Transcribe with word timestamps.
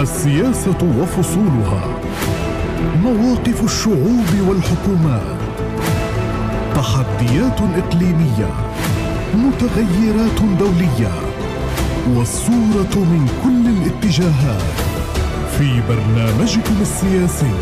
السياسة 0.00 0.98
وفصولها. 1.00 1.84
مواقف 3.02 3.64
الشعوب 3.64 4.26
والحكومات. 4.48 5.36
تحديات 6.74 7.60
إقليمية. 7.84 8.50
متغيرات 9.34 10.40
دولية. 10.58 11.12
والصورة 12.14 12.94
من 12.96 13.28
كل 13.44 13.70
الاتجاهات. 13.70 14.62
في 15.58 15.82
برنامجكم 15.88 16.74
السياسي. 16.80 17.54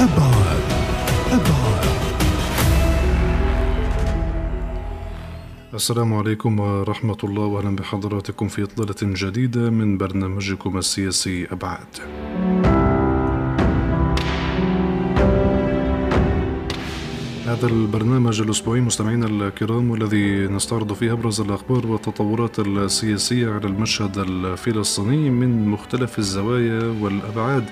أبعاد. 0.00 0.62
أبعاد. 1.32 1.95
السلام 5.76 6.14
عليكم 6.14 6.60
ورحمة 6.60 7.16
الله 7.24 7.44
وأهلا 7.44 7.76
بحضراتكم 7.76 8.48
في 8.48 8.62
إطلالة 8.62 8.96
جديدة 9.02 9.70
من 9.70 9.98
برنامجكم 9.98 10.78
السياسي 10.78 11.46
أبعاد. 11.52 11.86
هذا 17.46 17.66
البرنامج 17.66 18.40
الأسبوعي 18.40 18.80
مستمعينا 18.80 19.26
الكرام 19.26 19.90
والذي 19.90 20.46
نستعرض 20.46 20.92
فيه 20.92 21.12
أبرز 21.12 21.40
الأخبار 21.40 21.86
والتطورات 21.86 22.58
السياسية 22.58 23.50
على 23.50 23.66
المشهد 23.66 24.18
الفلسطيني 24.18 25.30
من 25.30 25.68
مختلف 25.68 26.18
الزوايا 26.18 26.94
والأبعاد 27.00 27.64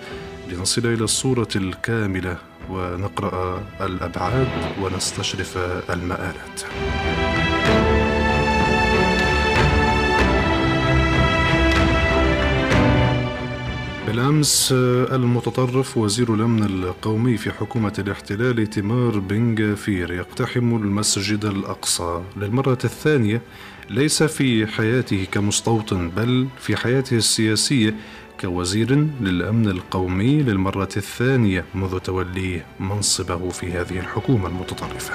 لنصل 0.49 0.87
إلى 0.87 1.05
الصورة 1.05 1.49
الكاملة 1.57 2.37
ونقرأ 2.71 3.63
الأبعاد 3.81 4.49
ونستشرف 4.83 5.59
المآلات. 5.91 6.65
بالأمس 14.15 14.69
المتطرف 15.13 15.97
وزير 15.99 16.35
الأمن 16.35 16.63
القومي 16.63 17.37
في 17.37 17.51
حكومة 17.51 17.93
الاحتلال 17.99 18.71
إيتمار 18.71 19.19
بن 19.19 19.55
غفير 19.55 20.13
يقتحم 20.13 20.77
المسجد 20.77 21.45
الأقصى 21.45 22.23
للمرة 22.37 22.79
الثانية 22.85 23.43
ليس 23.91 24.23
في 24.23 24.67
حياته 24.67 25.27
كمستوطن 25.33 26.11
بل 26.11 26.47
في 26.59 26.77
حياته 26.77 27.17
السياسية 27.17 27.95
كوزير 28.41 29.07
للأمن 29.21 29.69
القومي 29.69 30.43
للمرة 30.43 30.89
الثانية 30.97 31.65
منذ 31.75 31.99
توليه 31.99 32.67
منصبه 32.81 33.49
في 33.49 33.73
هذه 33.73 33.99
الحكومة 33.99 34.49
المتطرفة. 34.49 35.15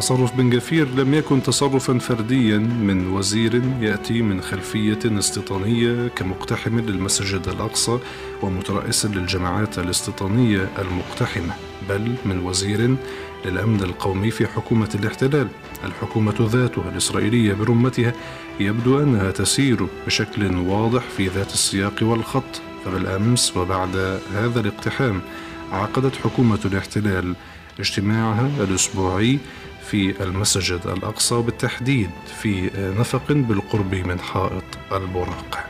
تصرف 0.00 0.36
بن 0.36 0.50
جفير 0.50 0.88
لم 0.88 1.14
يكن 1.14 1.42
تصرفا 1.42 1.98
فرديا 1.98 2.58
من 2.58 3.08
وزير 3.12 3.62
يأتي 3.80 4.22
من 4.22 4.40
خلفية 4.40 4.98
استيطانية 5.04 6.08
كمقتحم 6.08 6.80
للمسجد 6.80 7.48
الأقصى 7.48 7.98
ومترأس 8.42 9.06
للجماعات 9.06 9.78
الاستيطانية 9.78 10.68
المقتحمة 10.78 11.54
بل 11.88 12.14
من 12.24 12.38
وزير 12.44 12.96
للأمن 13.44 13.82
القومي 13.82 14.30
في 14.30 14.46
حكومة 14.46 14.88
الاحتلال. 14.94 15.48
الحكومة 15.84 16.34
ذاتها 16.40 16.90
الإسرائيلية 16.90 17.52
برمتها 17.52 18.12
يبدو 18.60 19.02
أنها 19.02 19.30
تسير 19.30 19.86
بشكل 20.06 20.56
واضح 20.56 21.02
في 21.16 21.28
ذات 21.28 21.52
السياق 21.52 21.94
والخط. 22.02 22.60
فبالأمس 22.84 23.56
وبعد 23.56 24.20
هذا 24.34 24.60
الاقتحام 24.60 25.20
عقدت 25.72 26.16
حكومة 26.16 26.58
الاحتلال 26.64 27.34
اجتماعها 27.80 28.50
الأسبوعي 28.60 29.38
في 29.90 30.22
المسجد 30.22 30.80
الأقصى 30.86 31.34
بالتحديد 31.42 32.10
في 32.42 32.70
نفق 32.98 33.32
بالقرب 33.32 33.94
من 33.94 34.20
حائط 34.20 34.64
البراق. 34.92 35.69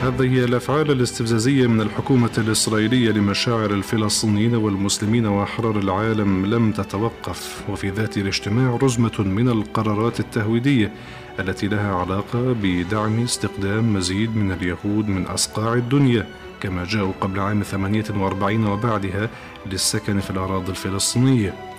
هذه 0.00 0.44
الأفعال 0.44 0.90
الاستفزازية 0.90 1.66
من 1.66 1.80
الحكومة 1.80 2.30
الإسرائيلية 2.38 3.10
لمشاعر 3.10 3.70
الفلسطينيين 3.70 4.54
والمسلمين 4.54 5.26
وأحرار 5.26 5.78
العالم 5.78 6.46
لم 6.46 6.72
تتوقف 6.72 7.62
وفي 7.68 7.90
ذات 7.90 8.16
الاجتماع 8.16 8.78
رزمة 8.82 9.18
من 9.18 9.48
القرارات 9.48 10.20
التهويدية 10.20 10.92
التي 11.40 11.68
لها 11.68 11.94
علاقة 11.94 12.56
بدعم 12.62 13.22
استقدام 13.22 13.94
مزيد 13.94 14.36
من 14.36 14.52
اليهود 14.52 15.08
من 15.08 15.26
أصقاع 15.26 15.74
الدنيا 15.74 16.26
كما 16.60 16.84
جاءوا 16.84 17.12
قبل 17.20 17.40
عام 17.40 17.62
48 17.62 18.66
وبعدها 18.66 19.30
للسكن 19.66 20.20
في 20.20 20.30
الأراضي 20.30 20.70
الفلسطينية. 20.70 21.69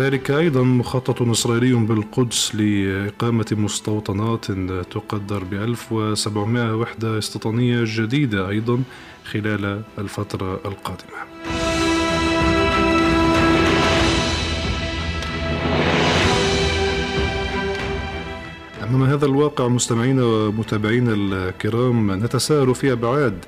كذلك 0.00 0.30
أيضا 0.30 0.62
مخطط 0.62 1.22
إسرائيلي 1.22 1.72
بالقدس 1.72 2.54
لإقامة 2.54 3.46
مستوطنات 3.52 4.44
تقدر 4.90 5.44
ب 5.44 5.54
1700 5.54 6.74
وحدة 6.74 7.18
استيطانية 7.18 7.84
جديدة 7.86 8.48
أيضا 8.48 8.82
خلال 9.24 9.82
الفترة 9.98 10.60
القادمة. 10.64 11.20
أمام 18.82 19.02
هذا 19.02 19.26
الواقع 19.26 19.68
مستمعينا 19.68 20.24
ومتابعينا 20.24 21.14
الكرام 21.14 22.24
نتساءل 22.24 22.74
في 22.74 22.92
أبعاد 22.92 23.44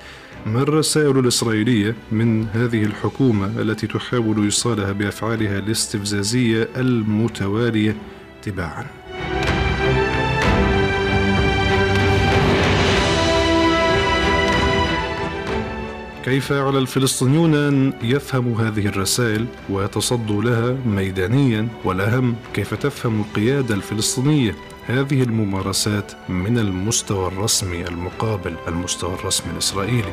ما 0.46 0.62
الرسائل 0.62 1.18
الإسرائيلية 1.18 1.94
من 2.12 2.48
هذه 2.48 2.82
الحكومة 2.82 3.46
التي 3.46 3.86
تحاول 3.86 4.44
إيصالها 4.44 4.92
بأفعالها 4.92 5.58
الاستفزازية 5.58 6.68
المتوالية 6.76 7.96
تباعا. 8.42 8.86
كيف 16.24 16.52
على 16.52 16.78
الفلسطينيون 16.78 17.54
أن 17.54 17.92
يفهموا 18.02 18.60
هذه 18.60 18.86
الرسائل 18.86 19.46
ويتصدوا 19.70 20.42
لها 20.42 20.76
ميدانيا؟ 20.86 21.68
والأهم 21.84 22.36
كيف 22.54 22.74
تفهم 22.74 23.20
القيادة 23.20 23.74
الفلسطينية؟ 23.74 24.54
هذه 24.86 25.22
الممارسات 25.22 26.12
من 26.28 26.58
المستوى 26.58 27.28
الرسمي 27.28 27.88
المقابل 27.88 28.54
المستوى 28.68 29.14
الرسمي 29.14 29.52
الإسرائيلي. 29.52 30.12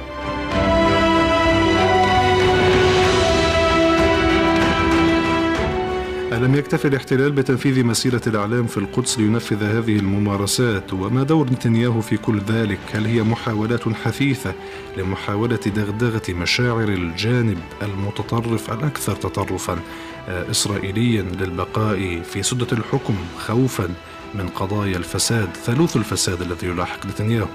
ألم 6.33 6.55
يكتفي 6.55 6.87
الاحتلال 6.87 7.31
بتنفيذ 7.31 7.83
مسيرة 7.83 8.21
الإعلام 8.27 8.67
في 8.67 8.77
القدس 8.77 9.19
لينفذ 9.19 9.63
هذه 9.63 9.95
الممارسات؟ 9.95 10.93
وما 10.93 11.23
دور 11.23 11.45
نتنياهو 11.45 12.01
في 12.01 12.17
كل 12.17 12.39
ذلك؟ 12.39 12.79
هل 12.93 13.05
هي 13.05 13.23
محاولات 13.23 13.89
حثيثة 13.89 14.53
لمحاولة 14.97 15.59
دغدغة 15.75 16.21
مشاعر 16.29 16.87
الجانب 16.89 17.57
المتطرف 17.81 18.73
الأكثر 18.73 19.15
تطرفا 19.15 19.79
إسرائيليا 20.27 21.21
للبقاء 21.21 22.21
في 22.21 22.43
سدة 22.43 22.67
الحكم 22.71 23.15
خوفا 23.37 23.89
من 24.33 24.49
قضايا 24.55 24.97
الفساد 24.97 25.49
ثالوث 25.65 25.97
الفساد 25.97 26.41
الذي 26.41 26.67
يلاحق 26.67 27.05
نتنياهو. 27.05 27.47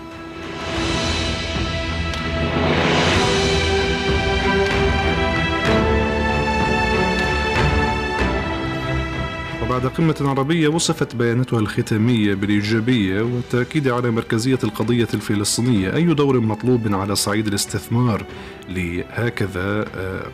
وبعد 9.75 9.87
قمة 9.87 10.17
عربية 10.21 10.69
وصفت 10.69 11.17
بياناتها 11.17 11.59
الختامية 11.59 12.35
بالإيجابية 12.35 13.23
والتأكيد 13.23 13.89
على 13.89 14.11
مركزية 14.11 14.59
القضية 14.65 15.09
الفلسطينية. 15.15 15.95
أي 15.95 16.05
دور 16.05 16.41
مطلوب 16.41 16.95
على 16.95 17.17
صعيد 17.17 17.47
الاستثمار 17.47 18.25
لهكذا 18.69 19.85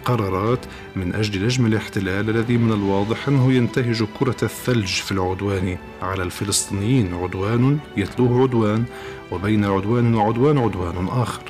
قرارات 0.04 0.58
من 0.96 1.14
أجل 1.14 1.44
نجم 1.44 1.66
الاحتلال 1.66 2.31
الذي 2.31 2.56
من 2.56 2.72
الواضح 2.72 3.28
أنه 3.28 3.52
ينتهج 3.52 4.04
كرة 4.19 4.37
الثلج 4.42 4.88
في 4.88 5.12
العدوان 5.12 5.76
على 6.02 6.22
الفلسطينيين. 6.22 7.14
عدوان 7.14 7.78
يتلوه 7.96 8.42
عدوان 8.42 8.84
وبين 9.32 9.64
عدوان 9.64 10.14
وعدوان 10.14 10.58
عدوان 10.58 11.08
آخر. 11.08 11.50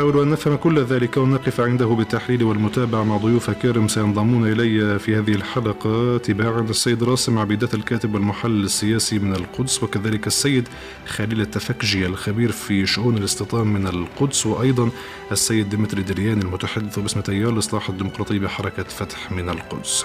نحاول 0.00 0.22
أن 0.22 0.30
نفهم 0.30 0.56
كل 0.56 0.78
ذلك 0.78 1.16
ونقف 1.16 1.60
عنده 1.60 1.86
بالتحليل 1.86 2.42
والمتابعة 2.42 3.04
مع 3.04 3.16
ضيوف 3.16 3.50
كرم 3.50 3.88
سينضمون 3.88 4.52
إلي 4.52 4.98
في 4.98 5.16
هذه 5.16 5.32
الحلقة 5.32 6.18
تباعا 6.18 6.60
السيد 6.60 7.02
راسم 7.02 7.38
عبيدات 7.38 7.74
الكاتب 7.74 8.14
والمحلل 8.14 8.64
السياسي 8.64 9.18
من 9.18 9.36
القدس 9.36 9.82
وكذلك 9.82 10.26
السيد 10.26 10.68
خليل 11.06 11.40
التفكجي 11.40 12.06
الخبير 12.06 12.52
في 12.52 12.86
شؤون 12.86 13.16
الاستيطان 13.16 13.66
من 13.66 13.86
القدس 13.86 14.46
وأيضا 14.46 14.90
السيد 15.32 15.68
ديمتري 15.68 16.02
دلياني 16.02 16.42
المتحدث 16.42 16.98
باسم 16.98 17.20
تيار 17.20 17.52
الإصلاح 17.52 17.88
الديمقراطي 17.88 18.38
بحركة 18.38 18.82
فتح 18.82 19.32
من 19.32 19.48
القدس. 19.48 20.04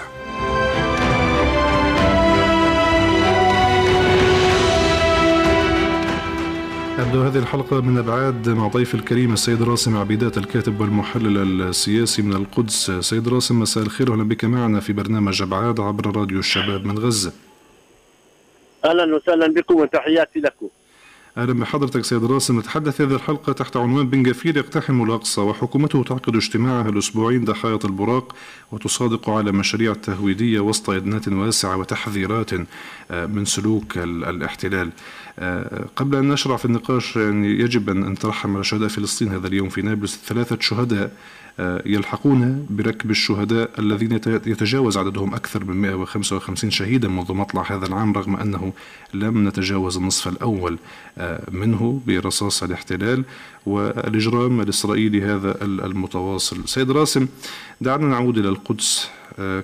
أبدأ 6.98 7.28
هذه 7.28 7.38
الحلقة 7.38 7.80
من 7.80 7.98
أبعاد 7.98 8.48
مع 8.48 8.68
ضيف 8.68 8.94
الكريم 8.94 9.32
السيد 9.32 9.62
راسم 9.62 9.96
عبيدات 9.96 10.38
الكاتب 10.38 10.80
والمحلل 10.80 11.62
السياسي 11.62 12.22
من 12.22 12.32
القدس. 12.32 12.90
سيد 12.90 13.28
راسم 13.28 13.60
مساء 13.60 13.84
الخير. 13.84 14.10
وأهلا 14.10 14.24
بك 14.24 14.44
معنا 14.44 14.80
في 14.80 14.92
برنامج 14.92 15.42
أبعاد 15.42 15.80
عبر 15.80 16.16
راديو 16.16 16.38
الشباب 16.38 16.86
من 16.86 16.98
غزة. 16.98 17.32
أهلا 18.84 19.16
وسهلا 19.16 19.46
بكم 19.46 19.74
وتحياتي 19.74 20.40
لكم. 20.40 20.68
أهلا 21.38 21.52
بحضرتك 21.52 22.04
سيد 22.04 22.24
راسم. 22.24 22.58
نتحدث 22.58 23.00
هذه 23.00 23.14
الحلقة 23.14 23.52
تحت 23.52 23.76
عنوان 23.76 24.08
بن 24.08 24.22
جفير 24.22 24.56
يقتحم 24.56 25.02
الأقصى 25.02 25.40
وحكومته 25.40 26.02
تعقد 26.02 26.36
اجتماعها 26.36 26.88
الأسبوعين 26.88 27.44
ضحايا 27.44 27.78
البراق 27.84 28.34
وتصادق 28.72 29.30
على 29.30 29.52
مشاريع 29.52 29.94
تهويدية 29.94 30.60
وسط 30.60 30.90
إدنات 30.90 31.28
واسعة 31.28 31.76
وتحذيرات 31.76 32.50
آه، 33.10 33.26
من 33.26 33.44
سلوك 33.44 33.98
الاحتلال. 33.98 34.90
قبل 35.96 36.16
أن 36.16 36.28
نشرع 36.28 36.56
في 36.56 36.64
النقاش 36.64 37.16
يعني 37.16 37.60
يجب 37.60 37.90
أن 37.90 38.00
نترحم 38.00 38.54
على 38.54 38.64
شهداء 38.64 38.88
فلسطين 38.88 39.28
هذا 39.28 39.46
اليوم 39.46 39.68
في 39.68 39.82
نابلس. 39.82 40.20
ثلاثة 40.26 40.58
شهداء 40.60 41.12
آه، 41.60 41.82
يلحقون 41.86 42.66
بركب 42.70 43.10
الشهداء 43.10 43.70
الذين 43.78 44.12
يتجاوز 44.26 44.98
عددهم 44.98 45.34
أكثر 45.34 45.64
من 45.64 45.76
155 45.76 46.70
شهيدا 46.70 47.08
منذ 47.08 47.32
مطلع 47.32 47.72
هذا 47.72 47.86
العام 47.86 48.12
رغم 48.12 48.36
أنه 48.36 48.72
لم 49.14 49.48
نتجاوز 49.48 49.96
النصف 49.96 50.28
الأول 50.28 50.78
آه، 51.18 51.42
منه 51.50 52.00
برصاص 52.06 52.62
الاحتلال 52.62 53.24
والإجرام 53.66 54.60
الإسرائيلي 54.60 55.22
هذا 55.22 55.64
المتواصل. 55.64 56.68
سيد 56.68 56.90
راسم 56.90 57.26
دعنا 57.80 58.06
نعود 58.06 58.38
إلى 58.38 58.48
القدس. 58.48 59.10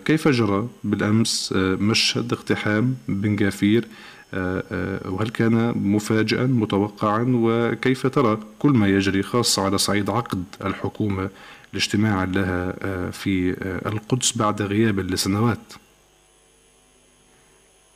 كيف 0.05 0.29
جرى 0.29 0.69
بالأمس 0.85 1.53
مشهد 1.57 2.33
اقتحام 2.33 2.95
بن 3.09 3.37
جافير 3.37 3.85
آه، 3.85 3.87
آه، 3.87 4.22
وهل 4.35 5.29
كان 5.29 5.73
مفاجئا 5.77 6.47
متوقعا؟ 6.47 7.27
وكيف 7.35 8.07
ترى 8.07 8.39
كل 8.59 8.71
ما 8.71 8.89
يجري 8.89 9.23
خاصة 9.23 9.63
على 9.63 9.79
صعيد 9.79 10.11
عقد 10.11 10.45
الحكومة 10.65 11.31
الاجتماع 11.73 12.25
لها 12.25 12.75
آه، 12.83 13.11
في 13.11 13.57
القدس 13.87 14.39
بعد 14.39 14.63
غياب 14.63 15.01
لسنوات؟ 15.01 15.73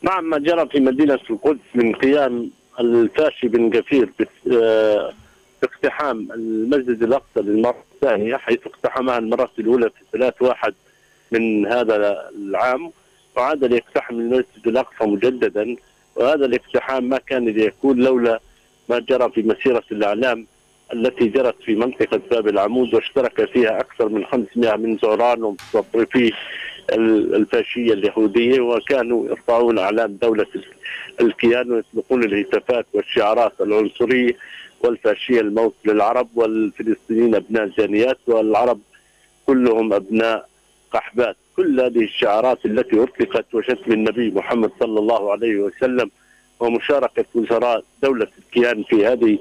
نعم 0.03 0.31
ما 0.31 0.39
جرى 0.39 0.69
في 0.69 0.81
مدينة 0.81 1.19
القدس 1.31 1.61
من 1.75 1.95
قيام 1.95 2.51
الفاشي 2.81 3.49
بن 3.49 3.79
غفير 3.79 4.13
باقتحام 5.63 6.33
المسجد 6.33 7.03
الأقصى 7.03 7.41
للمرة 7.41 7.85
الثانية 7.95 8.37
حيث 8.37 8.59
اقتحمها 8.67 9.19
المرة 9.19 9.51
الأولى 9.59 9.91
في 9.91 10.19
ثلاث 10.19 10.43
واحد 10.43 10.75
من 11.33 11.67
هذا 11.67 12.29
العام 12.37 12.93
وعاد 13.37 13.65
ليقتحم 13.65 14.15
المسجد 14.15 14.67
الأقصى 14.67 15.05
مجددا. 15.05 15.77
وهذا 16.17 16.47
الاقتحام 16.47 17.05
ما 17.09 17.19
كان 17.19 17.45
ليكون 17.49 17.97
لولا 17.99 18.41
ما 18.89 18.99
جرى 18.99 19.31
في 19.31 19.43
مسيرة 19.43 19.85
الإعلام 19.93 20.47
التي 20.93 21.29
جرت 21.29 21.63
في 21.63 21.75
منطقة 21.75 22.21
باب 22.31 22.49
العمود 22.49 22.95
واشترك 22.95 23.45
فيها 23.51 23.81
أكثر 23.81 24.09
من 24.09 24.25
500 24.25 24.77
من 24.77 24.97
زوران 24.99 25.43
ومتطرفي 25.43 26.33
الفاشية 26.93 27.93
اليهودية 27.93 28.61
وكانوا 28.61 29.27
يرفعون 29.29 29.79
أعلام 29.79 30.19
دولة 30.23 30.47
الكيان 31.21 31.73
ويطلقون 31.73 32.25
الهتافات 32.25 32.87
والشعارات 32.93 33.53
العنصرية 33.61 34.37
والفاشية 34.81 35.41
الموت 35.41 35.75
للعرب 35.85 36.29
والفلسطينيين 36.35 37.35
أبناء 37.35 37.71
زانيات 37.79 38.19
والعرب 38.27 38.81
كلهم 39.47 39.93
أبناء 39.93 40.49
قحبات. 40.93 41.37
كل 41.57 41.81
هذه 41.81 42.05
الشعارات 42.05 42.67
التي 42.67 43.03
أطلقت 43.03 43.55
وشتم 43.55 43.93
النبي 43.93 44.31
محمد 44.31 44.71
صلى 44.81 44.99
الله 45.01 45.33
عليه 45.33 45.57
وسلم 45.57 46.11
ومشاركة 46.61 47.25
وزراء 47.35 47.85
دولة 48.03 48.27
الكيان 48.39 48.83
في 48.83 49.07
هذه 49.07 49.39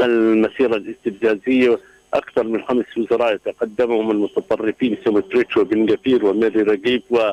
المسيرة 0.00 0.76
الاستفزازية 0.76 1.78
أكثر 2.14 2.44
من 2.44 2.62
خمس 2.62 2.98
وزراء 2.98 3.34
يتقدمهم 3.34 4.10
المتطرفين 4.10 4.96
سموتريتش 5.04 5.56
وبن 5.56 5.86
غفير 5.86 6.26
وميري 6.26 6.62
ريغيف 6.62 7.02
و 7.10 7.30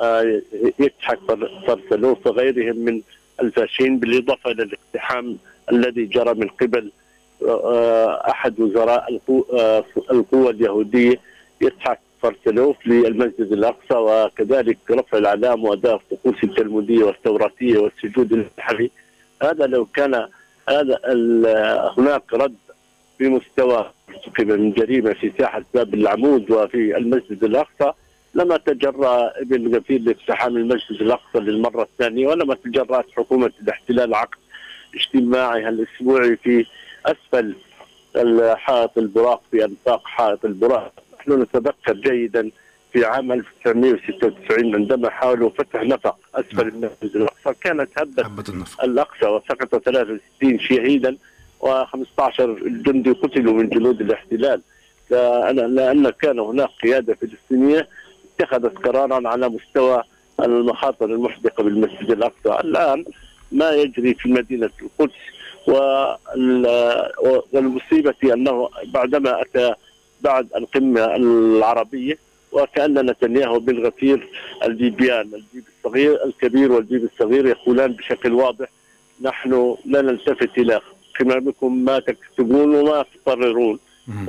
آه، 0.00 0.42
إسحاق 0.78 1.18
فاسرلاوف 1.66 2.26
وغيرهم 2.26 2.76
من 2.76 3.00
الفاشيين 3.40 3.98
بالإضافة 3.98 4.50
إلى 4.50 4.62
الاقتحام 4.62 5.38
الذي 5.72 6.04
جرى 6.04 6.34
من 6.34 6.48
قبل 6.48 6.90
آه، 7.48 8.30
أحد 8.30 8.60
وزراء 8.60 9.20
آه، 9.52 9.84
القوى 10.10 10.50
اليهودية. 10.50 11.20
يضحك 11.60 11.98
فرسلوف 12.22 12.76
للمسجد 12.86 13.52
الأقصى 13.52 13.94
وكذلك 13.94 14.78
رفع 14.90 15.18
الأعلام 15.18 15.64
وأداء 15.64 15.94
الطقوس 15.94 16.44
التلموديه 16.44 17.04
والتوراتيه 17.04 17.78
والسجود 17.78 18.32
النحوي 18.32 18.90
هذا 19.42 19.66
لو 19.66 19.84
كان 19.84 20.14
هذا 20.68 20.98
هناك 21.98 22.34
رد 22.34 22.54
في 23.18 23.28
مستوى 23.28 23.90
من 24.38 24.72
جريمة 24.72 25.12
في 25.12 25.32
ساحة 25.38 25.62
باب 25.74 25.94
العمود 25.94 26.50
وفي 26.50 26.96
المسجد 26.96 27.44
الأقصى 27.44 27.92
لما 28.34 28.56
تجرى 28.56 29.30
ابن 29.36 29.76
غفير 29.76 30.00
لاقتحام 30.00 30.56
المسجد 30.56 31.02
الأقصى 31.02 31.38
للمرة 31.38 31.82
الثانية 31.82 32.28
ولما 32.28 32.54
تجرأت 32.54 33.06
حكومة 33.16 33.52
الاحتلال 33.62 34.14
عقد 34.14 34.38
اجتماعها 34.94 35.68
الأسبوعي 35.68 36.36
في 36.36 36.66
أسفل 37.06 37.54
حائط 38.56 38.98
البراق 38.98 39.42
في 39.50 39.64
انفاق 39.64 40.06
حائط 40.06 40.44
البراق. 40.44 40.92
نحن 41.20 41.42
نتذكر 41.42 41.92
جيدا 41.92 42.50
في 42.92 43.04
عام 43.04 43.32
1996 43.32 44.74
عندما 44.74 45.10
حاولوا 45.10 45.50
فتح 45.50 45.82
نفق 45.82 46.18
أسفل 46.34 46.56
نعم. 46.56 46.68
المسجد 46.68 47.16
الاقصى 47.16 47.54
كانت 47.60 47.98
هبة 47.98 48.44
الأقصى 48.82 49.26
وسقط 49.26 49.84
63 49.84 50.58
شهيدا 50.58 51.16
و15 51.60 52.40
جندي 52.64 53.10
قتلوا 53.10 53.54
من 53.54 53.68
جنود 53.68 54.00
الاحتلال. 54.00 54.62
لأن 55.10 56.10
كان 56.10 56.38
هناك 56.38 56.68
قيادة 56.82 57.14
فلسطينية 57.14 57.88
اتخذت 58.40 58.78
قرارا 58.78 59.28
على 59.28 59.48
مستوى 59.48 60.02
المخاطر 60.40 61.06
المحدقة 61.06 61.62
بالمسجد 61.64 62.10
الأقصى. 62.10 62.68
الآن 62.68 63.04
ما 63.52 63.70
يجري 63.70 64.14
في 64.14 64.28
مدينة 64.28 64.70
القدس 64.82 65.14
والمصيبة 67.52 68.14
أنه 68.24 68.68
بعدما 68.86 69.42
أتى 69.42 69.74
بعد 70.20 70.48
القمة 70.56 71.16
العربية 71.16 72.18
وكأن 72.52 73.10
نتنياهو 73.10 73.60
بالغفير 73.60 74.28
البيبيان 74.64 75.20
البيب 75.20 75.64
الصغير 75.78 76.24
الكبير 76.24 76.72
والبيب 76.72 77.04
الصغير 77.04 77.46
يقولان 77.46 77.92
بشكل 77.92 78.32
واضح 78.32 78.68
نحن 79.20 79.76
لا 79.84 80.02
نلتفت 80.02 80.58
إلى 80.58 80.80
قمامكم 81.20 81.84
ما 81.84 81.98
تكتبون 81.98 82.74
وما 82.74 83.04
تقررون. 83.24 83.78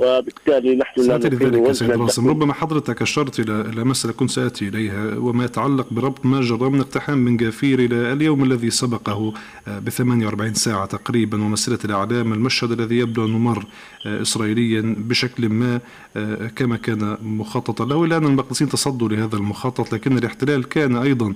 وبالتالي 0.00 0.76
نحن 0.76 1.00
لا 1.00 1.16
ذلك 1.18 1.72
سيد 1.72 1.90
راسم 1.90 2.28
ربما 2.28 2.52
حضرتك 2.52 3.02
أشرت 3.02 3.40
إلى 3.40 3.60
إلى 3.60 3.84
مسألة 3.84 4.14
كنت 4.14 4.30
سآتي 4.30 4.68
إليها 4.68 5.18
وما 5.18 5.44
يتعلق 5.44 5.86
بربط 5.90 6.26
ما 6.26 6.40
جرى 6.40 6.70
من 6.70 6.80
اقتحام 6.80 7.24
بن 7.24 7.36
جافير 7.36 7.78
إلى 7.78 8.12
اليوم 8.12 8.44
الذي 8.44 8.70
سبقه 8.70 9.32
آه، 9.68 9.78
ب 9.78 9.88
48 9.88 10.54
ساعة 10.54 10.86
تقريبا 10.86 11.44
ومسألة 11.44 11.78
الإعلام 11.84 12.32
المشهد 12.32 12.72
الذي 12.72 12.98
يبدو 12.98 13.26
أنه 13.26 13.38
مر 13.38 13.64
آه، 14.06 14.22
إسرائيليا 14.22 14.94
بشكل 14.98 15.48
ما 15.48 15.80
آه، 16.16 16.46
كما 16.46 16.76
كان 16.76 17.16
مخططا. 17.22 17.84
له 17.84 18.04
إلا 18.04 18.16
أن 18.16 18.24
المقدسين 18.24 18.68
تصدوا 18.68 19.08
لهذا 19.08 19.36
المخطط 19.36 19.94
لكن 19.94 20.18
الاحتلال 20.18 20.68
كان 20.68 20.96
أيضا 20.96 21.34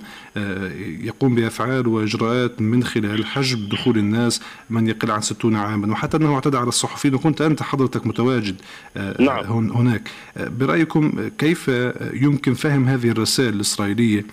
يقوم 1.03 1.35
بأفعال 1.35 1.87
وإجراءات 1.87 2.61
من 2.61 2.83
خلال 2.83 3.25
حجب 3.25 3.69
دخول 3.69 3.97
الناس 3.97 4.41
من 4.69 4.87
يقل 4.87 5.11
عن 5.11 5.21
60 5.21 5.55
عاما. 5.55 5.91
وحتى 5.91 6.17
أنه 6.17 6.35
اعتدى 6.35 6.57
على 6.57 6.67
الصحفيين 6.67 7.15
وكنت 7.15 7.41
أنت 7.41 7.63
حضرتك 7.63 8.07
متواجد. 8.07 8.36
متواجد 8.37 8.61
آه، 8.97 9.21
نعم. 9.21 9.71
هناك. 9.71 10.09
آه، 10.37 10.47
برأيكم 10.59 11.29
كيف 11.37 11.71
يمكن 12.13 12.53
فهم 12.53 12.85
هذه 12.85 13.09
الرسائل 13.09 13.53
الإسرائيلية 13.53 14.25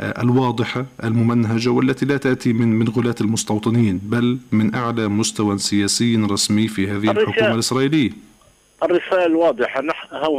آه، 0.00 0.22
الواضحة 0.22 0.86
الممنهجة 1.04 1.68
والتي 1.68 2.06
لا 2.06 2.16
تأتي 2.16 2.52
من 2.52 2.68
من 2.68 2.88
غلاة 2.88 3.14
المستوطنين 3.20 4.00
بل 4.02 4.38
من 4.52 4.74
أعلى 4.74 5.08
مستوى 5.08 5.58
سياسي 5.58 6.16
رسمي 6.16 6.68
في 6.68 6.88
هذه 6.88 7.10
الحكومة 7.10 7.54
الإسرائيلية؟ 7.54 8.10
الرسالة 8.82 9.26
الواضحة. 9.26 9.82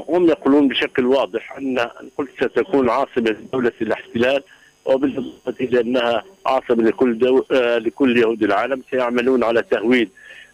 هم 0.10 0.30
يقولون 0.30 0.68
بشكل 0.68 1.06
واضح 1.06 1.58
أن 1.58 1.80
القدس 1.80 2.52
ستكون 2.52 2.90
عاصمة 2.90 3.36
دولة 3.54 3.72
الاحتلال 3.82 4.44
وبالإضافة 4.86 5.54
إلى 5.62 5.82
أنها 5.82 6.24
عاصمة 6.46 6.84
لكل 6.84 7.18
دو... 7.18 7.44
لكل 7.78 8.18
يهود 8.18 8.44
العالم. 8.44 8.82
سيعملون 8.92 9.44
على 9.44 9.64
تهويد 9.72 10.10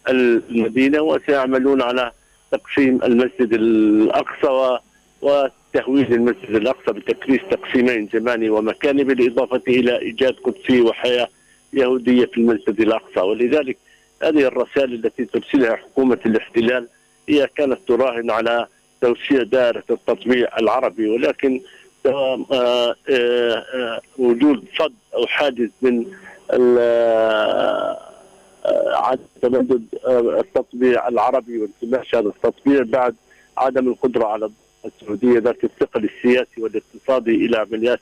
المدينة 0.08 1.00
وسيعملون 1.00 1.82
على 1.82 2.12
تقسيم 2.52 3.00
المسجد 3.04 3.52
الأقصى 3.52 4.78
وتهويد 5.22 6.12
المسجد 6.12 6.50
الأقصى 6.50 6.92
بتكريس 6.92 7.40
تقسيمين 7.50 8.08
زماني 8.12 8.50
ومكاني 8.50 9.04
بالإضافة 9.04 9.62
إلى 9.68 9.98
إيجاد 9.98 10.34
قدسي 10.44 10.80
وحياة 10.80 11.28
يهودية 11.72 12.26
في 12.26 12.38
المسجد 12.38 12.80
الأقصى. 12.80 13.20
ولذلك 13.20 13.78
هذه 14.22 14.46
الرسائل 14.46 14.94
التي 14.94 15.24
ترسلها 15.24 15.76
حكومة 15.76 16.18
الاحتلال 16.26 16.88
هي 17.28 17.48
كانت 17.56 17.78
تراهن 17.88 18.30
على 18.30 18.66
توسيع 19.00 19.42
دائرة 19.42 19.84
التطبيع 19.90 20.48
العربي 20.58 21.08
ولكن 21.08 21.60
آه، 22.06 22.46
آه، 22.52 22.96
آه، 23.10 24.00
وجود 24.18 24.64
صد 24.78 24.92
أو 25.14 25.26
حاجز 25.26 25.68
من 25.82 26.06
عدم 28.94 29.22
تمدد 29.42 29.84
التطبيع 30.08 31.08
العربي 31.08 31.58
وانتماش 31.58 32.14
هذا 32.14 32.28
التطبيع 32.28 32.82
بعد 32.82 33.14
عدم 33.58 33.88
القدرة 33.88 34.26
على 34.26 34.50
السعودية 34.84 35.38
ذات 35.38 35.64
الثقل 35.64 36.04
السياسي 36.04 36.62
والاقتصادي 36.62 37.34
إلى 37.46 37.58
عمليات 37.58 38.00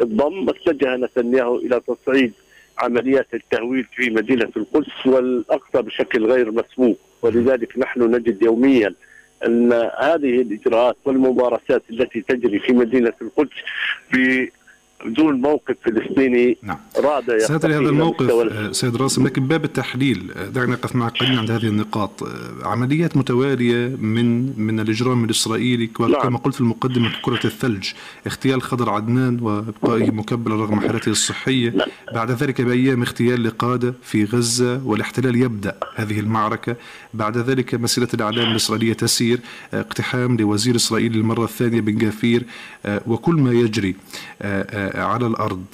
الضم. 0.00 0.48
اتجه 0.48 0.96
نتنياهو 0.96 1.56
إلى 1.56 1.80
تصعيد 1.80 2.32
عمليات 2.78 3.34
التهويل 3.34 3.84
في 3.84 4.10
مدينة 4.10 4.50
القدس 4.56 5.06
والأقصى 5.06 5.82
بشكل 5.82 6.26
غير 6.26 6.50
مسبوق. 6.50 6.98
ولذلك 7.22 7.78
نحن 7.78 8.02
نجد 8.14 8.42
يوميا 8.42 8.94
أن 9.46 9.72
هذه 9.98 10.42
الإجراءات 10.42 10.96
والممارسات 11.04 11.82
التي 11.90 12.20
تجري 12.20 12.58
في 12.58 12.72
مدينة 12.72 13.12
القدس 13.22 13.56
بدون 15.04 15.40
موقف 15.40 15.76
فلسطيني 15.84 16.56
نعم. 16.62 16.78
رادع 16.96 17.38
سيدري 17.38 17.74
هذا 17.74 17.80
الموقف 17.80 18.30
آه، 18.30 18.72
سيد 18.72 18.96
راسم 18.96 19.26
لكن 19.26 19.46
باب 19.46 19.64
التحليل 19.64 20.30
آه، 20.36 20.46
دعنا 20.46 20.72
نقف 20.72 20.96
معك 20.96 21.18
قليلا 21.18 21.38
عند 21.38 21.50
هذه 21.50 21.66
النقاط 21.66 22.22
آه، 22.22 22.28
عمليات 22.62 23.16
متوالية 23.16 23.96
من 24.00 24.58
من 24.60 24.80
الإجرام 24.80 25.24
الإسرائيلي 25.24 25.86
كما 25.86 26.08
نعم. 26.08 26.36
قلت 26.36 26.54
في 26.54 26.60
المقدمة 26.60 27.12
كرة 27.22 27.40
الثلج 27.46 27.90
اغتيال 28.26 28.62
خضر 28.62 28.90
عدنان 28.90 29.40
وابقائه 29.40 30.10
مكبلا 30.10 30.54
رغم 30.54 30.80
حالته 30.80 31.10
الصحية 31.10 31.70
نعم. 31.70 31.88
بعد 32.14 32.30
ذلك 32.30 32.60
بأيام 32.60 33.02
اغتيال 33.02 33.44
لقادة 33.44 33.94
في 34.02 34.24
غزة 34.24 34.80
والاحتلال 34.84 35.36
يبدأ 35.36 35.76
هذه 35.94 36.20
المعركة 36.20 36.76
بعد 37.14 37.38
ذلك 37.38 37.74
مسيرة 37.74 38.08
الإعلام 38.14 38.50
الإسرائيلية 38.50 38.92
تسير 38.92 39.40
اقتحام 39.74 40.36
لوزير 40.36 40.76
اسرائيل 40.76 41.12
للمره 41.12 41.44
الثانية 41.44 41.80
بن 41.80 41.98
جافير 41.98 42.42
وكل 43.06 43.34
ما 43.34 43.52
يجري 43.52 43.96
على 44.94 45.26
الأرض. 45.26 45.64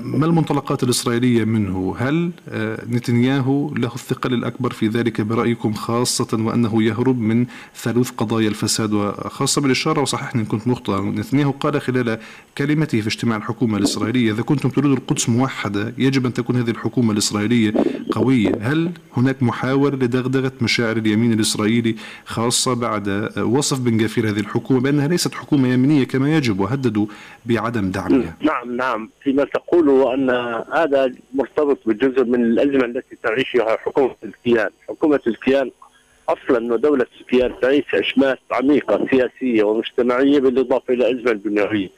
ما 0.00 0.26
المنطلقات 0.26 0.82
الإسرائيلية 0.82 1.44
منه؟ 1.44 1.96
هل 1.98 2.30
آه، 2.48 2.84
نتنياهو 2.90 3.74
له 3.74 3.94
الثقل 3.94 4.34
الأكبر 4.34 4.72
في 4.72 4.88
ذلك 4.88 5.20
برأيكم 5.20 5.72
خاصة 5.72 6.28
وأنه 6.32 6.82
يهرب 6.82 7.20
من 7.20 7.46
ثالوث 7.76 8.10
قضايا 8.10 8.48
الفساد؟ 8.48 8.92
وخاصة 8.92 9.60
بالإشارة 9.60 10.00
وصححني 10.00 10.40
إن 10.42 10.46
كنت 10.46 10.68
مخطئا 10.68 11.00
نتنياهو 11.00 11.50
قال 11.50 11.80
خلال 11.80 12.18
كلمته 12.58 13.00
في 13.00 13.06
اجتماع 13.06 13.36
الحكومة 13.36 13.78
الإسرائيلية 13.78 14.32
إذا 14.32 14.42
كنتم 14.42 14.68
تريدوا 14.68 14.96
القدس 14.96 15.28
موحدة 15.28 15.94
يجب 15.98 16.26
أن 16.26 16.32
تكون 16.32 16.56
هذه 16.56 16.70
الحكومة 16.70 17.12
الإسرائيلية 17.12 17.74
قوية. 18.12 18.52
هل 18.60 18.90
هناك 19.16 19.42
محاولة 19.42 19.96
لدغدغة 19.96 20.52
مشاعر 20.60 20.96
اليمين 20.96 21.32
الإسرائيلي 21.32 21.96
خاصة 22.24 22.74
بعد 22.74 23.08
آه، 23.08 23.44
وصف 23.44 23.78
بن 23.78 23.96
جافير 23.96 24.30
هذه 24.30 24.40
الحكومة؟ 24.40 24.80
بأنها 24.80 25.08
ليست 25.08 25.34
حكومة 25.34 25.68
يمينية 25.68 26.04
كما 26.04 26.36
يجب 26.36 26.60
وهددوا 26.60 27.06
بعدم 27.46 27.90
دعمها. 27.90 28.36
نعم. 28.42 28.55
نعم 28.64 29.10
فيما 29.20 29.44
تقوله 29.44 30.14
أن 30.14 30.30
هذا 30.72 31.12
مرتبط 31.34 31.78
بجزء 31.86 32.24
من 32.24 32.44
الأزمة 32.44 32.84
التي 32.84 33.16
تعيشها 33.22 33.76
حكومة 33.76 34.14
الكيان 34.24 34.70
حكومة 34.88 35.20
الكيان 35.26 35.70
أصلا 36.28 36.72
ودولة 36.72 37.06
الكيان 37.20 37.52
تعيش 37.62 37.94
اشماس 37.94 38.38
عميقة 38.50 39.06
سياسية 39.10 39.62
ومجتمعية 39.62 40.38
بالإضافة 40.38 40.94
إلى 40.94 41.10
أزمة 41.10 41.32
بنيويه. 41.32 41.88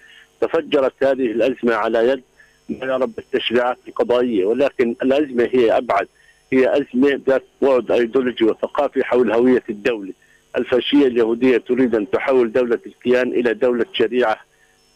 تفجرت 0.40 1.04
هذه 1.04 1.26
الأزمة 1.26 1.74
على 1.74 2.08
يد 2.08 2.22
ما 2.68 2.86
يرى 2.86 3.06
بالتشريعات 3.06 3.78
القضائية 3.88 4.44
ولكن 4.44 4.94
الأزمة 5.02 5.48
هي 5.52 5.76
أبعد 5.76 6.08
هي 6.52 6.76
أزمة 6.76 7.20
ذات 7.28 7.44
بعد 7.62 7.90
أيديولوجي 7.90 8.44
وثقافي 8.44 9.04
حول 9.04 9.32
هوية 9.32 9.62
الدولة. 9.70 10.12
الفاشية 10.56 11.06
اليهودية 11.06 11.58
تريد 11.58 11.94
أن 11.94 12.10
تحول 12.10 12.52
دولة 12.52 12.78
الكيان 12.86 13.28
إلى 13.28 13.54
دولة 13.54 13.86
شريعة 13.92 14.36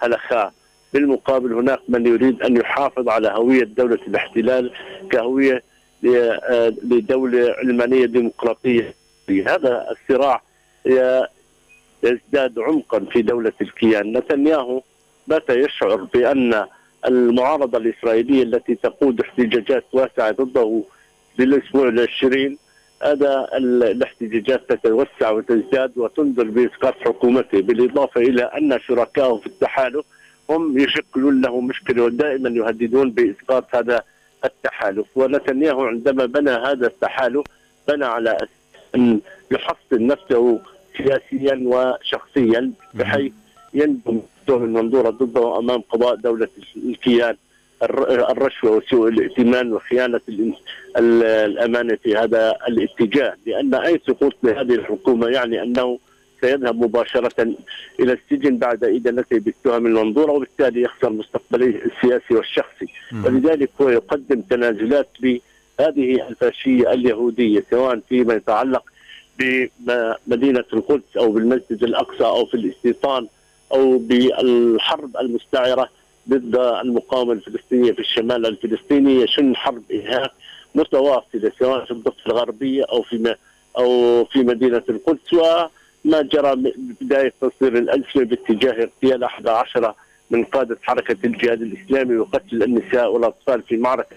هلخاء 0.03 0.53
بالمقابل 0.93 1.53
هناك 1.53 1.81
من 1.89 2.07
يريد 2.07 2.43
أن 2.43 2.57
يحافظ 2.57 3.09
على 3.09 3.29
هوية 3.29 3.65
دولة 3.65 3.99
الاحتلال 4.09 4.73
كهوية 5.11 5.63
لدولة 6.83 7.55
علمانية 7.59 8.07
ديمقراطية. 8.07 8.95
هذا 9.47 9.87
الصراع 9.91 10.43
يزداد 12.03 12.59
عمقا 12.59 13.01
في 13.01 13.23
دولة 13.23 13.53
الكيان. 13.61 14.13
نتنياهو 14.17 14.83
بات 15.27 15.51
يشعر 15.51 15.97
بأن 15.97 16.65
المعارضة 17.07 17.79
الإسرائيلية 17.79 18.43
التي 18.43 18.75
تقود 18.75 19.21
احتجاجات 19.21 19.85
واسعة 19.93 20.31
ضده 20.31 20.83
بالأسبوع 21.39 21.89
العشرين 21.89 22.59
هذا 23.03 23.49
الاحتجاجات 23.57 24.73
تتوسع 24.73 25.31
وتزداد 25.31 25.93
وتنذر 25.99 26.45
بإسقاط 26.45 26.95
حكومته 27.01 27.61
بالإضافة 27.63 28.21
إلى 28.21 28.43
أن 28.43 28.79
شركائه 28.81 29.37
في 29.37 29.47
التحالف 29.47 30.05
هم 30.57 30.79
يشكلون 30.79 31.41
له 31.41 31.61
مشكلة 31.61 32.03
ودائما 32.03 32.49
يهددون 32.49 33.11
بإسقاط 33.11 33.75
هذا 33.77 34.03
التحالف. 34.45 35.07
ونتنياهو 35.15 35.85
عندما 35.85 36.27
بنى 36.27 36.51
هذا 36.51 36.87
التحالف 36.87 37.47
بنى 37.89 38.05
على 38.05 38.39
أن 38.95 39.21
يحصن 39.51 40.07
نفسه 40.07 40.61
سياسيا 40.97 41.63
وشخصيا 41.65 42.73
بحيث 42.95 43.33
ينجم 43.75 44.21
من 44.49 44.73
منظوره 44.73 45.11
ضده 45.11 45.59
أمام 45.59 45.81
قضاء 45.81 46.15
دولة 46.15 46.49
الكيان 46.77 47.37
الرشوة 48.31 48.71
وسوء 48.77 49.09
الائتمان 49.09 49.73
وخيانة 49.73 50.21
الأمانة 50.97 51.95
في 52.03 52.17
هذا 52.17 52.57
الاتجاه. 52.69 53.35
لأن 53.47 53.75
أي 53.75 54.01
سقوط 54.07 54.35
لهذه 54.43 54.75
الحكومة 54.75 55.29
يعني 55.29 55.63
أنه 55.63 55.99
سيذهب 56.43 56.85
مباشرة 56.85 57.55
إلى 58.01 58.13
السجن 58.13 58.59
بعد 58.59 58.85
إدانته 58.85 59.39
بالتهم 59.39 59.87
المنظورة 59.87 60.33
وبالتالي 60.33 60.83
يخسر 60.83 61.11
مستقبله 61.11 61.67
السياسي 61.67 62.35
والشخصي. 62.35 62.87
ولذلك 63.25 63.71
هو 63.81 63.89
يقدم 63.89 64.41
تنازلات 64.41 65.09
بهذه 65.21 66.29
الفاشية 66.29 66.93
اليهودية 66.93 67.65
سواء 67.71 68.01
فيما 68.09 68.35
يتعلق 68.35 68.85
بمدينة 69.39 70.65
القدس 70.73 71.17
أو 71.17 71.33
بالمسجد 71.33 71.85
الأقصى 71.85 72.25
أو 72.25 72.47
في 72.47 72.55
الاستيطان 72.55 73.27
أو 73.73 73.99
بالحرب 73.99 75.17
المستعرة 75.17 75.89
ضد 76.29 76.57
المقاومة 76.57 77.33
الفلسطينية 77.33 77.93
في 77.93 77.99
الشمال 77.99 78.47
الفلسطيني. 78.47 79.23
يشن 79.23 79.57
حرب 79.57 79.83
إرهاب 79.93 80.31
متواصلة 80.75 81.53
سواء 81.59 81.85
في 81.85 81.91
الضفة 81.91 82.27
الغربية 82.27 82.85
أو 82.85 83.03
في 83.03 83.37
أو 83.79 84.25
في 84.25 84.39
مدينة 84.39 84.83
القدس. 84.89 85.35
ما 86.05 86.23
جرى 86.23 86.73
بداية 87.01 87.33
تصدير 87.41 87.79
الألسنة 87.79 88.25
باتجاه 88.25 88.73
اغتيال 88.73 89.25
11 89.25 89.95
من 90.31 90.45
قادة 90.45 90.79
حركة 90.83 91.17
الجهاد 91.25 91.63
الإسلامي 91.63 92.17
وقتل 92.17 92.63
النساء 92.63 93.13
والأطفال 93.13 93.63
في 93.63 93.77
معركة 93.77 94.17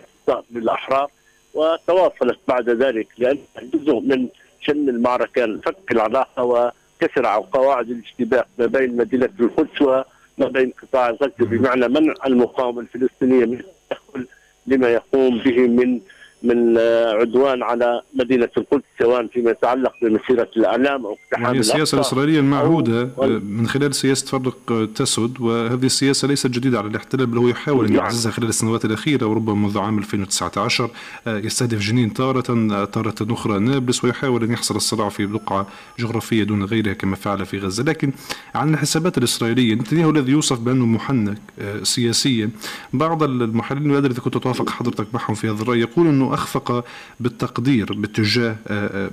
بالأحرار 0.50 1.12
وتواصلت 1.54 2.40
بعد 2.48 2.70
ذلك 2.70 3.08
لأن 3.18 3.38
جزء 3.74 4.00
من 4.00 4.28
شن 4.62 4.90
المعركة 4.90 5.58
فك 5.58 5.92
العلاقة 5.92 6.44
وكسر 6.44 7.26
قواعد 7.26 7.90
الاشتباك 7.90 8.46
ما 8.60 8.66
بين 8.66 8.98
مدينة 8.98 9.30
القدس 9.40 9.82
وما 9.82 10.48
بين 10.48 10.74
قطاع 10.82 11.10
غزة 11.10 11.34
بمعنى 11.40 11.88
منع 11.88 12.14
المقاومة 12.26 12.82
الفلسطينية 12.82 13.46
من 13.46 13.60
التدخل 13.60 14.28
لما 14.68 14.90
يقوم 14.90 15.38
به 15.38 15.68
من 15.68 16.00
من 16.46 16.78
عدوان 17.20 17.64
على 17.64 18.02
مدينة 18.14 18.50
القدس 18.58 18.84
سواء 19.00 19.28
فيما 19.28 19.52
يتعلق 19.52 19.94
بمسيرة 20.02 20.50
الإعلام 20.58 21.06
أو 21.06 21.18
اقتحام 21.24 21.46
يعني 21.46 21.60
السياسة 21.60 21.96
الإسرائيلية 21.96 22.40
المعهودة 22.40 23.10
من 23.44 23.68
خلال 23.68 23.96
سياسة 23.96 24.28
فرق 24.28 24.90
تسد 24.96 25.42
وهذه 25.42 25.86
السياسة 25.86 26.28
ليست 26.28 26.48
جديدة 26.48 26.78
على 26.78 26.88
الاحتلال 26.88 27.26
بل 27.26 27.38
هو 27.38 27.48
يحاول 27.48 27.86
أن 27.86 27.94
نعم. 27.94 28.04
يعززها 28.04 28.32
خلال 28.32 28.50
السنوات 28.50 28.86
الأخيرة 28.86 29.26
وربما 29.26 29.56
منذ 29.56 29.80
عام 29.80 29.98
2019 29.98 30.90
يستهدف 31.28 31.80
جنين 31.80 32.14
تارة 32.14 32.42
تارة 32.86 33.16
أخرى 33.22 33.60
نابلس 33.60 34.04
ويحاول 34.04 34.44
أن 34.44 34.52
يحصر 34.52 34.76
الصراع 34.76 35.10
في 35.10 35.26
بقعة 35.26 35.68
جغرافية 36.00 36.44
دون 36.44 36.64
غيرها 36.64 36.94
كما 36.94 37.16
فعل 37.16 37.46
في 37.46 37.60
غزة 37.60 37.84
لكن 37.84 38.12
عن 38.56 38.74
الحسابات 38.74 39.18
الإسرائيلية 39.18 39.76
نتنياهو 39.76 40.10
الذي 40.10 40.32
يوصف 40.32 40.60
بأنه 40.60 40.86
محنك 40.86 41.38
آه، 41.62 41.84
سياسيا 41.84 42.50
بعض 42.94 43.24
المحللين 43.24 43.96
اذا 43.96 44.20
كنت 44.20 44.38
توافق 44.38 44.70
حضرتك 44.70 45.08
معهم 45.14 45.36
في 45.36 45.50
هذا 45.50 45.62
الرأي 45.62 45.80
يقول 45.80 46.08
إنه 46.08 46.34
أخفق 46.36 46.86
بالتقدير 47.20 47.94
باتجاه 47.94 48.56
آه، 48.68 49.10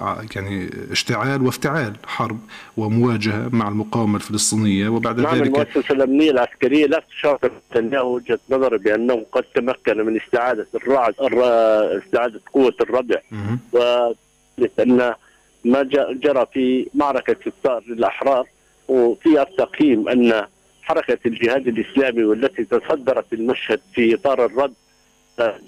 آه، 0.00 0.24
يعني 0.36 0.70
اشتعال 0.90 1.42
وافتعال 1.42 1.92
حرب 2.06 2.38
ومواجهة 2.76 3.48
مع 3.52 3.68
المقاومة 3.68 4.16
الفلسطينية 4.16 4.88
وبعد 4.88 5.20
نعم 5.20 5.34
ذلك 5.34 5.46
المؤسسة 5.46 5.94
الأمنية 5.94 6.30
العسكرية 6.30 6.86
لا 6.86 7.02
تشاطر 7.10 7.50
نتنياهو 7.70 8.14
وجهة 8.14 8.38
نظر 8.50 8.76
بأنه 8.76 9.26
قد 9.32 9.44
تمكن 9.54 10.06
من 10.06 10.16
استعادة 10.16 10.66
الرعد 10.74 11.14
استعادة 12.04 12.40
قوة 12.52 12.74
الردع 12.80 13.18
ولأن 13.72 15.14
ما 15.64 15.82
جرى 16.22 16.46
في 16.52 16.88
معركة 16.94 17.36
الثار 17.46 17.82
للأحرار 17.88 18.46
وفي 18.88 19.42
التقييم 19.42 20.08
أن 20.08 20.42
حركة 20.82 21.18
الجهاد 21.26 21.68
الإسلامي 21.68 22.24
والتي 22.24 22.64
تصدرت 22.64 23.32
المشهد 23.32 23.80
في 23.94 24.14
إطار 24.14 24.44
الرد 24.44 24.74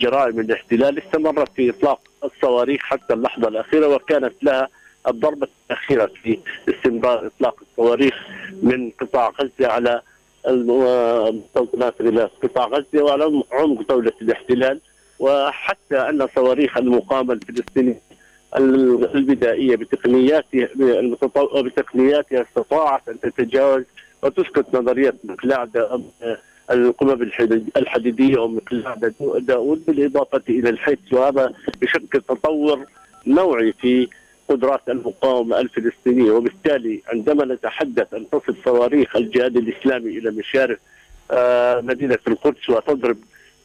جرائم 0.00 0.40
الاحتلال 0.40 0.98
استمرت 0.98 1.48
في 1.56 1.70
إطلاق 1.70 2.00
الصواريخ 2.24 2.80
حتى 2.82 3.14
اللحظة 3.14 3.48
الأخيرة 3.48 3.86
وكانت 3.88 4.34
لها 4.42 4.68
الضربة 5.08 5.48
الأخيرة 5.70 6.10
في 6.22 6.38
استمرار 6.68 7.26
إطلاق 7.26 7.56
الصواريخ 7.62 8.14
من 8.62 8.90
قطاع 9.00 9.32
غزة 9.40 9.66
على 9.68 10.00
المستوطنات 10.48 12.00
إلى 12.00 12.30
قطاع 12.42 12.66
غزة 12.66 13.02
وعلى 13.04 13.42
عمق 13.52 13.88
دولة 13.88 14.12
الاحتلال. 14.22 14.80
وحتى 15.18 15.96
أن 15.96 16.28
صواريخ 16.36 16.76
المقاومة 16.76 17.32
الفلسطينية 17.32 18.00
البدائية 19.14 19.76
بتقنياتها 19.76 20.68
بتقنياتها 21.62 22.42
استطاعت 22.42 23.08
أن 23.08 23.20
تتجاوز 23.20 23.82
وتسقط 24.22 24.74
نظرية 24.74 25.14
مقلاع 25.24 25.66
القمم 26.70 27.30
الحديدية 27.76 28.38
ومقلاع 28.38 28.94
داود 29.38 29.84
بالإضافة 29.86 30.42
إلى 30.48 30.68
الحس 30.70 31.12
وهذا 31.12 31.52
يشكل 31.82 32.20
تطور 32.20 32.84
نوعي 33.26 33.72
في 33.72 34.08
قدرات 34.48 34.88
المقاومة 34.88 35.60
الفلسطينية. 35.60 36.30
وبالتالي 36.30 37.02
عندما 37.08 37.44
نتحدث 37.44 38.14
أن 38.14 38.26
تصل 38.32 38.56
صواريخ 38.64 39.16
الجهاد 39.16 39.56
الإسلامي 39.56 40.18
إلى 40.18 40.30
مشارف 40.30 40.78
آه، 41.30 41.80
مدينة 41.80 42.18
القدس 42.28 42.70
وتضرب 42.70 43.16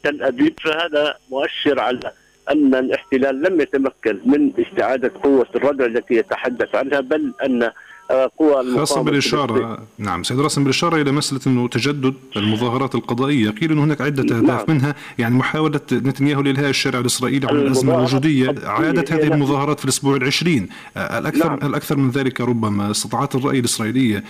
تل 0.03 0.23
أبيب 0.23 0.53
فهذا 0.63 1.15
مؤشر 1.31 1.79
على 1.79 2.11
أن 2.51 2.75
الاحتلال 2.75 3.41
لم 3.41 3.61
يتمكن 3.61 4.19
من 4.25 4.51
استعادة 4.59 5.11
قوة 5.23 5.47
الردع 5.55 5.85
التي 5.85 6.13
يتحدث 6.13 6.75
عنها 6.75 6.99
بل 6.99 7.33
أن 7.45 7.71
قوى 8.09 8.75
خاصة 8.75 9.01
بالإشارة 9.01 9.79
نعم 9.97 10.23
سيد 10.23 10.39
راسم 10.39 10.63
بالإشارة 10.63 11.01
إلى 11.01 11.11
مسألة 11.11 11.41
أنه 11.47 11.67
تجدد 11.67 12.13
المظاهرات 12.35 12.95
القضائية. 12.95 13.49
قيل 13.49 13.71
أنه 13.71 13.83
هناك 13.83 14.01
عدة 14.01 14.37
أهداف 14.37 14.69
نعم. 14.69 14.77
منها 14.77 14.95
يعني 15.17 15.35
محاولة 15.35 15.79
نتنياهو 15.91 16.41
لإلهاء 16.41 16.69
الشارع 16.69 16.99
الإسرائيلي 16.99 17.47
عن 17.47 17.55
الأزمة 17.55 17.95
الوجودية. 17.95 18.55
عادت 18.63 19.11
هذه 19.11 19.27
المظاهرات 19.27 19.79
في 19.79 19.85
الأسبوع 19.85 20.15
العشرين. 20.15 20.69
الأكثر, 20.97 21.49
نعم. 21.49 21.59
الأكثر 21.63 21.97
من 21.97 22.09
ذلك 22.09 22.41
ربما 22.41 22.91
استطاعت 22.91 23.35
الرأي 23.35 23.59
الإسرائيلية. 23.59 24.23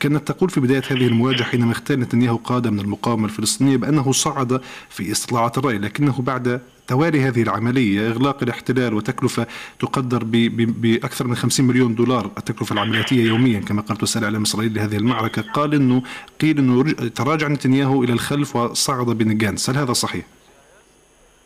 كانت 0.00 0.28
تقول 0.28 0.50
في 0.50 0.60
بداية 0.60 0.82
هذه 0.88 1.06
المواجهة 1.06 1.44
حينما 1.44 1.72
اختار 1.72 1.98
نتنياهو 1.98 2.36
قادة 2.36 2.70
من 2.70 2.80
المقاومة 2.80 3.24
الفلسطينية 3.24 3.76
بأنه 3.76 4.12
صعد 4.12 4.60
في 4.90 5.12
استطلاعات 5.12 5.58
الرأي 5.58 5.78
لكنه 5.78 6.22
بعد 6.22 6.60
توالي 6.88 7.20
هذه 7.20 7.42
العملية 7.42 8.08
إغلاق 8.08 8.42
الاحتلال 8.42 8.94
وتكلفة 8.94 9.46
تقدر 9.78 10.24
بأكثر 10.54 11.26
من 11.26 11.34
50 11.34 11.66
مليون 11.66 11.94
دولار 11.94 12.30
التكلفة 12.38 12.72
العملياتية 12.72 13.24
يوميا 13.24 13.60
كما 13.60 13.82
قالت 13.82 14.02
وسائل 14.02 14.18
الإعلام 14.18 14.42
الإسرائيلي 14.42 14.74
لهذه 14.74 14.96
المعركة 14.96 15.42
قال 15.42 15.74
أنه 15.74 16.02
قيل 16.40 16.58
أنه 16.58 16.92
تراجع 16.92 17.48
نتنياهو 17.48 18.04
إلى 18.04 18.12
الخلف 18.12 18.56
وصعد 18.56 19.06
بنجانس 19.06 19.70
هل 19.70 19.76
هذا 19.76 19.92
صحيح؟ 19.92 20.24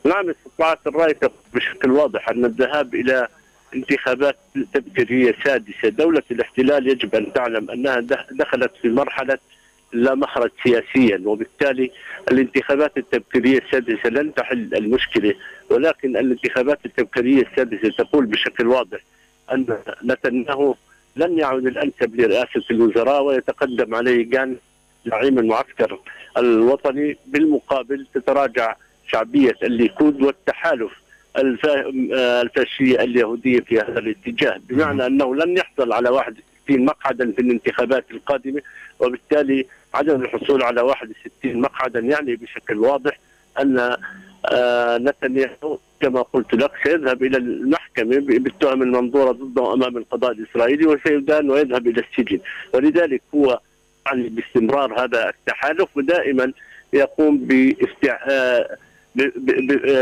نعم 0.04 0.30
استطاعت 0.30 0.86
الرأي 0.86 1.16
بشكل 1.54 1.90
واضح 1.90 2.28
أن 2.28 2.44
الذهاب 2.44 2.94
إلى 2.94 3.28
انتخابات 3.74 4.36
تبكيرية 4.74 5.34
سادسة 5.44 5.88
دولة 5.88 6.22
الاحتلال 6.30 6.88
يجب 6.88 7.14
أن 7.14 7.32
تعلم 7.32 7.70
أنها 7.70 8.00
دخلت 8.30 8.72
في 8.82 8.88
مرحلة 8.88 9.38
لا 9.92 10.14
مخرج 10.14 10.50
سياسيا 10.62 11.22
وبالتالي 11.24 11.90
الانتخابات 12.30 12.96
التبكيرية 12.96 13.58
السادسة 13.58 14.08
لن 14.08 14.34
تحل 14.34 14.74
المشكلة 14.74 15.34
ولكن 15.70 16.16
الانتخابات 16.16 16.78
التبكيرية 16.86 17.42
السادسة 17.42 17.88
تقول 17.88 18.26
بشكل 18.26 18.66
واضح 18.66 18.98
أن 19.52 19.66
نتنياهو 20.04 20.74
لن 21.16 21.38
يعد 21.38 21.66
الأنسب 21.66 22.20
لرئاسة 22.20 22.62
الوزراء 22.70 23.22
ويتقدم 23.22 23.94
عليه 23.94 24.30
جان 24.30 24.56
زعيم 25.06 25.38
المعسكر 25.38 25.98
الوطني 26.36 27.16
بالمقابل 27.26 28.06
تتراجع 28.14 28.76
شعبية 29.08 29.54
الليكود 29.62 30.22
والتحالف 30.22 30.92
الفاشية 31.36 33.00
اليهودية 33.00 33.60
في 33.60 33.78
هذا 33.80 33.98
الاتجاه. 33.98 34.60
بمعنى 34.68 35.06
أنه 35.06 35.34
لن 35.36 35.56
يحصل 35.56 35.92
على 35.92 36.08
61 36.08 36.84
مقعدا 36.84 37.32
في 37.32 37.38
الانتخابات 37.42 38.04
القادمة 38.10 38.62
وبالتالي 39.00 39.66
عدم 39.94 40.22
الحصول 40.22 40.62
على 40.62 40.80
61 40.80 41.60
مقعدا 41.60 42.00
يعني 42.00 42.36
بشكل 42.36 42.78
واضح 42.78 43.18
أن 43.60 43.96
آه، 44.52 44.98
نتنياهو 44.98 45.78
كما 46.00 46.22
قلت 46.22 46.54
لك 46.54 46.70
سيذهب 46.84 47.22
إلى 47.22 47.36
المحكمة 47.36 48.18
بالتهم 48.18 48.82
المنظورة 48.82 49.32
ضده 49.32 49.72
أمام 49.72 49.96
القضاء 49.96 50.32
الإسرائيلي 50.32 50.86
وسيدان 50.86 51.50
ويذهب 51.50 51.86
إلى 51.86 52.04
السجن. 52.10 52.40
ولذلك 52.74 53.22
هو 53.34 53.60
يعني 54.06 54.28
باستمرار 54.28 55.04
هذا 55.04 55.28
التحالف 55.28 55.96
ودائما 55.96 56.52
يقوم 56.92 57.38
باستع 57.38 58.18
آه، 58.30 58.76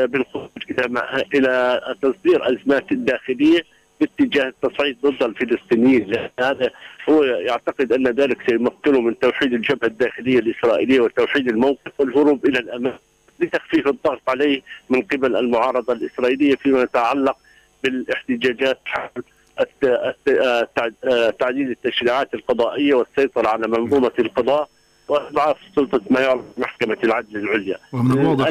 بالخروج 0.07 0.49
إلى 0.71 1.25
إلى 1.35 1.81
تصدير 2.03 2.49
أزمات 2.53 2.93
الداخلية 2.93 3.65
باتجاه 4.01 4.49
التصعيد 4.49 4.97
ضد 5.03 5.23
الفلسطينيين. 5.23 6.17
هذا 6.41 6.71
هو 7.09 7.25
يعتقد 7.25 7.93
أن 7.93 8.09
ذلك 8.09 8.39
سيمكنه 8.51 9.01
من 9.01 9.19
توحيد 9.19 9.53
الجبهة 9.53 9.87
الداخلية 9.89 10.39
الإسرائيلية 10.39 11.01
وتوحيد 11.01 11.49
الموقف 11.49 11.93
والهروب 11.99 12.47
إلى 12.47 12.59
الأمام 12.59 12.99
لتخفيف 13.41 13.87
الضغط 13.89 14.23
عليه 14.29 14.63
من 14.91 15.03
قبل 15.03 15.37
المعارضة 15.37 15.93
الإسرائيلية 15.93 16.57
فيما 16.57 16.83
يتعلق 16.83 17.37
بالاحتجاجات 17.85 18.79
حول 18.85 19.25
تعديل 21.39 21.71
التشريعات 21.71 22.35
القضائية 22.35 22.95
والسيطرة 22.95 23.49
على 23.49 23.69
منظومة 23.69 24.13
القضاء 24.19 24.69
وإضعاف 25.09 25.57
سلطة 25.77 26.01
ما 26.11 26.21
يعرف 26.21 26.45
محكمة 26.59 26.97
العدل 27.05 27.37
العليا. 27.37 27.79
ومن 27.93 28.19
الواضح 28.19 28.47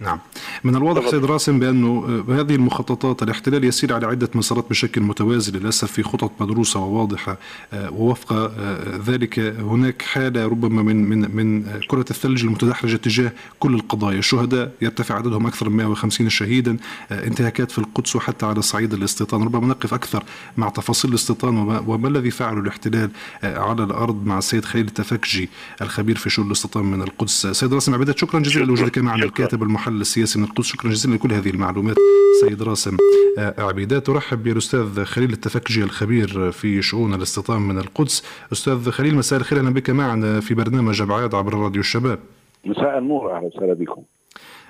نعم. 0.00 0.18
من 0.64 0.76
الواضح 0.76 1.08
سيد 1.10 1.24
راسم 1.24 1.58
بأنه 1.58 2.24
هذه 2.28 2.54
المخططات 2.54 3.22
الاحتلال 3.22 3.64
يسير 3.64 3.94
على 3.94 4.06
عدة 4.06 4.28
مسارات 4.34 4.70
بشكل 4.70 5.00
متوازي 5.00 5.52
للأسف 5.52 5.92
في 5.92 6.02
خطط 6.02 6.30
مدروسة 6.40 6.80
وواضحة 6.80 7.36
آه، 7.72 7.90
ووفق 7.90 8.32
آه، 8.32 9.00
ذلك 9.06 9.38
هناك 9.38 10.02
حالة 10.02 10.46
ربما 10.46 10.82
من 10.82 11.08
من 11.08 11.36
من 11.36 11.80
كرة 11.88 12.04
الثلج 12.10 12.44
المتدحرجة 12.44 12.96
تجاه 12.96 13.32
كل 13.58 13.74
القضايا. 13.74 14.18
الشهداء 14.18 14.72
يرتفع 14.82 15.14
عددهم 15.14 15.46
أكثر 15.46 15.68
من 15.68 15.76
150 15.76 16.28
شهيدا 16.28 16.76
آه، 17.12 17.26
انتهاكات 17.26 17.70
في 17.70 17.78
القدس 17.78 18.16
وحتى 18.16 18.46
على 18.46 18.62
صعيد 18.62 18.94
الاستيطان. 18.94 19.42
ربما 19.42 19.66
نقف 19.66 19.94
أكثر 19.94 20.24
مع 20.56 20.68
تفاصيل 20.68 21.10
الاستيطان 21.10 21.56
وما, 21.56 21.78
وما 21.78 22.08
الذي 22.08 22.30
فعله 22.30 22.60
الاحتلال 22.60 23.10
على 23.42 23.84
الأرض 23.84 24.26
مع 24.26 24.38
السيد 24.38 24.64
خليل 24.64 24.86
التفكجي 24.86 25.48
الخبير 25.82 26.16
في 26.16 26.30
شؤون 26.30 26.46
الاستيطان 26.46 26.84
من 26.84 27.02
القدس. 27.02 27.46
سيد 27.46 27.74
راسم 27.74 27.94
عبيدات 27.94 28.18
شكرا 28.18 28.40
جزيلا 28.40 28.64
لوجودك 28.64 28.98
معنا 28.98 29.24
الكاتب 29.24 29.62
المحلل 29.88 30.00
السياسي 30.00 30.38
من 30.38 30.44
القدس. 30.44 30.66
شكرا 30.66 30.90
جزيلا 30.90 31.14
لكل 31.14 31.32
هذه 31.32 31.50
المعلومات. 31.50 31.96
سيد 32.40 32.62
راسم 32.62 32.96
آه، 33.38 33.54
عبيدات 33.58 34.08
ارحب 34.08 34.42
بالأستاذ 34.42 35.04
خليل 35.04 35.32
التفكجي 35.32 35.82
الخبير 35.82 36.50
في 36.50 36.82
شؤون 36.82 37.14
الاستيطان 37.14 37.62
من 37.62 37.78
القدس. 37.78 38.24
أستاذ 38.52 38.90
خليل 38.90 39.14
مساء 39.14 39.38
الخير 39.38 39.58
أهلا 39.58 39.70
بك 39.70 39.90
معنا 39.90 40.40
في 40.40 40.54
برنامج 40.54 41.02
أبعاد 41.02 41.34
عبر 41.34 41.54
راديو 41.54 41.80
الشباب. 41.80 42.18
مساء 42.64 42.98
النور 42.98 43.36
أهلا 43.36 43.46
وسهلا 43.46 43.74
بكم. 43.74 44.02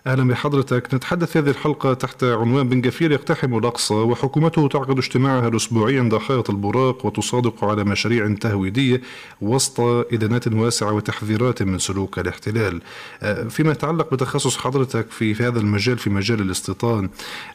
أهلا 0.07 0.29
بحضرتك. 0.29 0.95
نتحدث 0.95 1.31
في 1.33 1.39
هذه 1.39 1.51
الحلقة 1.51 1.95
تحت 1.95 2.25
عنوان 2.25 2.69
بن 2.69 2.81
جفير 2.81 3.13
يقتحم 3.13 3.59
الأقصى 3.59 3.95
وحكومته 3.95 4.69
تعقد 4.69 4.99
اجتماعها 4.99 5.49
الأسبوعي 5.49 5.99
عند 5.99 6.17
حائط 6.17 6.51
البراق 6.51 7.07
وتصادق 7.07 7.65
على 7.65 7.85
مشاريع 7.85 8.35
تهويدية 8.35 9.01
وسط 9.41 9.81
إدانات 9.81 10.49
واسعة 10.49 10.93
وتحذيرات 10.93 11.63
من 11.63 11.79
سلوك 11.79 12.19
الاحتلال. 12.19 12.81
آه، 13.23 13.45
فيما 13.45 13.73
يتعلق 13.73 14.15
بتخصص 14.15 14.57
حضرتك 14.57 15.11
في, 15.11 15.35
هذا 15.35 15.59
المجال 15.59 15.99
في 15.99 16.11
مجال 16.11 16.41
الاستيطان 16.41 17.09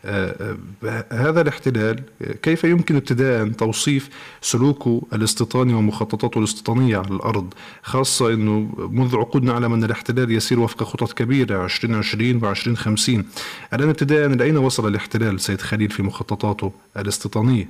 آه، 0.05 0.55
آه، 0.85 1.05
هذا 1.12 1.41
الاحتلال 1.41 2.03
كيف 2.41 2.63
يمكن 2.63 2.95
ابتداء 2.95 3.47
توصيف 3.47 4.09
سلوكه 4.41 5.01
الاستيطاني 5.13 5.73
ومخططاته 5.73 6.39
الاستيطانية 6.39 6.97
على 6.97 7.07
الأرض؟ 7.15 7.53
خاصة 7.83 8.33
أنه 8.33 8.69
منذ 8.91 9.15
عقود 9.15 9.43
نعلم 9.43 9.73
أن 9.73 9.83
الاحتلال 9.83 10.31
يسير 10.31 10.59
وفق 10.59 10.83
خطط 10.83 11.13
كبيرة 11.13 11.65
2020 11.65 12.38
2050 12.45 13.25
الآن 13.73 13.89
ابتداء 13.89 14.28
لأين 14.28 14.58
وصل 14.58 14.88
الاحتلال 14.88 15.39
سيد 15.39 15.62
خليل 15.62 15.89
في 15.89 16.04
مخططاته 16.04 16.71
الاستيطانية؟ 16.97 17.69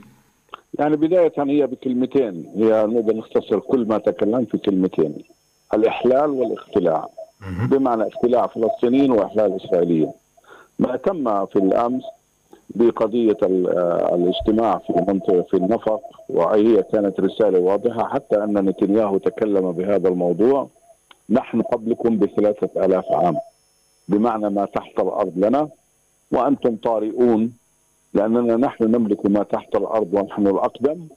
يعني 0.80 0.96
بداية 0.96 1.34
هي 1.38 1.68
بكلمتين. 1.68 2.46
هي 2.56 2.86
نقدر 2.86 3.16
نختصر 3.16 3.60
كل 3.60 3.88
ما 3.88 3.98
تكلم 3.98 4.46
في 4.46 4.58
كلمتين. 4.58 5.16
الإحلال 5.74 6.30
والاختلاع. 6.30 7.10
بمعنى 7.72 8.08
اختلاع 8.08 8.48
فلسطينيين 8.48 9.12
وإحلال 9.12 9.56
إسرائيليين. 9.56 10.12
ما 10.80 10.96
تم 10.96 11.46
في 11.46 11.56
الأمس 11.56 12.04
بقضية 12.70 13.38
الاجتماع 13.44 14.78
في 14.78 14.94
منطقة 15.08 15.42
في 15.42 15.58
النفق 15.58 16.02
وهي 16.30 16.84
كانت 16.94 17.20
رسالة 17.20 17.60
واضحة 17.60 18.08
حتى 18.08 18.44
أن 18.44 18.54
نتنياهو 18.54 19.18
تكلم 19.18 19.72
بهذا 19.72 20.10
الموضوع. 20.10 20.70
نحن 21.30 21.62
قبلكم 21.62 22.18
بثلاثة 22.18 22.86
آلاف 22.86 23.06
عام. 23.12 23.36
بمعنى 24.10 24.50
ما 24.50 24.66
تحت 24.66 25.00
الأرض 25.00 25.34
لنا 25.36 25.70
وأنتم 26.32 26.76
طارئون 26.76 27.54
لأننا 28.14 28.56
نحن 28.56 28.84
نملك 28.84 29.26
ما 29.26 29.44
تحت 29.44 29.76
الأرض 29.76 30.14
ونحن 30.14 30.48
الأقدم 30.48 31.08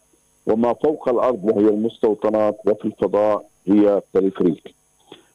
وما 0.46 0.72
فوق 0.74 1.08
الأرض 1.08 1.44
وهي 1.44 1.68
المستوطنات 1.68 2.56
وفي 2.66 2.84
الفضاء 2.84 3.44
هي 3.66 3.96
التلفريك 3.96 4.74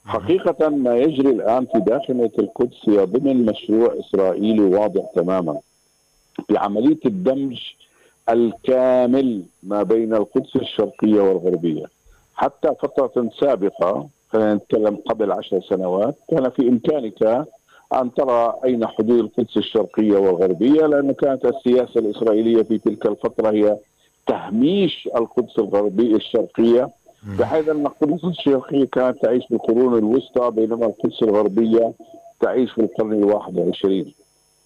حقيقة 0.06 0.70
ما 0.70 0.96
يجري 0.98 1.30
الآن 1.30 1.66
في 1.66 1.80
داخل 1.80 2.30
القدس 2.40 2.90
هي 2.90 2.98
ضمن 3.06 3.46
مشروع 3.46 3.96
إسرائيلي 4.00 4.62
واضح 4.62 5.04
تماما. 5.16 5.60
في 6.48 6.58
عملية 6.58 7.00
الدمج 7.06 7.60
الكامل 8.30 9.44
ما 9.64 9.84
بين 9.84 10.14
القدس 10.14 10.56
الشرقية 10.56 11.22
والغربية. 11.22 11.86
حتى 12.36 12.76
فترة 12.82 13.30
سابقة 13.40 14.08
خلينا 14.30 14.54
نتكلم 14.54 14.96
قبل 14.96 15.32
عشر 15.32 15.62
سنوات. 15.62 16.16
كان 16.30 16.50
في 16.50 16.70
إمكانك 16.70 17.46
أن 17.94 18.14
ترى 18.14 18.54
أين 18.66 18.88
حدود 18.88 19.20
القدس 19.20 19.58
الشرقية 19.58 20.18
والغربية 20.18 20.86
لأن 20.86 21.12
كانت 21.12 21.46
السياسة 21.46 22.00
الإسرائيلية 22.00 22.64
في 22.64 22.78
تلك 22.78 23.06
الفترة 23.06 23.52
هي 23.52 23.78
تهميش 24.28 25.10
القدس 25.16 25.60
الغربية 25.60 26.16
الشرقية. 26.16 26.90
بحيث 27.40 27.70
أن 27.70 27.86
القدس 27.86 28.24
الشرقية 28.24 28.86
كانت 28.86 29.18
تعيش 29.22 29.46
في 29.48 29.54
القرون 29.56 29.98
الوسطى 29.98 30.52
بينما 30.52 30.86
القدس 30.86 31.24
الغربية 31.24 31.94
تعيش 32.40 32.72
في 32.72 32.82
القرن 32.82 33.14
الواحد 33.14 33.58
والعشرين 33.60 34.14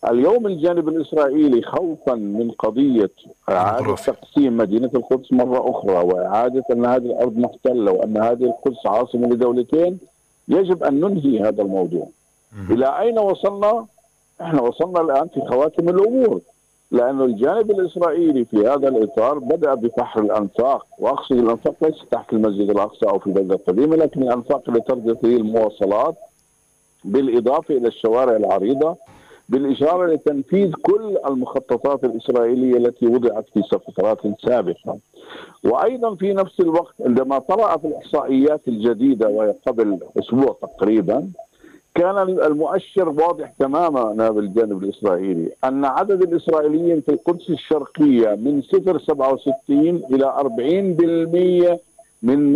اليوم 0.09 0.47
الجانب 0.47 0.89
الإسرائيلي 0.89 1.61
خوفا 1.61 2.13
من 2.15 2.51
قضية 2.51 3.09
إعادة 3.49 3.95
تقسيم 3.95 4.57
مدينة 4.57 4.89
القدس 4.95 5.31
مرة 5.33 5.69
أخرى 5.71 5.93
وإعادة 6.05 6.63
أن 6.71 6.85
هذه 6.85 7.05
الأرض 7.05 7.37
محتلة 7.37 7.91
وأن 7.91 8.17
هذه 8.17 8.43
القدس 8.43 8.85
عاصمة 8.85 9.27
لدولتين 9.27 9.99
يجب 10.47 10.83
أن 10.83 10.99
ننهي 10.99 11.39
هذا 11.41 11.61
الموضوع. 11.61 12.07
إلى 12.69 12.99
أين 12.99 13.19
وصلنا؟ 13.19 13.85
إحنا 14.41 14.61
وصلنا 14.61 15.01
الآن 15.01 15.27
في 15.27 15.41
خواتم 15.41 15.89
الأمور 15.89 16.41
لأن 16.91 17.21
الجانب 17.21 17.71
الإسرائيلي 17.71 18.45
في 18.45 18.57
هذا 18.67 18.87
الإطار 18.87 19.39
بدأ 19.39 19.73
بفحر 19.73 20.21
الأنفاق 20.21 20.85
وأقصد 20.99 21.35
الأنفاق 21.35 21.73
ليس 21.81 21.95
تحت 22.11 22.33
المسجد 22.33 22.69
الأقصى 22.69 23.05
أو 23.05 23.19
في 23.19 23.27
البلدة 23.27 23.55
القديمة 23.55 23.95
لكن 23.95 24.23
الأنفاق 24.23 24.61
تربط 24.63 25.23
المواصلات 25.25 26.15
بالإضافة 27.03 27.77
إلى 27.77 27.87
الشوارع 27.87 28.35
العريضة. 28.35 28.95
بالإشارة 29.49 30.07
لتنفيذ 30.13 30.71
كل 30.81 31.17
المخططات 31.27 32.03
الإسرائيلية 32.03 32.77
التي 32.77 33.07
وضعت 33.07 33.45
في 33.53 33.61
فترات 33.63 34.17
سابقة. 34.45 34.97
وأيضا 35.63 36.15
في 36.15 36.33
نفس 36.33 36.59
الوقت 36.59 36.93
عندما 37.05 37.39
طرأت 37.39 37.85
الإحصائيات 37.85 38.67
الجديدة 38.67 39.29
وهي 39.29 39.53
قبل 39.67 39.99
أسبوع 40.19 40.57
تقريبا 40.61 41.27
كان 41.95 42.17
المؤشر 42.17 43.09
واضح 43.09 43.53
تماما 43.59 44.29
بالجانب 44.29 44.83
الإسرائيلي 44.83 45.49
أن 45.63 45.85
عدد 45.85 46.21
الإسرائيليين 46.21 47.01
في 47.01 47.09
القدس 47.11 47.49
الشرقية 47.49 48.35
من 48.35 48.61
0.67 48.63 49.69
إلى 50.13 50.33
40% 51.75 51.79
من 52.23 52.53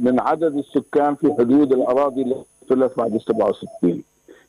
من 0.00 0.20
عدد 0.20 0.56
السكان 0.56 1.14
في 1.14 1.34
حدود 1.38 1.72
الأراضي 1.72 2.22
التي 2.70 2.94
بعد 2.96 3.16
67 3.18 4.02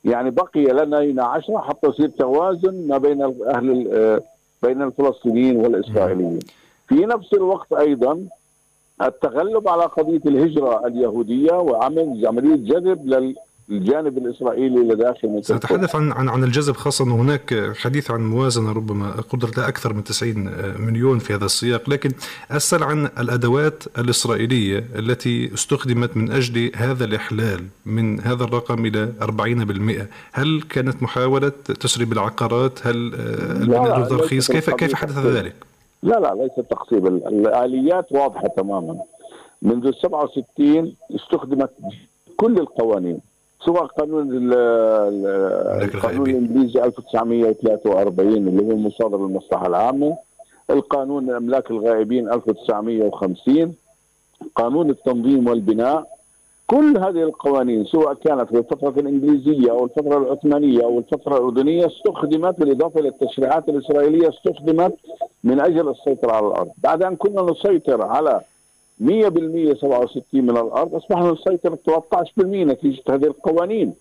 يعني 0.03 0.31
بقي 0.31 0.63
لنا 0.63 1.03
هنا 1.03 1.23
10 1.23 1.57
حتى 1.57 1.87
يصير 1.87 2.09
توازن 2.09 2.87
ما 2.87 2.97
بين 2.97 3.21
أهل 3.47 4.21
بين 4.63 4.81
الفلسطينيين 4.81 5.57
والإسرائيليين. 5.57 6.39
في 6.87 6.95
نفس 6.95 7.33
الوقت 7.33 7.73
أيضا 7.73 8.19
التغلب 9.01 9.67
على 9.67 9.83
قضية 9.83 10.21
الهجرة 10.25 10.87
اليهودية 10.87 11.53
وعمل 11.53 12.27
عملية 12.27 12.55
جذب 12.55 13.07
لل 13.07 13.35
الجانب 13.69 14.17
الإسرائيلي 14.17 14.79
لداخل 14.79 15.43
سنتحدث 15.43 15.95
عن 15.95 16.11
عن 16.11 16.29
عن 16.29 16.43
الجذب 16.43 16.75
خاصة 16.75 17.05
انه 17.05 17.15
هناك 17.15 17.71
حديث 17.75 18.11
عن 18.11 18.25
موازنة 18.25 18.71
ربما 18.71 19.11
قدرت 19.11 19.59
أكثر 19.59 19.93
من 19.93 20.03
90 20.03 20.33
مليون 20.79 21.19
في 21.19 21.33
هذا 21.33 21.45
السياق، 21.45 21.89
لكن 21.89 22.11
أسأل 22.51 22.83
عن 22.83 23.05
الأدوات 23.05 23.83
الإسرائيلية 23.97 24.85
التي 24.95 25.53
استخدمت 25.53 26.17
من 26.17 26.31
أجل 26.31 26.71
هذا 26.75 27.05
الإحلال 27.05 27.65
من 27.85 28.19
هذا 28.19 28.43
الرقم 28.43 28.85
إلى 28.85 29.13
40%، 29.21 30.07
هل 30.31 30.61
كانت 30.61 31.03
محاولة 31.03 31.51
تسريب 31.79 32.13
العقارات؟ 32.13 32.87
هل 32.87 33.13
البناء 33.61 33.99
الترخيص؟ 33.99 34.51
كيف 34.51 34.69
كيف 34.69 34.95
حدث 34.95 35.17
ذلك؟ 35.17 35.55
لا 36.03 36.19
لا 36.19 36.35
ليس 36.35 36.65
تقصيب 36.69 37.07
الآليات 37.07 38.11
واضحة 38.11 38.47
تماما 38.47 38.97
منذ 39.61 39.91
67 39.91 40.95
استخدمت 41.15 41.69
كل 42.37 42.59
القوانين 42.59 43.19
سواء 43.65 43.85
قانون 43.85 44.29
القانون 45.83 46.29
الإنجليزي 46.29 46.83
1943 46.83 48.33
اللي 48.33 48.73
هو 48.73 48.77
مصادر 48.77 49.17
المصلحة 49.25 49.67
العامة 49.67 50.17
القانون 50.69 51.29
أملاك 51.29 51.71
الغائبين 51.71 52.29
1950 52.33 53.73
قانون 54.55 54.89
التنظيم 54.89 55.47
والبناء 55.47 56.13
كل 56.67 56.97
هذه 56.97 57.23
القوانين 57.23 57.85
سواء 57.85 58.13
كانت 58.13 58.49
في 58.49 58.57
الفترة 58.57 58.89
الإنجليزية 58.99 59.71
أو 59.71 59.85
الفترة 59.85 60.17
العثمانية 60.17 60.83
أو 60.83 60.99
الفترة 60.99 61.37
الأردنية 61.37 61.87
استخدمت 61.87 62.59
بالإضافة 62.59 62.99
إلى 62.99 63.09
التشريعات 63.09 63.69
الإسرائيلية 63.69 64.29
استخدمت 64.29 64.93
من 65.43 65.59
أجل 65.59 65.89
السيطرة 65.89 66.31
على 66.31 66.47
الأرض. 66.47 66.71
بعد 66.83 67.03
أن 67.03 67.15
كنا 67.15 67.41
نسيطر 67.51 68.01
على 68.01 68.41
100% 68.99 69.73
67 69.73 70.21
من 70.33 70.49
الأرض. 70.49 70.95
أصبحنا 70.95 71.31
نسيطر 71.31 71.75
13% 71.75 72.65
نتيجة 72.65 73.01
هذه 73.09 73.23
القوانين. 73.25 73.93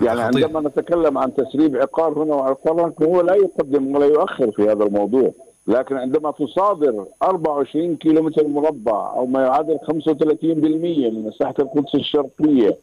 يعني 0.00 0.20
عندما 0.20 0.60
نتكلم 0.60 1.18
عن 1.18 1.34
تسريب 1.34 1.76
عقار 1.76 2.22
هنا 2.22 2.34
وعقار 2.34 2.82
هناك 2.82 3.02
هو 3.02 3.20
لا 3.20 3.34
يقدم 3.34 3.96
ولا 3.96 4.06
يؤخر 4.06 4.50
في 4.52 4.62
هذا 4.62 4.84
الموضوع. 4.84 5.30
لكن 5.66 5.96
عندما 5.96 6.30
تصادر 6.30 7.04
24 7.22 7.96
كيلومتر 7.96 8.48
مربع 8.48 9.12
أو 9.16 9.26
ما 9.26 9.42
يعادل 9.42 9.78
35% 9.78 11.10
من 11.10 11.22
مساحه 11.22 11.54
القدس 11.58 11.94
الشرقية 11.94 12.76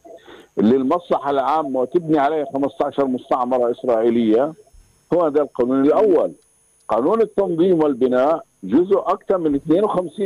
للمصلحة 0.58 1.30
العامة 1.30 1.80
وتبني 1.80 2.18
عليها 2.18 2.46
15 2.54 3.06
مستعمرة 3.06 3.70
إسرائيلية 3.70 4.52
هو 5.14 5.22
هذا 5.22 5.42
القانون 5.42 5.84
الأول. 5.84 6.32
قانون 6.88 7.20
التنظيم 7.22 7.82
والبناء 7.82 8.44
جزء 8.64 8.98
أكثر 8.98 9.38
من 9.38 9.60
52% 9.60 10.20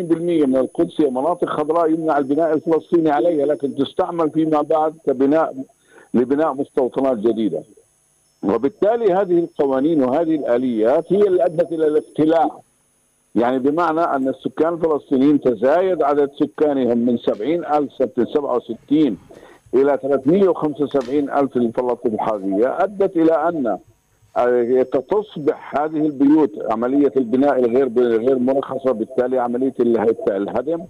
من 0.46 0.56
القدس 0.56 1.00
هي 1.00 1.10
مناطق 1.10 1.48
خضراء 1.48 1.90
يمنع 1.90 2.18
البناء 2.18 2.52
الفلسطيني 2.54 3.10
عليها 3.10 3.46
لكن 3.46 3.74
تستعمل 3.74 4.30
فيما 4.30 4.62
بعد 4.62 4.94
كبناء 5.06 5.54
لبناء 6.14 6.54
مستوطنات 6.54 7.18
جديدة. 7.18 7.62
وبالتالي 8.42 9.12
هذه 9.12 9.38
القوانين 9.38 10.02
وهذه 10.02 10.34
الآليات 10.34 11.12
هي 11.12 11.22
اللي 11.22 11.44
أدت 11.44 11.72
إلى 11.72 11.86
الاقتلاع. 11.86 12.60
يعني 13.34 13.58
بمعنى 13.58 14.00
أن 14.00 14.28
السكان 14.28 14.74
الفلسطينيين 14.74 15.40
تزايد 15.40 16.02
عدد 16.02 16.30
سكانهم 16.32 16.98
من 16.98 17.18
70000 17.18 17.92
سنه 17.92 18.26
67 18.34 19.18
إلى 19.74 19.98
375 20.02 21.30
ألف 21.30 21.56
الحاليه 22.06 22.84
أدت 22.84 23.16
إلى 23.16 23.48
أن 23.48 23.78
تصبح 25.10 25.76
هذه 25.76 26.06
البيوت 26.06 26.50
عملية 26.70 27.12
البناء 27.16 27.58
الغير 27.58 27.88
غير 27.98 28.38
مرخصة 28.38 28.92
بالتالي 28.92 29.38
عملية 29.38 29.74
الهدم. 30.28 30.84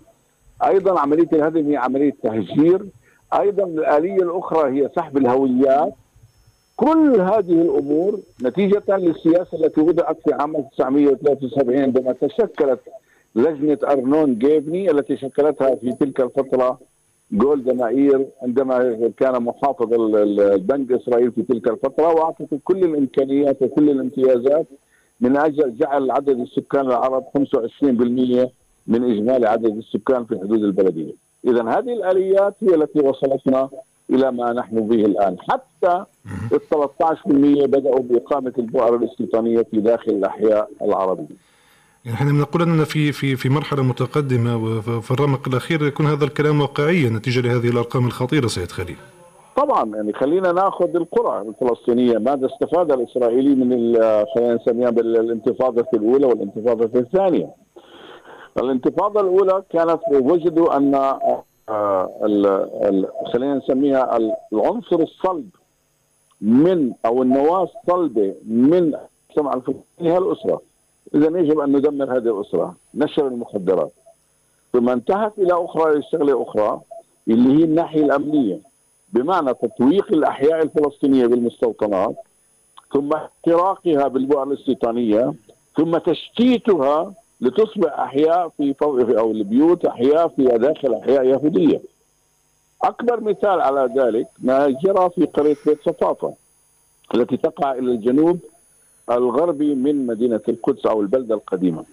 أيضا 0.64 1.00
عملية 1.00 1.29
الهدم 1.33 1.68
هي 1.70 1.76
عملية 1.76 2.14
تهجير. 2.22 2.87
أيضا 3.40 3.64
الآلية 3.64 4.22
الأخرى 4.22 4.81
هي 4.81 4.90
سحب 4.96 5.16
الهويات. 5.16 5.92
كل 6.76 7.20
هذه 7.20 7.62
الأمور 7.62 8.20
نتيجة 8.42 8.96
للسياسة 8.96 9.59
التي 9.64 9.81
وضعت 9.81 10.16
في 10.24 10.33
عام 10.33 10.57
1973 10.57 11.79
عندما 11.83 12.12
تشكلت 12.12 12.81
لجنة 13.35 13.79
أرنون 13.85 14.35
جيفني 14.38 14.90
التي 14.90 15.16
شكلتها 15.16 15.74
في 15.74 15.92
تلك 15.92 16.20
الفترة 16.20 16.79
جولدا 17.32 17.74
مائير 17.74 18.26
عندما 18.42 19.10
كان 19.16 19.42
محافظ 19.42 19.92
البنك 19.92 20.90
الإسرائيلي 20.90 21.30
في 21.30 21.42
تلك 21.42 21.68
الفترة 21.68 22.06
وأعطته 22.14 22.58
كل 22.64 22.84
الإمكانيات 22.84 23.62
وكل 23.62 23.90
الامتيازات 23.90 24.66
من 25.20 25.36
أجل 25.36 25.76
جعل 25.76 26.10
عدد 26.10 26.40
السكان 26.40 26.86
العرب 26.86 27.24
25% 27.38 28.48
من 28.86 29.10
إجمالي 29.12 29.48
عدد 29.48 29.76
السكان 29.76 30.24
في 30.24 30.38
حدود 30.38 30.64
البلدية. 30.64 31.12
اذا 31.44 31.62
هذه 31.62 31.92
الآليات 31.92 32.54
هي 32.60 32.74
التي 32.74 33.00
وصلتنا 33.00 33.68
إلى 34.10 34.32
ما 34.32 34.52
نحن 34.52 34.88
به 34.88 35.04
الآن، 35.04 35.36
حتى 35.40 36.04
ال 36.52 36.60
13% 36.60 37.66
بدأوا 37.66 38.00
بإقامة 38.00 38.52
البؤر 38.58 38.96
الاستيطانيه 38.96 39.62
في 39.70 39.80
داخل 39.80 40.12
الأحياء 40.12 40.70
العربية. 40.82 41.49
يعني 42.04 42.16
إحنا 42.16 42.32
بنقول 42.32 42.62
أننا 42.62 42.84
في 42.84 43.12
في 43.12 43.36
في 43.36 43.48
مرحلة 43.48 43.82
متقدمة 43.82 44.56
وفي 44.56 45.10
الرمق 45.10 45.48
الأخير 45.48 45.86
يكون 45.86 46.06
هذا 46.06 46.24
الكلام 46.24 46.60
واقعيا 46.60 47.10
نتيجة 47.10 47.40
لهذه 47.40 47.68
الأرقام 47.68 48.06
الخطيرة 48.06 48.46
سيد 48.46 48.72
خليل. 48.72 48.96
طبعا 49.56 49.96
يعني 49.96 50.12
خلينا 50.12 50.52
نأخذ 50.52 50.96
القرى 50.96 51.48
الفلسطينية 51.48 52.18
ماذا 52.18 52.46
استفاد 52.46 52.92
الإسرائيلي 52.92 53.54
من 53.54 53.94
خلينا 54.34 54.54
نسميها 54.54 54.90
بالانتفاضة 54.90 55.86
الأولى 55.94 56.26
والانتفاضة 56.26 57.00
الثانية. 57.00 57.50
الانتفاضة 58.58 59.20
الأولى 59.20 59.62
كانت 59.70 60.00
وجدوا 60.12 60.76
أن 60.76 60.94
آه، 61.68 62.10
خلينا 63.32 63.54
نسميها 63.54 64.18
العنصر 64.52 64.96
الصلب 64.96 65.48
من 66.40 66.92
أو 67.06 67.22
النواة 67.22 67.62
الصلبة 67.62 68.34
من 68.46 68.94
المجتمع 69.30 69.54
الفلسطيني 69.54 70.12
هي 70.12 70.18
الاسره 70.18 70.69
اذا 71.14 71.38
يجب 71.38 71.61
أن 71.61 71.77
ندمر 71.77 72.16
هذه 72.16 72.38
الأسرة 72.38 72.75
نشر 72.94 73.27
المخدرات 73.27 73.92
ثم 74.73 74.88
انتهت 74.88 75.33
إلى 75.38 75.53
أخرى 75.53 76.03
شغلة 76.12 76.42
أخرى 76.42 76.81
اللي 77.29 77.59
هي 77.59 77.64
الناحية 77.64 78.05
الأمنية 78.05 78.61
بمعنى 79.12 79.55
تطويق 79.55 80.12
الأحياء 80.12 80.62
الفلسطينية 80.62 81.27
بالمستوطنات 81.27 82.16
ثم 82.92 83.12
احتراقها 83.12 84.09
بالبؤر 84.09 84.42
الاستيطانيه 84.42 85.33
ثم 85.77 85.99
تشتيتها 85.99 87.12
لتصبح 87.40 87.99
أحياء 88.01 88.49
في 88.49 88.75
أو 89.18 89.31
البيوت 89.31 89.85
أحياء 89.85 90.29
في 90.29 90.44
داخل 90.44 90.94
أحياء 90.94 91.25
يهودية. 91.25 91.81
أكبر 92.83 93.20
مثال 93.20 93.61
على 93.61 93.94
ذلك 93.96 94.27
ما 94.38 94.68
جرى 94.68 95.11
في 95.11 95.25
قرية 95.25 95.57
بيت 95.66 95.83
صفافه 95.83 96.35
التي 97.14 97.37
تقع 97.37 97.73
إلى 97.73 97.92
الجنوب 97.92 98.38
الغربي 99.10 99.74
من 99.74 100.06
مدينة 100.06 100.40
القدس 100.48 100.86
أو 100.86 101.00
البلدة 101.00 101.34
القديمة. 101.34 101.84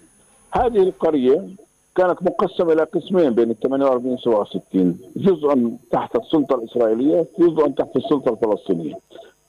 هذه 0.51 0.83
القرية 0.83 1.47
كانت 1.95 2.23
مقسمة 2.23 2.73
إلى 2.73 2.83
قسمين 2.83 3.29
بين 3.29 3.51
ال 3.51 3.59
48 3.59 4.13
و 4.13 4.17
67 4.17 4.99
جزء 5.15 5.71
تحت 5.91 6.15
السلطة 6.15 6.55
الإسرائيلية 6.55 7.25
جزء 7.39 7.67
تحت 7.67 7.95
السلطة 7.95 8.31
الفلسطينية. 8.31 8.95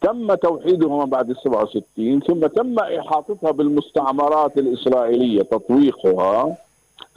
تم 0.00 0.34
توحيدهما 0.34 1.04
بعد 1.04 1.30
ال 1.30 1.36
67 1.36 2.20
ثم 2.20 2.46
تم 2.46 2.78
إحاطتها 2.78 3.50
بالمستعمرات 3.50 4.58
الإسرائيلية 4.58 5.42
تطويقها 5.42 6.56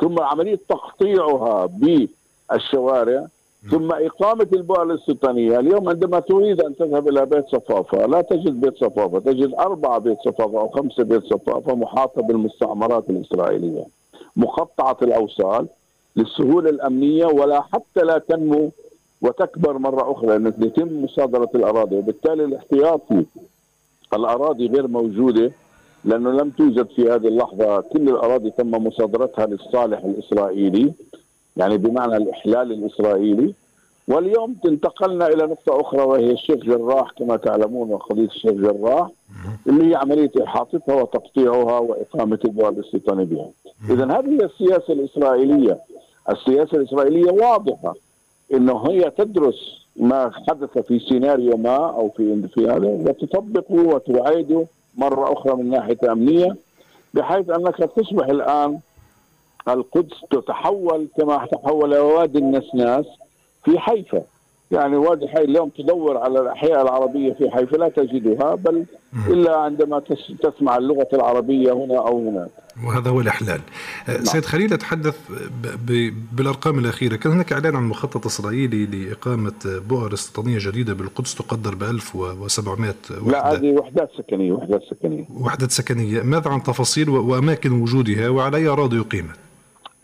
ثم 0.01 0.19
عملية 0.19 0.59
تقطيعها 0.69 1.65
بالشوارع. 1.65 3.27
ثم 3.69 3.91
إقامة 3.91 4.47
البؤر 4.53 4.83
الاستيطانية 4.83 5.59
اليوم 5.59 5.89
عندما 5.89 6.19
تريد 6.19 6.61
أن 6.61 6.75
تذهب 6.75 7.07
إلى 7.09 7.25
بيت 7.25 7.45
صفافة 7.47 8.05
لا 8.05 8.21
تجد 8.21 8.61
بيت 8.61 8.77
صفافة 8.77 9.19
تجد 9.19 9.53
أربعة 9.59 9.99
بيت 9.99 10.17
صفافة 10.25 10.59
أو 10.59 10.69
خمسة 10.69 11.03
بيت 11.03 11.23
صفافة 11.23 11.75
محاطة 11.75 12.21
بالمستعمرات 12.21 13.09
الإسرائيلية 13.09 13.85
مقطعة 14.35 14.97
الأوصال 15.01 15.67
للسهولة 16.15 16.69
الأمنية 16.69 17.25
ولا 17.25 17.61
حتى 17.61 18.01
لا 18.03 18.17
تنمو 18.17 18.71
وتكبر 19.21 19.77
مرة 19.77 20.11
أخرى 20.11 20.27
لأنه 20.27 20.53
يتم 20.59 21.03
مصادرة 21.03 21.49
الأراضي. 21.55 21.95
وبالتالي 21.95 22.45
الاحتياط 22.45 23.01
في 24.09 24.15
الأراضي 24.15 24.67
غير 24.67 24.87
موجودة 24.87 25.51
لأنه 26.05 26.31
لم 26.31 26.49
توجد 26.49 26.87
في 26.95 27.01
هذه 27.01 27.27
اللحظة. 27.27 27.81
كل 27.81 28.09
الأراضي 28.09 28.51
تم 28.51 28.71
مصادرتها 28.71 29.45
للصالح 29.45 30.03
الإسرائيلي. 30.03 30.93
يعني 31.57 31.77
بمعنى 31.77 32.17
الإحلال 32.17 32.71
الإسرائيلي. 32.71 33.53
واليوم 34.07 34.55
انتقلنا 34.65 35.27
إلى 35.27 35.43
نقطة 35.43 35.81
أخرى 35.81 36.01
وهي 36.01 36.31
الشيخ 36.31 36.55
جراح 36.55 37.11
كما 37.11 37.37
تعلمون 37.37 37.89
وقضية 37.91 38.25
الشيخ 38.25 38.51
جراح 38.51 39.09
اللي 39.67 39.89
هي 39.91 39.95
عملية 39.95 40.31
إحاطتها 40.43 40.95
وتقطيعها 41.01 41.79
وإقامة 41.79 42.39
البؤر 42.45 42.69
الاستيطاني 42.69 43.25
بها. 43.25 43.49
إذا 43.89 44.05
هذه 44.05 44.29
هي 44.29 44.45
السياسة 44.45 44.93
الإسرائيلية 44.93 45.77
السياسة 46.29 46.77
الإسرائيلية 46.77 47.31
واضحة 47.31 47.93
انه 48.53 48.83
هي 48.89 49.09
تدرس 49.09 49.85
ما 49.95 50.31
حدث 50.47 50.77
في 50.77 50.99
سيناريو 50.99 51.57
ما 51.57 51.75
أو 51.77 52.09
في 52.09 52.47
في 52.47 52.67
هذا 52.67 52.87
وتطبقه 52.87 53.73
وتعيده 53.95 54.65
مرة 54.97 55.33
أخرى 55.33 55.55
من 55.55 55.69
ناحية 55.69 56.11
أمنية 56.11 56.55
بحيث 57.13 57.49
أنك 57.49 57.75
تصبح 57.77 58.25
الآن 58.27 58.79
القدس 59.69 60.15
تتحول 60.31 61.07
كما 61.17 61.47
تحول 61.51 61.97
وادي 61.97 62.37
النسناس 62.37 63.05
في 63.65 63.79
حيفا. 63.79 64.21
يعني 64.71 64.95
وادي 64.95 65.27
حي 65.27 65.41
اليوم 65.41 65.69
تدور 65.69 66.17
على 66.17 66.39
الأحياء 66.39 66.81
العربية 66.81 67.33
في 67.33 67.49
حيفا 67.49 67.77
لا 67.77 67.89
تجدها 67.89 68.55
بل 68.55 68.85
إلا 69.27 69.57
عندما 69.57 70.01
تسمع 70.43 70.77
اللغة 70.77 71.07
العربية 71.13 71.73
هنا 71.73 71.97
أو 71.97 72.29
هناك. 72.29 72.49
وهذا 72.85 73.09
هو 73.09 73.21
الإحلال. 73.21 73.61
أه، 74.09 74.11
نعم. 74.11 74.23
سيد 74.23 74.45
خليل 74.45 74.73
أتحدث 74.73 75.15
بالأرقام 76.33 76.79
الأخيرة. 76.79 77.15
كان 77.15 77.31
هناك 77.31 77.53
إعلان 77.53 77.75
عن 77.75 77.83
مخطط 77.83 78.25
إسرائيلي 78.25 78.85
لإقامة 78.85 79.53
بؤر 79.65 80.13
استيطانية 80.13 80.57
جديدة 80.59 80.93
بالقدس 80.93 81.35
تقدر 81.35 81.75
ب 81.75 81.83
1700 81.83 82.93
وحدة. 83.11 83.31
لا 83.31 83.53
هذه 83.53 83.71
وحدات 83.71 84.09
سكنية 84.17 84.51
وحدات 84.51 84.81
سكنية. 84.89 85.25
وحدات 85.39 85.71
سكنية. 85.71 86.21
ماذا 86.21 86.49
عن 86.49 86.63
تفاصيل 86.63 87.09
وأماكن 87.09 87.81
وجودها 87.81 88.29
وعلى 88.29 88.57
أي 88.57 88.67
أراضي 88.67 88.99
أقيمت؟ 88.99 89.35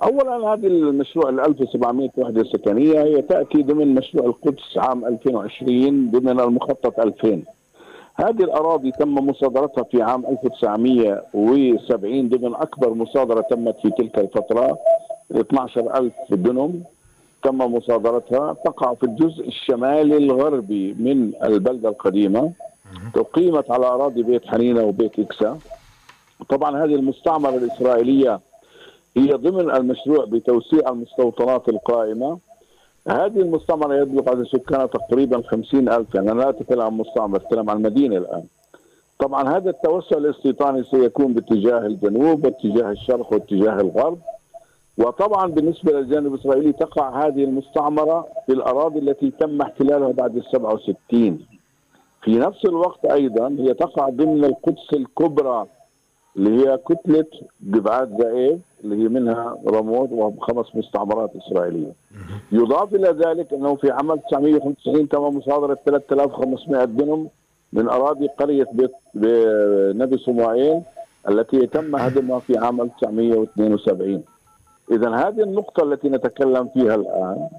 اولا 0.04 0.54
هذه 0.54 0.68
المشروع 0.68 1.30
ال 1.30 1.40
1700 1.40 2.10
وحده 2.18 2.44
سكنيه 2.44 3.04
هي 3.04 3.22
تأتي 3.22 3.64
ضمن 3.64 3.96
مشروع 3.96 4.26
القدس 4.26 4.78
عام 4.78 5.06
2020 5.06 6.12
ضمن 6.12 6.40
المخطط 6.40 7.00
2000 7.00 7.42
هذه 8.16 8.44
الأراضي 8.44 8.92
تم 8.92 9.16
مصادرتها 9.16 9.84
في 9.84 10.02
عام 10.02 10.26
1970 10.26 12.30
ضمن 12.30 12.56
أكبر 12.56 12.94
مصادرة 12.94 13.42
تمت 13.42 13.76
في 13.82 13.90
تلك 13.90 14.20
الفترة 14.20 14.78
12000 15.32 16.14
دنم 16.32 16.84
تم 17.44 17.58
مصادرتها. 17.58 18.54
تقع 18.66 18.94
في 18.94 19.04
الجزء 19.04 19.48
الشمالي 19.48 20.18
الغربي 20.18 20.94
من 21.00 21.32
البلدة 21.44 21.90
القديمة. 21.90 22.52
أقيمت 23.16 23.72
على 23.72 23.86
أراضي 23.86 24.24
بيت 24.24 24.46
حنينة 24.46 24.84
وبيت 24.84 25.20
إكسا. 25.20 25.58
طبعا 26.50 26.84
هذه 26.84 26.96
المستعمرة 26.96 27.56
الإسرائيلية 27.56 28.40
هي 29.17 29.27
ضمن 29.27 29.75
المشروع 29.75 30.25
بتوسيع 30.25 30.89
المستوطنات 30.89 31.69
القائمة. 31.69 32.38
هذه 33.08 33.39
المستعمرة 33.41 33.95
يبلغ 33.95 34.30
عدد 34.30 34.43
سكانها 34.43 34.86
تقريبا 34.86 35.41
خمسين 35.41 35.89
ألف 35.89 36.15
يعني 36.15 36.32
أنا 36.32 36.41
لا 36.41 36.49
أتكلم 36.49 36.82
عن 36.82 36.93
مستعمر 36.93 37.38
أتكلم 37.38 37.69
عن 37.69 37.82
مدينة 37.82 38.17
الآن. 38.17 38.43
طبعا 39.19 39.58
هذا 39.58 39.69
التوسع 39.69 40.17
الاستيطاني 40.17 40.84
سيكون 40.84 41.34
باتجاه 41.34 41.86
الجنوب 41.86 42.45
واتجاه 42.45 42.91
الشرق 42.91 43.34
واتجاه 43.34 43.75
الغرب. 43.82 44.17
وطبعا 44.97 45.47
بالنسبة 45.47 45.91
للجانب 45.93 46.34
الإسرائيلي 46.34 46.73
تقع 46.73 47.25
هذه 47.27 47.43
المستعمرة 47.43 48.27
في 48.45 48.53
الأراضي 48.53 48.99
التي 48.99 49.32
تم 49.39 49.62
احتلالها 49.62 50.12
بعد 50.12 50.36
ال 50.38 50.43
67 50.51 51.39
في 52.23 52.32
نفس 52.39 52.65
الوقت 52.65 53.06
أيضا 53.06 53.56
هي 53.60 53.73
تقع 53.73 54.10
ضمن 54.10 54.45
القدس 54.45 54.93
الكبرى. 54.93 55.65
اللي 56.38 56.52
هي 56.62 56.78
كتلة 56.78 57.26
جبعات 57.62 58.10
زائد 58.21 58.62
اللي 58.84 59.04
هي 59.04 59.08
منها 59.08 59.58
رموت 59.67 60.10
وخمس 60.12 60.76
مستعمرات 60.76 61.32
إسرائيلية. 61.36 61.91
يضاف 62.52 62.95
إلى 62.95 63.10
ذلك 63.10 63.54
أنه 63.54 63.76
في 63.76 63.91
عام 63.91 64.12
1995 64.12 65.10
تم 65.10 65.21
مصادرة 65.21 65.78
3500 65.86 66.84
دنم 66.86 67.28
من 67.73 67.89
أراضي 67.89 68.28
قرية 68.28 68.67
بيت 68.73 68.91
نبي 69.95 70.17
صموئيل 70.17 70.82
التي 71.30 71.67
تم 71.67 71.95
هدمها 71.95 72.39
في 72.39 72.58
عام 72.58 72.82
1972 72.82 74.23
إذا 74.91 75.10
هذه 75.15 75.41
النقطة 75.43 75.84
التي 75.84 76.10
نتكلم 76.10 76.67
فيها 76.73 76.95
الآن 76.95 77.50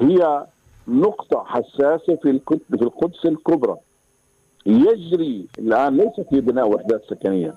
هي 0.00 0.46
نقطة 0.88 1.44
حساسة 1.44 2.16
في 2.22 2.40
في 2.70 2.82
القدس 2.82 3.26
الكبرى. 3.26 3.76
يجري 4.66 5.46
الآن 5.58 5.96
ليس 5.96 6.20
في 6.30 6.40
بناء 6.40 6.68
وحدات 6.68 7.02
سكنية. 7.10 7.54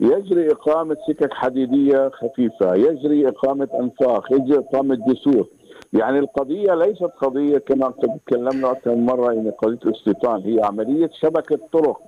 يجري 0.00 0.52
إقامة 0.52 0.96
سكك 1.08 1.32
حديدية 1.32 2.08
خفيفة 2.08 2.74
يجري 2.74 3.28
إقامة 3.28 3.68
أنفاق 3.80 4.32
يجري 4.32 4.58
إقامة 4.58 4.94
جسور. 4.94 5.48
يعني 5.92 6.18
القضية 6.18 6.74
ليست 6.74 7.04
قضية 7.04 7.58
كما 7.58 7.92
تكلمنا 8.26 8.70
أكثر 8.70 8.94
من 8.94 9.06
مرة 9.06 9.32
يعني 9.32 9.50
قضية 9.50 9.78
الاستيطان 9.84 10.42
هي 10.42 10.60
عملية 10.64 11.10
شبكة 11.20 11.58
طرق 11.72 12.00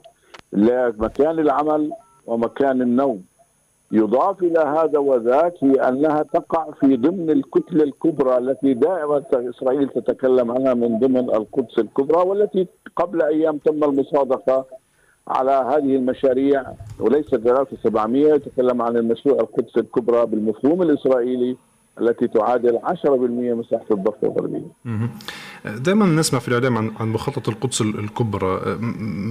لمكان 0.53 1.39
العمل 1.39 1.93
ومكان 2.27 2.83
النوم. 2.83 3.23
يضاف 3.93 4.43
إلى 4.43 4.61
هذا 4.61 4.99
وذاك 4.99 5.55
هي 5.61 5.73
أنها 5.73 6.23
تقع 6.23 6.71
في 6.81 6.97
ضمن 6.97 7.31
الكتلة 7.31 7.85
الكبرى 7.85 8.39
التي 8.39 8.75
دائما 8.75 9.23
إسرائيل 9.33 9.89
تتكلم 9.89 10.51
عنها 10.51 10.75
من 10.75 10.99
ضمن 10.99 11.31
القدس 11.31 11.79
الكبرى 11.79 12.29
والتي 12.29 12.67
قبل 12.97 13.23
أيام 13.23 13.59
تم 13.59 13.85
المصادقة 13.85 14.65
على 15.29 15.51
هذه 15.51 15.97
المشاريع 15.97 16.65
وليس 17.01 17.27
3700 17.27 18.35
يتكلم 18.35 18.83
عن 18.83 18.97
المشروع 18.97 19.41
القدس 19.41 19.77
الكبرى 19.77 20.27
بالمفهوم 20.27 20.83
الإسرائيلي 20.83 21.57
التي 22.01 22.29
تعادل 22.29 22.79
10% 22.79 23.07
مساحة 23.55 23.85
الضفة 23.91 24.17
الغربية. 24.23 24.71
دائما 25.65 26.07
نسمع 26.07 26.39
في 26.39 26.49
الإعلام 26.49 26.79
عن 26.79 26.91
عن 27.01 27.09
مخطط 27.09 27.49
القدس 27.49 27.81
الكبرى. 27.81 28.79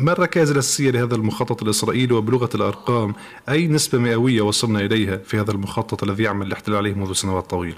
ما 0.03 0.11
الركائز 0.11 0.51
الأساسية 0.51 0.91
لهذا 0.91 1.15
المخطط 1.15 1.63
الإسرائيلي 1.63 2.13
وبلغة 2.13 2.49
الأرقام؟ 2.55 3.13
أي 3.49 3.67
نسبة 3.67 3.99
مئوية 3.99 4.41
وصلنا 4.41 4.79
إليها 4.79 5.17
في 5.17 5.37
هذا 5.37 5.51
المخطط 5.51 6.03
الذي 6.03 6.23
يعمل 6.23 6.47
الاحتلال 6.47 6.77
عليه 6.77 6.93
منذ 6.93 7.13
سنوات 7.13 7.49
طويلة؟ 7.49 7.77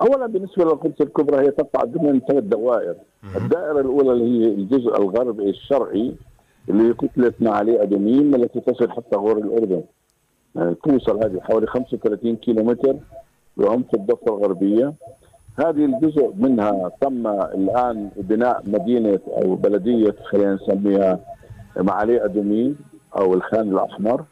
اولا 0.00 0.26
بالنسبة 0.26 0.64
للقدس 0.64 1.00
الكبرى 1.00 1.46
هي 1.46 1.50
تقع 1.50 1.84
ضمن 1.84 2.20
ثلاث 2.28 2.44
دوائر، 2.44 2.94
الدائرة 3.36 3.80
الأولى 3.80 4.12
اللي 4.12 4.24
هي 4.24 4.54
الجزء 4.54 4.96
الغربي 4.96 5.50
الشرعي 5.50 6.14
اللي 6.68 6.88
هي 6.88 6.92
كتله 6.92 7.32
معالي 7.40 7.82
ادوميم 7.82 8.34
التي 8.34 8.60
تصل 8.60 8.90
حتى 8.90 9.16
غور 9.16 9.38
الأردن. 9.38 9.82
يعني 10.54 10.74
توصل 10.74 11.24
هذه 11.24 11.40
حوالي 11.40 11.66
35 11.66 12.36
كيلو 12.36 12.64
متر 12.64 12.96
بعمق 13.56 13.94
الضفة 13.94 14.36
الغربية. 14.36 14.94
هذه 15.58 15.84
الجزء 15.84 16.32
منها 16.36 16.90
تم 17.00 17.26
الآن 17.26 18.10
بناء 18.16 18.62
مدينة 18.66 19.20
أو 19.28 19.54
بلدية 19.54 20.14
خلينا 20.24 20.54
نسميها 20.54 21.20
معالي 21.76 22.24
ادومي 22.24 22.74
أو 23.18 23.34
الخان 23.34 23.72
الأحمر. 23.72 24.24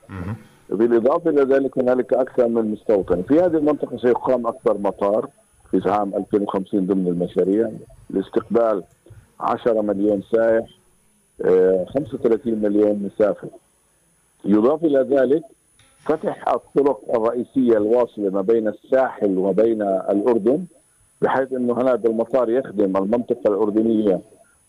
بالإضافة 0.71 1.31
إلى 1.31 1.43
ذلك 1.43 1.79
هنالك 1.79 2.15
أكثر 2.15 2.49
من 2.49 2.71
مستوطن، 2.71 3.23
في 3.23 3.35
هذه 3.35 3.57
المنطقة 3.57 3.97
سيقام 3.97 4.47
أكبر 4.47 4.79
مطار 4.79 5.29
في 5.71 5.91
عام 5.91 6.15
2050 6.15 6.87
ضمن 6.87 7.09
المشاريع. 7.09 7.71
لاستقبال 8.11 8.83
10 9.41 9.83
مليون 9.83 10.23
سائح. 10.33 10.82
35 11.45 12.55
مليون 12.55 13.11
مسافر. 13.15 13.49
يضاف 14.45 14.85
إلى 14.85 14.99
ذلك 14.99 15.43
فتح 16.05 16.49
الطرق 16.49 17.01
الرئيسية 17.15 17.77
الواصلة 17.77 18.31
ما 18.31 18.41
بين 18.41 18.69
الساحل 18.69 19.39
وما 19.39 19.53
بين 19.53 19.83
الأردن 19.83 20.65
بحيث 21.23 21.53
إنه 21.53 21.79
هذا 21.81 22.09
المطار 22.09 22.51
يخدم 22.51 22.97
المنطقة 22.97 23.49
الأردنية 23.49 24.21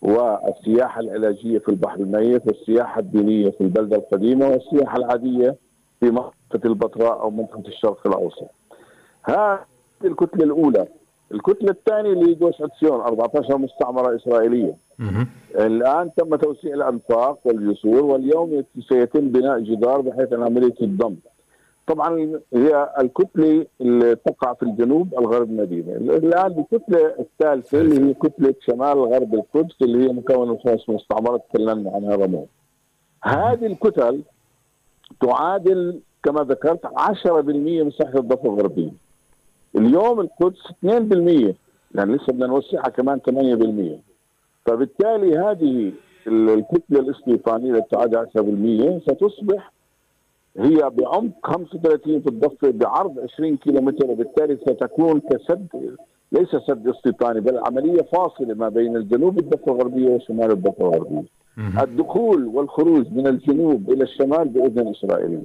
والسياحة 0.01 0.99
العلاجية 1.01 1.59
في 1.59 1.69
البحر 1.69 1.99
الميت 1.99 2.47
والسياحة 2.47 2.99
الدينية 2.99 3.49
في 3.49 3.61
البلدة 3.61 3.97
القديمة 3.97 4.47
والسياحة 4.47 4.97
العادية 4.97 5.55
في 5.99 6.05
منطقة 6.11 6.33
البتراء 6.65 7.21
أو 7.21 7.29
منطقة 7.29 7.67
الشرق 7.67 8.07
الأوسط. 8.07 8.47
هذه 9.23 9.59
الكتلة 10.05 10.43
الأولى، 10.43 10.87
الكتلة 11.31 11.71
الثانية 11.71 12.13
اللي 12.13 12.29
هي 12.31 12.33
جوش 12.33 12.61
عدسيون 12.61 13.01
14 13.01 13.57
مستعمرة 13.57 14.15
إسرائيلية. 14.15 14.75
الآن 15.55 16.09
تم 16.17 16.35
توسيع 16.35 16.73
الأنفاق 16.73 17.39
والجسور 17.45 18.03
واليوم 18.03 18.63
سيتم 18.89 19.29
بناء 19.29 19.59
جدار 19.59 20.01
بحيث 20.01 20.33
عمليه 20.33 20.75
الضم. 20.81 21.15
طبعا 21.87 22.39
هي 22.53 22.89
الكتلة 22.99 23.65
اللي 23.81 24.15
تقع 24.15 24.53
في 24.53 24.63
الجنوب 24.63 25.13
الغرب 25.13 25.49
المدينة، 25.49 25.91
الآن 25.95 26.59
الكتلة 26.59 27.15
الثالثة 27.19 27.81
اللي 27.81 28.09
هي 28.09 28.13
كتلة 28.13 28.55
شمال 28.59 28.99
غرب 28.99 29.33
القدس 29.33 29.75
اللي 29.81 30.07
هي 30.07 30.13
مكونه 30.13 30.53
من 30.53 30.59
خمس 30.59 30.89
مستعمرات 30.89 31.43
تكلمنا 31.53 31.91
عنها 31.91 32.15
رمون. 32.15 32.45
هذه 33.23 33.65
الكتل 33.65 34.21
تعادل 35.21 35.99
كما 36.23 36.41
ذكرت 36.41 36.85
10% 36.85 37.83
مساحه 37.83 38.19
الضفة 38.19 38.53
الغربية. 38.53 38.91
اليوم 39.75 40.19
القدس 40.19 40.59
2% 40.85 41.55
يعني 41.95 42.15
لسه 42.15 42.33
بدنا 42.33 42.47
نوسعها 42.47 42.89
كمان 42.89 43.19
8%. 43.19 44.12
فبالتالي 44.65 45.37
هذه 45.37 45.91
الكتله 46.27 46.99
الاستيطانيه 46.99 47.85
تعادل 47.91 48.27
10% 49.01 49.11
ستصبح 49.11 49.71
هي 50.57 50.89
بعمق 50.89 51.31
35 51.43 52.21
في 52.21 52.27
الضفة 52.27 52.71
بعرض 52.71 53.19
20 53.19 53.57
كيلو 53.57 53.81
متر 53.81 54.11
وبالتالي 54.11 54.57
ستكون 54.57 55.19
كسد 55.19 55.67
ليس 56.31 56.55
سد 56.67 56.87
استيطاني 56.87 57.39
بل 57.39 57.57
عملية 57.67 58.01
فاصلة 58.01 58.53
ما 58.53 58.69
بين 58.69 58.95
الجنوب 58.95 59.39
الضفة 59.39 59.71
الغربية 59.71 60.09
وشمال 60.09 60.51
الضفة 60.51 60.87
الغربية. 60.87 61.23
الدخول 61.83 62.45
والخروج 62.45 63.11
من 63.11 63.27
الجنوب 63.27 63.91
إلى 63.91 64.03
الشمال 64.03 64.47
بإذن 64.49 64.87
اسرائيلي. 64.87 65.43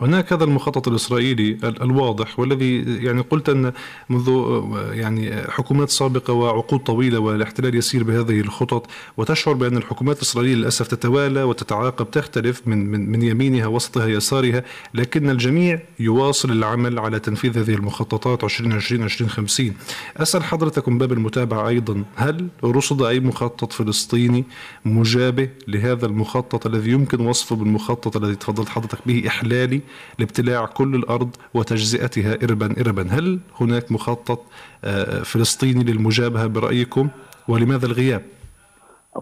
هناك 0.00 0.32
هذا 0.32 0.44
المخطط 0.44 0.88
الإسرائيلي 0.88 1.56
الواضح 1.64 2.40
والذي 2.40 2.82
يعني 3.04 3.20
قلت 3.20 3.48
أن 3.48 3.72
منذ 4.08 4.60
يعني 4.92 5.42
حكومات 5.48 5.90
سابقة 5.90 6.32
وعقود 6.32 6.80
طويلة 6.80 7.18
والاحتلال 7.18 7.74
يسير 7.74 8.04
بهذه 8.04 8.40
الخطط 8.40 8.86
وتشعر 9.16 9.54
بأن 9.54 9.76
الحكومات 9.76 10.16
الإسرائيلية 10.16 10.54
للأسف 10.54 10.86
تتوالى 10.86 11.42
وتتعاقب 11.42 12.10
تختلف 12.10 12.62
من 12.66 12.90
من 12.90 13.10
من 13.10 13.22
يمينها 13.22 13.66
وسطها 13.66 14.06
يسارها 14.06 14.64
لكن 14.94 15.30
الجميع 15.30 15.80
يواصل 16.00 16.50
العمل 16.50 16.98
على 16.98 17.18
تنفيذ 17.18 17.58
هذه 17.58 17.74
المخططات 17.74 18.44
2020 18.44 19.02
2050 19.02 19.74
أسأل 20.16 20.44
حضرتك 20.44 20.88
من 20.88 20.98
باب 20.98 21.12
المتابعة 21.12 21.68
أيضا. 21.68 22.04
هل 22.16 22.48
رصد 22.64 23.02
أي 23.02 23.20
مخطط 23.20 23.72
فلسطيني 23.72 24.44
مجابه 24.84 25.48
لهذا 25.68 26.06
المخطط 26.06 26.66
الذي 26.66 26.90
يمكن 26.90 27.26
وصفه 27.26 27.56
بالمخطط 27.56 28.16
الذي 28.16 28.34
تفضلت 28.34 28.68
حضرتك 28.68 28.98
به 29.06 29.24
إحلالي 29.26 29.80
لابتلاع 30.18 30.66
كل 30.66 30.94
الأرض 30.94 31.36
وتجزئتها 31.54 32.38
اربا 32.42 32.74
اربا، 32.80 33.06
هل 33.10 33.40
هناك 33.60 33.92
مخطط 33.92 34.40
آه، 34.84 35.22
فلسطيني 35.22 35.84
للمجابهة 35.84 36.46
برأيكم؟ 36.46 37.08
ولماذا 37.48 37.86
الغياب؟ 37.86 38.22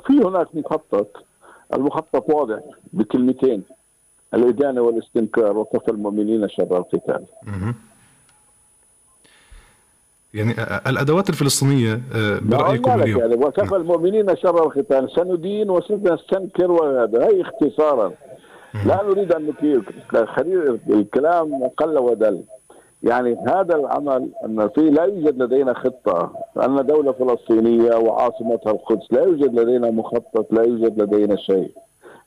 في 0.07 0.13
هناك 0.13 0.47
مخطط. 0.55 1.25
المخطط 1.75 2.25
واضح 2.31 2.61
بكلمتين 2.93 3.63
الإدانة 4.35 4.81
والاستنكار 4.81 5.57
وكفى 5.59 5.91
المؤمنين 5.91 6.49
شر 6.49 6.77
القتال. 6.77 7.25
يعني 10.35 10.55
الأدوات 10.87 11.31
الفلسطينية 11.31 12.01
آه، 12.15 12.39
برأيكم 12.39 13.03
اليوم؟ 13.03 13.21
يعني 13.21 13.35
وكفى 13.35 13.77
المؤمنين 13.77 14.37
شر 14.37 14.65
القتال. 14.65 15.11
سندين 15.17 15.71
وسنستنكر 15.71 16.71
وهذا 16.71 17.27
هي 17.27 17.43
اختصارا. 17.43 18.13
لا 18.87 19.03
نريد 19.03 19.33
أن 19.33 19.47
نكيل 19.47 19.83
خليل 20.27 20.81
الكلام 20.91 21.69
قل 21.77 21.99
ودل. 21.99 22.43
يعني 23.03 23.37
هذا 23.49 23.77
العمل 23.77 24.29
أن 24.45 24.69
في 24.69 24.91
لا 24.91 25.05
يوجد 25.05 25.43
لدينا 25.43 25.75
خطة. 25.75 26.33
أن 26.57 26.87
دولة 26.87 27.13
فلسطينية 27.13 27.97
وعاصمتها 27.97 28.71
القدس 28.73 29.13
لا 29.13 29.23
يوجد 29.23 29.61
لدينا 29.61 29.91
مخطط 29.91 30.53
لا 30.53 30.63
يوجد 30.63 31.03
لدينا 31.03 31.37
شيء. 31.37 31.71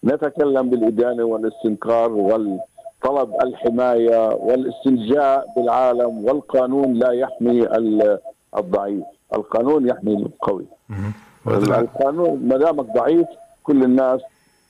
نتكلم 0.03 0.69
بالإدانة 0.69 1.23
والاستنكار 1.23 2.11
والطلب 2.11 3.35
الحماية 3.43 4.29
والاستلجاء 4.33 5.47
بالعالم 5.55 6.25
والقانون 6.25 6.93
لا 6.93 7.11
يحمي 7.11 7.67
الضعيف. 8.57 9.03
القانون 9.35 9.87
يحمي 9.87 10.13
القوي. 10.13 10.65
القانون 11.47 12.47
ما 12.47 12.57
دامك 12.57 12.85
ضعيف 12.95 13.27
كل 13.63 13.83
الناس 13.83 14.21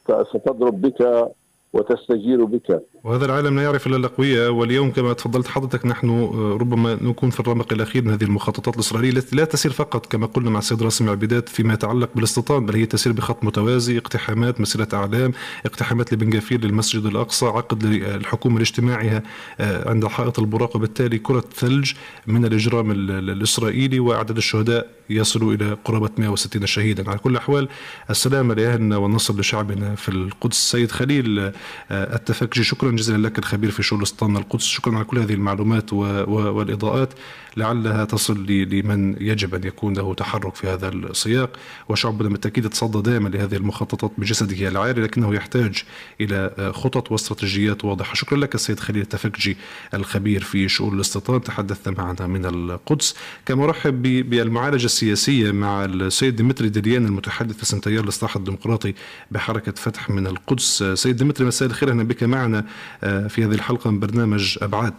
ستضرب 0.05 0.81
بك 0.81 1.31
وتستجير 1.73 2.45
بك. 2.45 2.90
وهذا 3.03 3.25
العالم 3.25 3.55
لا 3.55 3.63
يعرف 3.63 3.87
إلا 3.87 3.97
الأقوياء 3.97 4.51
واليوم 4.51 4.91
كما 4.91 5.13
تفضلت 5.13 5.47
حضرتك 5.47 5.85
نحن 5.85 6.09
آه، 6.09 6.57
ربما 6.59 6.97
نكون 7.01 7.29
في 7.29 7.39
الرمق 7.39 7.73
الأخير 7.73 8.03
من 8.05 8.11
هذه 8.11 8.23
المخططات 8.23 8.75
الإسرائيلية 8.75 9.19
التي 9.19 9.35
لا 9.35 9.45
تسير 9.45 9.71
فقط 9.71 10.05
كما 10.05 10.25
قلنا 10.25 10.49
مع 10.49 10.59
السيد 10.59 10.83
راسم 10.83 11.05
العبيدات 11.05 11.49
فيما 11.49 11.73
يتعلق 11.73 12.09
بالاستيطان 12.15 12.65
بل 12.65 12.75
هي 12.75 12.85
تسير 12.85 13.13
بخط 13.13 13.43
متوازي 13.43 13.97
اقتحامات 13.97 14.61
مسيرة 14.61 14.87
أعلام 14.93 15.31
اقتحامات 15.65 16.13
لبن 16.13 16.37
غفير 16.37 16.61
للمسجد 16.61 17.05
الأقصى 17.05 17.45
عقد 17.45 17.83
الحكومة 17.83 18.57
لاجتماعها 18.57 19.23
آه، 19.59 19.89
عند 19.89 20.07
حائط 20.07 20.39
البراق 20.39 20.75
وبالتالي 20.75 21.17
كرة 21.17 21.43
ثلج 21.55 21.93
من 22.27 22.45
الإجرام 22.45 22.91
الإسرائيلي 22.91 23.99
واعداد 23.99 24.37
الشهداء 24.37 24.87
يصل 25.09 25.53
إلى 25.53 25.77
قرابة 25.85 26.09
160 26.17 26.65
شهيدا. 26.65 27.09
على 27.09 27.19
كل 27.19 27.31
الاحوال 27.31 27.67
السلامه 28.09 28.53
لاهلنا 28.53 28.97
والنصر 28.97 29.39
لشعبنا 29.39 29.95
في 29.95 30.09
القدس. 30.09 30.57
السيد 30.57 30.91
خليل 30.91 31.39
آه، 31.39 31.51
التفكجي 31.91 32.63
شكرا 32.63 32.90
جزيلا 32.95 33.27
لك 33.27 33.39
الخبير 33.39 33.71
في 33.71 33.83
شؤون 33.83 34.01
استان 34.01 34.37
القدس. 34.37 34.63
شكرا 34.63 34.95
على 34.95 35.05
كل 35.05 35.19
هذه 35.19 35.33
المعلومات 35.33 35.93
والإضاءات. 35.93 37.13
لعلها 37.57 38.05
تصل 38.05 38.45
لمن 38.47 39.15
يجب 39.21 39.55
أن 39.55 39.63
يكون 39.63 39.93
له 39.93 40.13
تحرك 40.13 40.55
في 40.55 40.67
هذا 40.67 40.89
السياق. 40.89 41.49
وشعبنا 41.89 42.29
بالتأكيد 42.29 42.69
تصدى 42.69 43.11
دائما 43.11 43.29
لهذه 43.29 43.55
المخططات 43.55 44.11
بجسده 44.17 44.67
العاري 44.67 45.01
لكنه 45.01 45.35
يحتاج 45.35 45.83
إلى 46.21 46.71
خطط 46.75 47.11
واستراتيجيات 47.11 47.85
واضحة. 47.85 48.13
شكرا 48.13 48.37
لك 48.37 48.55
السيد 48.55 48.79
خليل 48.79 49.01
التفكجي 49.01 49.57
الخبير 49.93 50.43
في 50.43 50.69
شؤون 50.69 50.95
الاستيطان. 50.95 51.41
تحدثنا 51.41 51.97
معنا 51.97 52.27
من 52.27 52.45
القدس. 52.45 53.15
كما 53.45 53.63
أرحب 53.63 54.01
بالمعالجة 54.01 54.85
السياسية 54.85 55.51
مع 55.51 55.85
السيد 55.85 56.35
ديمتري 56.35 56.69
دلياني 56.69 57.05
المتحدث 57.05 57.57
باسم 57.57 57.79
تيار 57.79 58.03
الإصلاح 58.03 58.35
الديمقراطي 58.35 58.93
بحركة 59.31 59.71
فتح 59.71 60.09
من 60.09 60.27
القدس. 60.27 60.83
سيد 60.93 61.15
ديمتري 61.15 61.47
مساء 61.47 61.67
الخير. 61.67 61.91
أهلا 61.91 62.03
بك 62.03 62.23
معنا. 62.23 62.65
في 63.01 63.45
هذه 63.45 63.53
الحلقة 63.53 63.91
من 63.91 63.99
برنامج 63.99 64.57
أبعاد. 64.61 64.93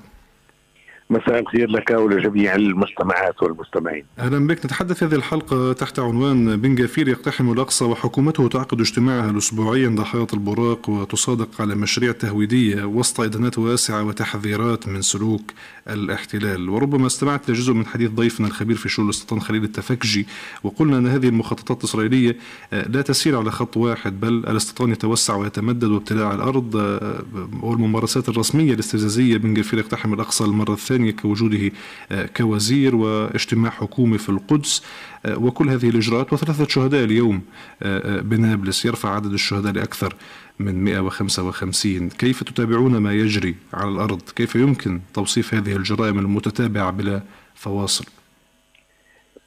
مساء 1.13 1.39
الخير 1.39 1.71
لك 1.71 1.91
ولجميع 1.91 2.55
المستمعات 2.55 3.43
والمستمعين. 3.43 4.05
أهلا 4.19 4.47
بك. 4.47 4.65
نتحدث 4.65 5.03
هذه 5.03 5.15
الحلقة 5.15 5.73
تحت 5.73 5.99
عنوان 5.99 6.57
بن 6.57 6.75
غفير 6.75 7.09
يقتحم 7.09 7.53
الأقصى 7.53 7.85
وحكومته 7.85 8.49
تعقد 8.49 8.81
اجتماعها 8.81 9.31
الاسبوعي 9.31 9.87
عند 9.87 10.01
حائط 10.01 10.35
البراق 10.35 10.91
وتصادق 10.91 11.61
على 11.61 11.75
مشاريع 11.75 12.13
تهويدية 12.13 12.85
وسط 12.85 13.21
إدانات 13.21 13.59
واسعة 13.59 14.05
وتحذيرات 14.05 14.89
من 14.89 15.03
سلوك 15.03 15.43
الاحتلال. 15.89 16.69
وربما 16.69 17.07
استمعت 17.07 17.51
لجزء 17.51 17.73
من 17.73 17.87
حديث 17.87 18.11
ضيفنا 18.11 18.47
الخبير 18.47 18.77
في 18.77 18.89
شؤون 18.89 19.09
الاستيطان 19.09 19.41
خليل 19.41 19.65
التفكجي 19.65 20.27
وقلنا 20.63 20.99
أن 20.99 21.07
هذه 21.07 21.29
المخططات 21.29 21.79
الإسرائيلية 21.79 22.37
آه، 22.73 22.89
لا 22.89 23.03
تسير 23.03 23.39
على 23.39 23.51
خط 23.51 23.77
واحد 23.77 24.21
بل 24.21 24.29
الاستيطان 24.29 24.91
يتوسع 24.91 25.37
ويتمدد 25.37 25.85
وابتلاع 25.85 26.35
الأرض. 26.35 26.77
آه، 26.77 27.23
والممارسات 27.63 28.29
الرسمية 28.29 28.75
الاستفزازية 28.75 29.37
بن 29.37 29.55
غفير 29.55 29.79
يقتحم 29.79 30.15
الأقصى 30.15 30.45
المرة 30.45 30.73
الثانية 30.73 31.02
الثانية 31.03 31.23
كوجوده 31.23 31.71
آه، 32.13 32.27
كوزير 32.27 32.97
واجتماع 32.97 33.71
حكومي 33.71 34.19
في 34.19 34.29
القدس. 34.29 34.83
آه، 35.27 35.39
وكل 35.39 35.69
هذه 35.69 35.89
الإجراءات 35.89 36.33
وثلاثة 36.33 36.69
شهداء 36.69 37.05
اليوم 37.05 37.43
آه، 37.83 38.21
بنابلس 38.21 38.85
يرفع 38.85 39.15
عدد 39.15 39.33
الشهداء 39.33 39.73
لأكثر 39.73 40.15
من 40.59 40.85
155 40.85 42.09
كيف 42.09 42.43
تتابعون 42.43 42.97
ما 42.97 43.13
يجري 43.13 43.55
على 43.75 43.91
الأرض؟ 43.91 44.23
كيف 44.37 44.57
يمكن 44.57 45.01
توصيف 45.15 45.55
هذه 45.55 45.77
الجرائم 45.77 46.19
المتتابعة 46.19 46.91
بلا 46.91 47.23
فواصل؟ 47.55 48.05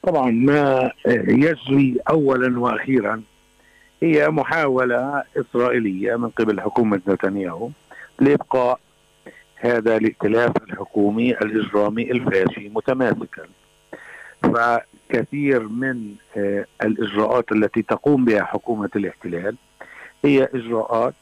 طبعا 0.02 0.30
ما 0.30 0.90
يجري 1.28 1.96
أولا 2.10 2.60
وأخيرا 2.60 3.22
هي 4.02 4.28
محاولة 4.28 5.22
إسرائيلية 5.36 6.16
من 6.16 6.28
قبل 6.28 6.60
حكومة 6.60 7.00
نتنياهو 7.08 7.70
لإبقاء 8.20 8.80
هذا 9.56 9.96
الائتلاف 9.96 10.52
الحكومي 10.62 11.30
الإجرامي 11.30 12.10
الفاشي 12.10 12.68
متماسكا. 12.68 13.46
فكثير 14.42 15.68
من 15.68 16.14
آه، 16.36 16.66
الإجراءات 16.82 17.52
التي 17.52 17.82
تقوم 17.82 18.24
بها 18.24 18.44
حكومة 18.44 18.90
الاحتلال 18.96 19.56
هي 20.24 20.48
إجراءات 20.54 21.14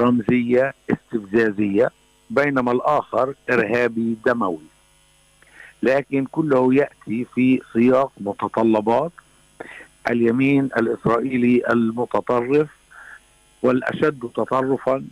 رمزية 0.00 0.74
استفزازية 0.90 1.90
بينما 2.30 2.72
الآخر 2.72 3.34
إرهابي 3.50 4.16
دموي. 4.26 4.66
لكن 5.82 6.24
كله 6.24 6.74
يأتي 6.74 7.26
في 7.34 7.60
سياق 7.72 8.12
متطلبات. 8.20 9.12
اليمين 10.10 10.64
الإسرائيلي 10.64 11.62
المتطرف 11.70 12.68
والأشد 13.62 14.30
تطرفا 14.34 15.04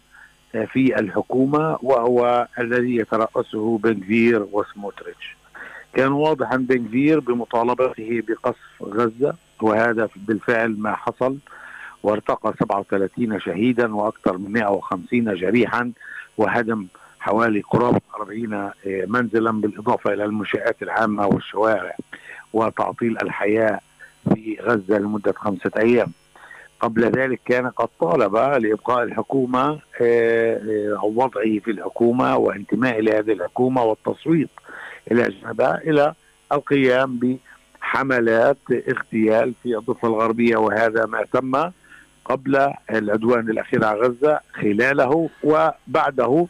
في 0.58 0.98
الحكومة 0.98 1.78
وهو 1.82 2.48
الذي 2.58 2.96
يترأسه 2.96 3.78
بنفير 3.78 4.46
وسموتريتش. 4.52 5.36
كان 5.94 6.12
واضحا 6.12 6.56
بنفير 6.56 7.20
بمطالبته 7.20 8.22
بقصف 8.28 8.82
غزة 8.82 9.34
وهذا 9.62 10.08
بالفعل 10.16 10.76
ما 10.78 10.96
حصل 10.96 11.36
وارتقى 12.02 12.54
37 12.60 13.40
شهيدا 13.40 13.94
وأكثر 13.94 14.38
من 14.38 14.52
150 14.52 15.34
جريحا 15.34 15.92
وهدم 16.38 16.86
حوالي 17.20 17.60
قرابة 17.60 18.00
40 18.16 18.52
آه، 18.52 18.72
منزلا 18.86 19.50
بالإضافة 19.60 20.12
إلى 20.12 20.24
المنشآت 20.24 20.82
العامة 20.82 21.26
والشوارع 21.26 21.96
وتعطيل 22.52 23.16
الحياة 23.22 23.80
في 24.34 24.58
غزة 24.62 24.98
لمدة 24.98 25.32
خمسة 25.36 25.70
أيام. 25.76 26.12
قبل 26.84 27.04
ذلك 27.04 27.40
كان 27.44 27.66
قد 27.66 27.88
طالب 28.00 28.36
لإبقاء 28.36 29.02
الحكومة 29.02 29.68
أو 29.70 29.78
آه، 30.00 30.56
آه، 30.92 31.04
وضعه 31.04 31.58
في 31.58 31.70
الحكومة 31.70 32.36
وانتماء 32.36 32.98
إلى 32.98 33.10
هذه 33.10 33.32
الحكومة 33.32 33.82
والتصويت 33.82 34.50
إلى 35.12 35.28
جانبها 35.28 35.78
إلى 35.78 36.14
القيام 36.52 37.20
بحملات 37.80 38.56
اغتيال 38.88 39.54
في 39.62 39.76
الضفة 39.76 40.08
الغربية 40.08 40.56
وهذا 40.56 41.06
ما 41.06 41.24
تم 41.32 41.70
قبل 42.24 42.72
العدوان 42.90 43.50
الأخير 43.50 43.84
على 43.84 44.00
غزة 44.00 44.40
خلاله 44.52 45.30
وبعده 45.44 46.46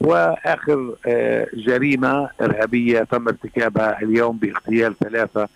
وآخر 0.00 0.94
آه، 1.06 1.46
جريمة 1.54 2.30
إرهابية 2.40 3.02
تم 3.02 3.28
ارتكابها 3.28 4.02
اليوم 4.02 4.36
باغتيال 4.38 4.98
ثلاثة 4.98 5.48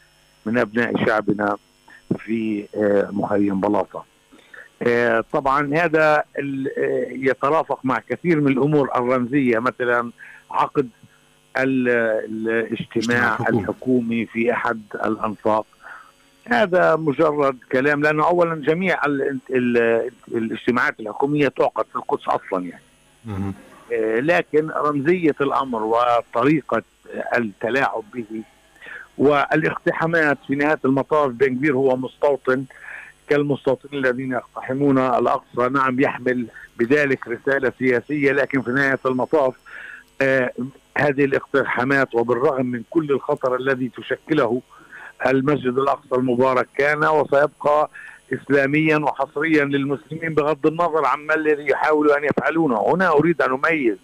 من 0.46 0.58
أبناء 0.58 1.06
شعبنا 1.06 1.56
في 2.18 2.64
مخيم 3.12 3.60
بلاطة. 3.60 4.11
آه، 4.86 5.24
طبعا 5.32 5.74
هذا 5.74 6.24
يترافق 7.10 7.80
مع 7.84 7.98
كثير 8.08 8.40
من 8.40 8.52
الأمور 8.52 8.90
الرمزية 8.96 9.58
مثلا 9.58 10.10
عقد 10.50 10.88
الاجتماع 11.56 13.38
الحكومي 13.48 14.26
في 14.26 14.52
أحد 14.52 14.80
الأنفاق. 14.94 15.66
هذا 16.46 16.96
مجرد 16.96 17.58
كلام 17.72 18.02
لأنه 18.02 18.26
اولا 18.26 18.54
جميع 18.54 19.00
الاجتماعات 20.28 21.00
الحكومية 21.00 21.48
تعقد 21.48 21.84
في 21.84 21.96
القدس 21.96 22.28
أصلا 22.28 22.66
يعني. 22.66 22.82
لكن 24.20 24.70
رمزية 24.70 25.34
الأمر 25.40 25.82
وطريقة 25.82 26.82
التلاعب 27.36 28.02
به 28.14 28.42
والإقتحامات 29.18 30.38
في 30.46 30.54
نهاية 30.54 30.78
المطاف 30.84 31.30
بن 31.30 31.46
كبير 31.46 31.74
هو 31.74 31.96
مستوطن 31.96 32.64
كالمستوطنين 33.32 34.04
الذين 34.04 34.32
يقتحمون 34.32 34.98
الأقصى 34.98 35.68
نعم 35.68 36.00
يحمل 36.00 36.46
بذلك 36.78 37.28
رسالة 37.28 37.72
سياسية 37.78 38.32
لكن 38.32 38.62
في 38.62 38.70
نهاية 38.70 38.98
المطاف 39.06 39.54
آه 40.22 40.50
هذه 40.98 41.24
الاقتحامات 41.24 42.14
وبالرغم 42.14 42.66
من 42.66 42.82
كل 42.90 43.10
الخطر 43.10 43.56
الذي 43.56 43.90
تشكله 43.96 44.62
المسجد 45.26 45.78
الأقصى 45.78 46.14
المبارك 46.14 46.68
كان 46.78 47.04
وسيبقى 47.04 47.90
اسلاميا 48.32 48.96
وحصريا 48.96 49.64
للمسلمين 49.64 50.34
بغض 50.34 50.66
النظر 50.66 51.06
عما 51.06 51.34
الذي 51.34 51.66
يحاولوا 51.66 52.18
أن 52.18 52.24
يفعلونه، 52.24 52.84
هنا 52.94 53.08
أريد 53.08 53.42
أن 53.42 53.52
أميز 53.52 53.96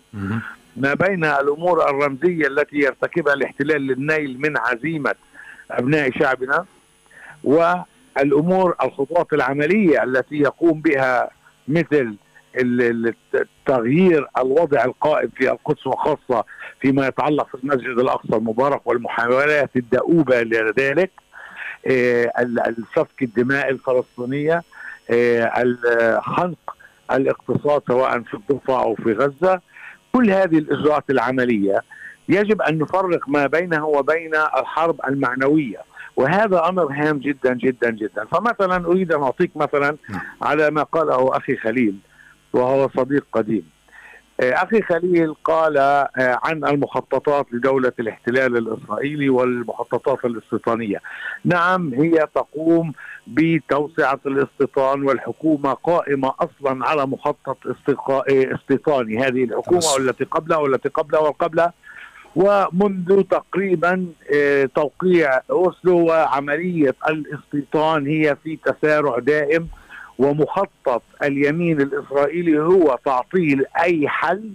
ما 0.77 0.95
بين 0.95 1.25
الأمور 1.25 1.91
الرمزية 1.91 2.47
التي 2.47 2.77
يرتكبها 2.77 3.35
الاحتلال 3.35 3.87
للنيل 3.87 4.41
من 4.41 4.59
عزيمة 4.59 5.15
أبناء 5.71 6.11
شعبنا 6.19 6.65
والامور 8.19 8.75
الخطوات 8.83 9.33
العملية 9.33 10.03
التي 10.03 10.37
يقوم 10.37 10.81
بها 10.81 11.31
مثل 11.69 12.17
تغيير 13.67 14.27
الوضع 14.39 14.85
القائم 14.85 15.29
في 15.37 15.51
القدس 15.51 15.87
وخاصة 15.87 16.45
فيما 16.81 17.07
يتعلق 17.07 17.49
في 17.49 17.55
المسجد 17.55 17.99
الأقصى 17.99 18.37
المبارك 18.37 18.87
والمحاولات 18.87 19.71
الدؤوبة 19.77 20.43
لذلك 20.43 21.11
آه، 21.87 22.33
السفك 22.41 23.23
الدماء 23.23 23.69
الفلسطينية 23.71 24.63
آه، 25.11 25.53
الخنق 25.63 26.77
الاقتصاد 27.13 27.83
سواء 27.89 28.21
في 28.21 28.35
الضفة 28.35 28.83
أو 28.83 28.95
في 28.95 29.13
غزة 29.13 29.61
كل 30.13 30.31
هذه 30.31 30.59
الإجراءات 30.59 31.11
العملية 31.11 31.83
يجب 32.29 32.63
أن 32.63 32.79
نفرق 32.79 33.29
ما 33.29 33.47
بينها 33.47 33.83
وبين 33.83 34.35
الحرب 34.35 35.01
المعنوية. 35.09 35.88
وهذا 36.19 36.69
أمر 36.69 36.93
هام 36.93 37.19
جدا 37.19 37.55
جدا 37.55 37.91
جدا. 37.91 38.25
فمثلا 38.25 38.87
أريد 38.87 39.13
أن 39.13 39.23
اعطيك 39.23 39.57
مثلا 39.57 39.97
نعم. 40.11 40.21
على 40.43 40.71
ما 40.71 40.83
قاله 40.83 41.37
أخي 41.37 41.57
خليل 41.57 41.99
وهو 42.53 42.89
صديق 42.97 43.27
قديم. 43.33 43.71
آه، 44.41 44.53
أخي 44.53 44.83
خليل 44.83 45.35
قال 45.45 45.77
آه، 45.79 46.09
عن 46.19 46.65
المخططات 46.65 47.47
لدولة 47.53 47.93
الاحتلال 48.01 48.57
الإسرائيلي 48.57 49.29
والمخططات 49.29 50.25
الاستيطانيه. 50.25 51.01
نعم 51.45 51.95
هي 51.95 52.27
تقوم 52.35 52.93
بتوسعة 53.27 54.21
الاستيطان 54.27 55.03
والحكومة 55.03 55.73
قائمة 55.73 56.35
أصلا 56.41 56.87
على 56.87 57.07
مخطط 57.07 57.59
استيطاني. 58.55 59.19
هذه 59.19 59.45
الحكومة 59.45 59.87
والتي 59.99 60.25
قبلها 60.25 60.59
والتي 60.59 60.89
قبلها 60.89 61.21
والقبلها. 61.21 61.73
ومنذ 62.37 63.23
تقريبا 63.23 64.07
آه، 64.35 64.65
توقيع 64.75 65.41
أوسلو 65.51 65.99
وعملية 66.07 66.95
الاستيطان 67.09 68.07
هي 68.07 68.37
في 68.45 68.59
تسارع 68.65 69.19
دائم 69.19 69.69
ومخطط 70.19 71.03
اليمين 71.23 71.81
الإسرائيلي 71.81 72.59
هو 72.59 72.99
تعطيل 73.05 73.65
أي 73.83 74.09
حل 74.09 74.51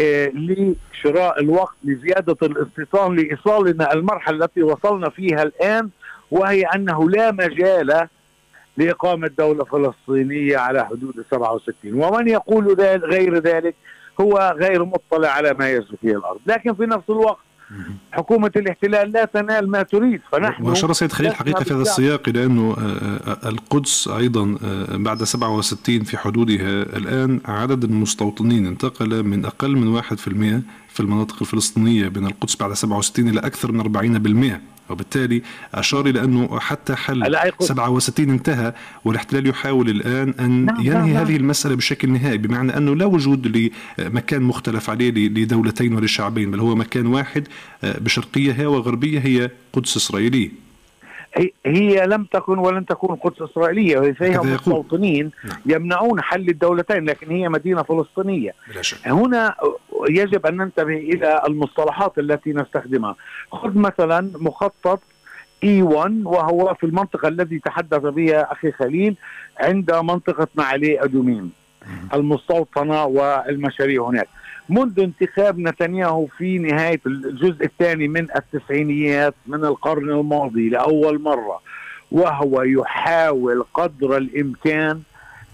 آه، 0.00 0.32
لشراء 0.34 1.40
الوقت 1.40 1.76
لزيادة 1.84 2.36
الاستيطان 2.42 3.16
لإيصالنا 3.16 3.92
المرحلة 3.92 4.44
التي 4.44 4.62
وصلنا 4.62 5.10
فيها 5.10 5.42
الآن 5.42 5.90
وهي 6.30 6.62
أنه 6.62 7.10
لا 7.10 7.32
مجال 7.32 8.08
لإقامة 8.76 9.30
دولة 9.38 9.64
فلسطينية 9.64 10.56
على 10.56 10.86
حدود 10.86 11.24
67 11.30 11.72
ومن 11.94 12.28
يقول 12.28 12.76
ذلك 12.76 13.02
غير 13.02 13.38
ذلك 13.38 13.74
هو 14.20 14.56
غير 14.58 14.84
مطلع 14.84 15.28
على 15.28 15.54
ما 15.54 15.70
يجري 15.70 15.96
في 16.00 16.10
الأرض. 16.10 16.40
لكن 16.46 16.74
في 16.74 16.86
نفس 16.86 17.10
الوقت 17.10 17.38
حكومة 18.12 18.50
الاحتلال 18.56 19.12
لا 19.12 19.24
تنال 19.24 19.70
ما 19.70 19.82
تريد. 19.82 20.20
فنحن 20.32 20.62
وأشار 20.62 20.92
سيد 20.92 21.12
خليل 21.12 21.34
حقيقة 21.34 21.64
في 21.64 21.74
هذا 21.74 21.82
السياق 21.82 22.28
إلى 22.28 22.44
أنه 22.44 22.76
آه، 22.78 23.30
آه، 23.30 23.48
القدس 23.48 24.08
أيضا 24.08 24.58
آه، 24.64 24.96
بعد 24.96 25.24
67 25.24 26.02
في 26.02 26.18
حدودها 26.18 26.82
الآن 26.82 27.40
عدد 27.44 27.84
المستوطنين 27.84 28.66
انتقل 28.66 29.22
من 29.22 29.44
أقل 29.44 29.76
من 29.76 30.02
1% 30.02 30.62
في 30.88 31.00
المناطق 31.00 31.36
الفلسطينية 31.40 32.08
بين 32.08 32.26
القدس 32.26 32.56
بعد 32.56 32.72
67 32.72 33.28
إلى 33.28 33.40
أكثر 33.40 33.72
من 33.72 33.80
40% 33.80 34.60
وبالتالي 34.90 35.42
أشار 35.74 36.06
إلى 36.06 36.24
أنه 36.24 36.60
حتى 36.60 36.94
حل 36.94 37.36
67 37.60 38.30
انتهى 38.30 38.74
والاحتلال 39.04 39.46
يحاول 39.46 39.90
الآن 39.90 40.34
أن 40.40 40.64
نعم 40.64 40.80
ينهي 40.80 41.12
نعم. 41.12 41.16
هذه 41.16 41.36
المسألة 41.36 41.74
بشكل 41.74 42.10
نهائي 42.10 42.38
بمعنى 42.38 42.76
أنه 42.76 42.96
لا 42.96 43.04
وجود 43.04 43.72
لمكان 43.98 44.42
مختلف 44.42 44.90
عليه 44.90 45.10
لدولتين 45.10 45.94
ولشعبين 45.94 46.50
بل 46.50 46.60
هو 46.60 46.74
مكان 46.74 47.06
واحد 47.06 47.48
آه، 47.84 47.98
بشرقية 47.98 48.66
وغربية 48.66 49.18
هي 49.20 49.50
قدس 49.72 49.96
إسرائيلية 49.96 50.69
هي 51.66 52.06
لم 52.06 52.24
تكن 52.24 52.58
ولن 52.58 52.86
تكون 52.86 53.16
قدس 53.16 53.42
إسرائيلية 53.42 54.12
فيها 54.12 54.42
مستوطنين 54.42 55.30
نعم. 55.44 55.58
يمنعون 55.66 56.20
حل 56.20 56.48
الدولتين 56.48 57.04
لكن 57.04 57.30
هي 57.30 57.48
مدينة 57.48 57.82
فلسطينية. 57.82 58.54
هنا 59.06 59.54
يجب 60.08 60.46
أن 60.46 60.56
ننتبه 60.56 60.96
إلى 60.96 61.42
المصطلحات 61.46 62.18
التي 62.18 62.52
نستخدمها. 62.52 63.16
خذ 63.52 63.78
مثلا 63.78 64.30
مخطط 64.34 65.00
إي 65.64 65.82
1 65.82 66.22
وهو 66.24 66.74
في 66.74 66.86
المنطقة 66.86 67.28
التي 67.28 67.58
تحدث 67.58 68.02
بها 68.02 68.52
أخي 68.52 68.72
خليل 68.72 69.16
عند 69.60 69.92
منطقة 69.92 70.48
معالي 70.54 71.04
أدومين. 71.04 71.52
المستوطنة 72.14 73.04
والمشاريع 73.04 74.02
هناك. 74.02 74.28
منذ 74.70 75.00
انتخاب 75.00 75.58
نتنياهو 75.58 76.26
في 76.26 76.58
نهاية 76.58 77.00
الجزء 77.06 77.64
الثاني 77.64 78.08
من 78.08 78.26
التسعينيات 78.36 79.34
من 79.46 79.64
القرن 79.64 80.10
الماضي 80.10 80.68
لأول 80.68 81.22
مرة 81.22 81.60
وهو 82.12 82.62
يحاول 82.62 83.64
قدر 83.74 84.16
الإمكان 84.16 85.00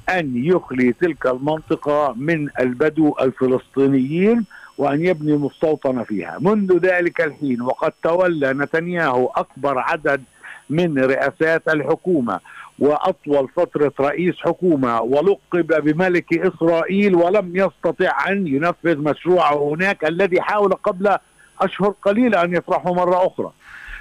أن 0.09 0.33
يخلي 0.37 0.93
تلك 0.93 1.27
المنطقة 1.27 2.15
من 2.17 2.49
البدو 2.61 3.15
الفلسطينيين 3.21 4.45
وأن 4.79 5.05
يبني 5.07 5.37
مستوطنة 5.37 6.03
فيها. 6.03 6.39
منذ 6.41 6.79
ذلك 6.79 7.21
الحين 7.21 7.63
وقد 7.63 7.93
تولى 8.03 8.53
نتنياهو 8.53 9.27
أكبر 9.27 9.79
عدد 9.79 10.23
من 10.71 10.99
رئاسات 10.99 11.69
الحكومة 11.69 12.41
وأطول 12.79 13.49
فترة 13.57 13.93
رئيس 14.01 14.35
حكومة 14.41 15.01
ولقب 15.01 15.85
بملك 15.85 16.39
إسرائيل 16.39 17.15
ولم 17.15 17.57
يستطع 17.57 18.29
أن 18.29 18.47
ينفذ 18.47 18.99
مشروعه 18.99 19.75
هناك 19.75 20.05
الذي 20.05 20.41
حاول 20.43 20.73
قبل 20.73 21.17
أشهر 21.61 21.95
قليلة 22.03 22.43
أن 22.43 22.55
يطرحه 22.55 22.93
مرة 22.93 23.27
أخرى. 23.27 23.51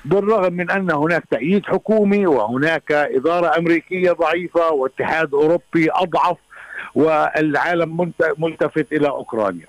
بالرغم 0.06 0.54
من 0.54 0.72
أن 0.72 0.92
هناك 0.92 1.24
تأييد 1.32 1.66
حكومي 1.66 2.28
وهناك 2.28 2.92
إدارة 2.92 3.58
أمريكية 3.58 4.12
ضعيفة 4.12 4.72
واتحاد 4.72 5.34
أوروبي 5.34 5.92
أضعف 5.92 6.38
والعالم 6.96 8.12
ملتفت 8.38 8.88
إلى 8.92 9.08
أوكرانيا. 9.08 9.68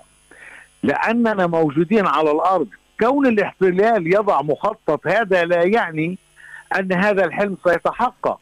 لأننا 0.83 1.47
موجودين 1.47 2.07
على 2.07 2.31
الأرض 2.31 2.67
كون 2.99 3.27
الاحتلال 3.27 4.07
يضع 4.07 4.41
مخطط 4.41 5.07
هذا 5.07 5.45
لا 5.45 5.63
يعني 5.63 6.17
أن 6.79 6.93
هذا 6.93 7.25
الحلم 7.25 7.57
سيتحقق. 7.67 8.39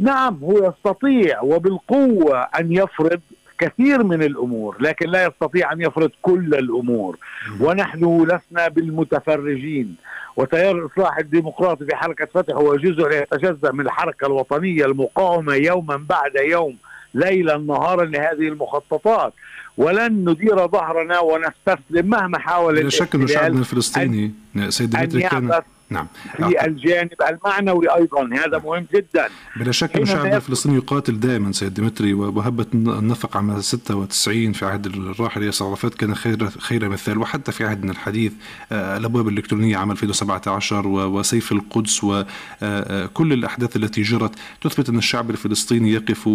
نعم 0.00 0.38
هو 0.42 0.68
يستطيع 0.68 1.40
وبالقوة 1.42 2.40
أن 2.40 2.72
يفرض 2.72 3.20
كثير 3.58 4.02
من 4.02 4.22
الأمور 4.22 4.76
لكن 4.80 5.08
لا 5.08 5.26
يستطيع 5.26 5.72
أن 5.72 5.80
يفرض 5.80 6.10
كل 6.22 6.54
الأمور. 6.54 7.18
ونحن 7.60 8.22
لسنا 8.22 8.68
بالمتفرجين. 8.68 9.96
وتيار 10.36 10.78
الاصلاح 10.78 11.18
الديمقراطي 11.18 11.84
في 11.84 11.96
حركه 11.96 12.24
فتح 12.34 12.54
هو 12.54 12.76
جزء 12.76 13.12
يتجزا 13.12 13.72
من 13.72 13.80
الحركة 13.80 14.26
الوطنية 14.26 14.84
المقاومة 14.84 15.54
يوما 15.54 15.96
بعد 16.08 16.32
يوم 16.36 16.76
ليلا 17.14 17.56
نهارا 17.56 18.04
لهذه 18.04 18.48
المخططات. 18.48 19.32
ولن 19.76 20.30
ندير 20.30 20.68
ظهرنا 20.68 21.20
ونستسلم 21.20 22.06
مهما 22.10 22.38
حاول 22.38 22.76
لا 22.76 22.88
شك 22.88 23.14
انه 23.14 23.26
شعبنا 23.26 23.60
الفلسطيني 23.60 24.32
سيد 24.68 24.90
ديمتري 24.90 25.22
كان 25.22 25.62
نعم. 25.90 26.06
في 26.36 26.64
الجانب 26.64 27.10
المعنوي 27.30 27.94
أيضا 27.94 28.28
هذا 28.32 28.58
مهم 28.64 28.86
جدا. 28.94 29.28
بلا 29.56 29.72
شك 29.72 29.96
الشعب 29.96 30.26
الفلسطيني 30.26 30.76
يقاتل 30.76 31.20
دائما 31.20 31.52
سيد 31.52 31.74
ديمتري 31.74 32.14
وهبة 32.14 32.66
النفق 32.74 33.36
عام 33.36 33.60
96 33.60 34.52
في 34.52 34.66
عهد 34.66 34.86
الراحل 34.86 35.42
ياسر 35.42 35.66
عرفات 35.66 35.94
كان 35.94 36.14
خير 36.14 36.50
خير 36.50 36.88
مثال. 36.88 37.18
وحتى 37.18 37.52
في 37.52 37.64
عهدنا 37.64 37.92
الحديث 37.92 38.32
آه، 38.72 38.96
الأبواب 38.96 39.28
الإلكترونية 39.28 39.76
عام 39.76 39.90
2017 39.90 40.86
وسيف 40.86 41.52
القدس 41.52 42.04
وكل 42.04 42.24
آه، 42.62 43.10
آه، 43.20 43.22
الأحداث 43.22 43.76
التي 43.76 44.02
جرت. 44.02 44.32
تثبت 44.60 44.88
أن 44.88 44.98
الشعب 44.98 45.30
الفلسطيني 45.30 45.92
يقف 45.92 46.28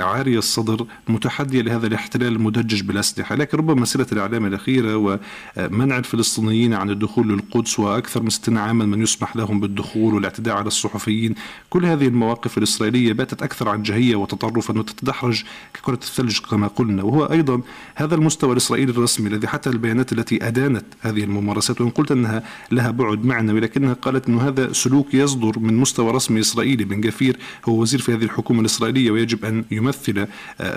عاري 0.00 0.38
الصدر 0.38 0.86
متحديا 1.08 1.62
لهذا 1.62 1.86
الاحتلال 1.86 2.32
المدجج 2.32 2.82
بالأسلحة. 2.82 3.34
لكن 3.34 3.58
ربما 3.58 3.80
مساله 3.80 4.06
الإعلام 4.12 4.46
الأخيرة 4.46 4.96
ومنع 4.96 5.98
الفلسطينيين 5.98 6.74
عن 6.74 6.90
الدخول 6.90 7.28
للقدس 7.28 7.78
وأكثر 7.78 8.22
من 8.22 8.30
60 8.30 8.58
عاما 8.58 8.86
من 8.86 9.01
يسمح 9.02 9.36
لهم 9.36 9.60
بالدخول 9.60 10.14
والاعتداء 10.14 10.56
على 10.56 10.66
الصحفيين. 10.66 11.34
كل 11.70 11.86
هذه 11.86 12.06
المواقف 12.06 12.58
الإسرائيلية 12.58 13.12
باتت 13.12 13.42
أكثر 13.42 13.68
عنجهية 13.68 14.16
وتطرفا 14.16 14.78
وتتدحرج 14.78 15.42
ككرة 15.74 15.94
الثلج 15.94 16.38
كما 16.38 16.66
قلنا. 16.66 17.02
وهو 17.02 17.24
أيضا 17.24 17.60
هذا 17.94 18.14
المستوى 18.14 18.52
الإسرائيلي 18.52 18.92
الرسمي 18.92 19.28
الذي 19.28 19.48
حتى 19.48 19.70
البيانات 19.70 20.12
التي 20.12 20.46
أدانت 20.48 20.84
هذه 21.00 21.24
الممارسات 21.24 21.80
وإن 21.80 21.90
قلت 21.90 22.12
أنها 22.12 22.42
لها 22.70 22.90
بعد 22.90 23.24
معنوي 23.24 23.60
لكنها 23.60 23.92
قالت 23.92 24.28
أن 24.28 24.38
هذا 24.38 24.72
سلوك 24.72 25.14
يصدر 25.14 25.58
من 25.58 25.76
مستوى 25.76 26.12
رسمي 26.12 26.40
إسرائيلي. 26.40 26.84
بن 26.84 27.00
جفير 27.00 27.36
هو 27.64 27.80
وزير 27.80 28.00
في 28.00 28.14
هذه 28.14 28.24
الحكومة 28.24 28.60
الإسرائيلية 28.60 29.10
ويجب 29.10 29.44
أن 29.44 29.64
يمثل 29.70 30.26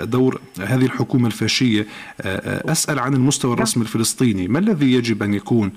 دور 0.02 0.40
هذه 0.60 0.84
الحكومة 0.84 1.26
الفاشية. 1.26 1.86
آه، 2.20 2.72
أسأل 2.72 2.98
عن 2.98 3.14
المستوى 3.14 3.52
الرسمي 3.52 3.82
الفلسطيني. 3.82 4.48
ما 4.48 4.58
الذي 4.58 4.92
يجب 4.92 5.22
أن 5.22 5.34
يكون 5.34 5.72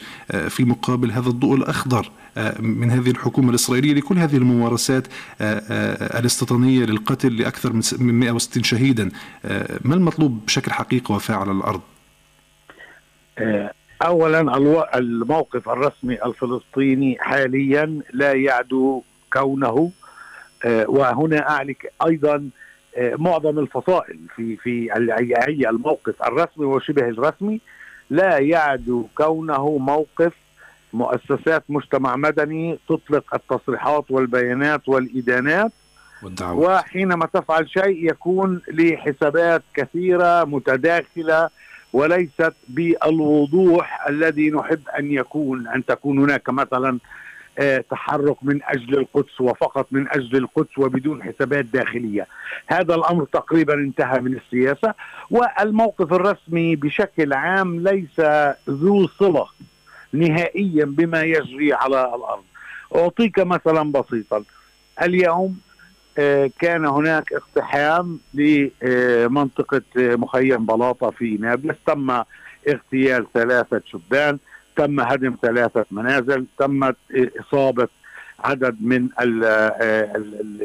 في 0.49 0.65
مقابل 0.65 1.11
هذا 1.11 1.29
الضوء 1.29 1.55
الأخضر 1.55 2.11
من 2.59 2.91
هذه 2.91 3.11
الحكومة 3.11 3.49
الإسرائيلية 3.49 3.93
لكل 3.93 4.17
هذه 4.17 4.37
الممارسات 4.37 5.07
آه، 5.41 5.61
آه، 5.71 6.19
الاستيطانية 6.19 6.85
للقتل 6.85 7.37
لأكثر 7.37 7.73
من 7.99 8.19
160 8.19 8.63
شهيدا 8.63 9.11
آه، 9.45 9.79
ما 9.81 9.95
المطلوب 9.95 10.45
بشكل 10.45 10.71
حقيقي 10.71 11.15
وفاعل 11.15 11.39
على 11.39 11.51
الأرض؟ 11.51 11.81
اولا 14.01 14.57
الموقف 14.95 15.69
الرسمي 15.69 16.23
الفلسطيني 16.25 17.17
حاليا 17.19 18.01
لا 18.13 18.33
يعدو 18.33 19.03
كونه 19.33 19.91
وهنا 20.65 21.49
اعلي 21.49 21.75
أيضا 22.05 22.49
معظم 22.97 23.59
الفصائل 23.59 24.19
في 24.35 24.57
في 24.57 24.93
الموقف 25.69 26.23
الرسمي 26.23 26.65
وشبه 26.65 27.09
الرسمي 27.09 27.61
لا 28.09 28.37
يعدو 28.37 29.07
كونه 29.17 29.77
موقف 29.77 30.33
مؤسسات 30.93 31.63
مجتمع 31.69 32.15
مدني 32.15 32.79
تطلق 32.89 33.33
التصريحات 33.33 34.11
والبيانات 34.11 34.89
والإدانات 34.89 35.71
والدعوة. 36.23 36.59
وحينما 36.59 37.25
تفعل 37.25 37.69
شيء 37.69 38.09
يكون 38.09 38.61
لحسابات 38.71 39.63
كثيرة 39.73 40.43
متداخلة 40.43 41.49
وليست 41.93 42.53
بالوضوح 42.67 44.07
الذي 44.07 44.51
نحب 44.51 44.81
أن 44.99 45.11
يكون 45.11 45.67
أن 45.67 45.85
تكون 45.85 46.19
هناك 46.19 46.49
مثلا 46.49 46.99
آه، 47.59 47.83
تحرك 47.91 48.37
من 48.41 48.59
أجل 48.63 48.97
القدس 48.97 49.41
وفقط 49.41 49.87
من 49.91 50.07
أجل 50.09 50.37
القدس 50.37 50.77
وبدون 50.77 51.23
حسابات 51.23 51.65
داخلية 51.65 52.27
هذا 52.67 52.95
الأمر 52.95 53.25
تقريبا 53.25 53.73
انتهى 53.73 54.19
من 54.19 54.33
السياسة 54.33 54.93
والموقف 55.31 56.13
الرسمي 56.13 56.75
بشكل 56.75 57.33
عام 57.33 57.79
ليس 57.79 58.19
ذو 58.69 59.07
صلة 59.07 59.45
نهائيا 60.13 60.85
بما 60.85 61.21
يجري 61.21 61.73
على 61.73 62.15
الأرض. 62.15 62.43
أعطيك 62.95 63.39
مثلا 63.39 63.91
بسيطا. 63.91 64.43
اليوم 65.03 65.57
آه، 66.17 66.49
كان 66.59 66.85
هناك 66.85 67.33
اقتحام 67.33 68.19
لمنطقة 68.33 69.81
مخيم 69.97 70.65
بلاطة 70.65 71.09
في 71.09 71.37
نابلس. 71.37 71.75
تم 71.85 72.23
اغتيال 72.67 73.25
ثلاثة 73.33 73.81
شبان 73.85 74.37
تم 74.75 74.99
هدم 74.99 75.35
ثلاثة 75.41 75.85
منازل 75.91 76.45
تمت 76.57 76.95
إصابة 77.39 77.87
عدد 78.39 78.77
من 78.81 79.09
آه، 79.19 80.11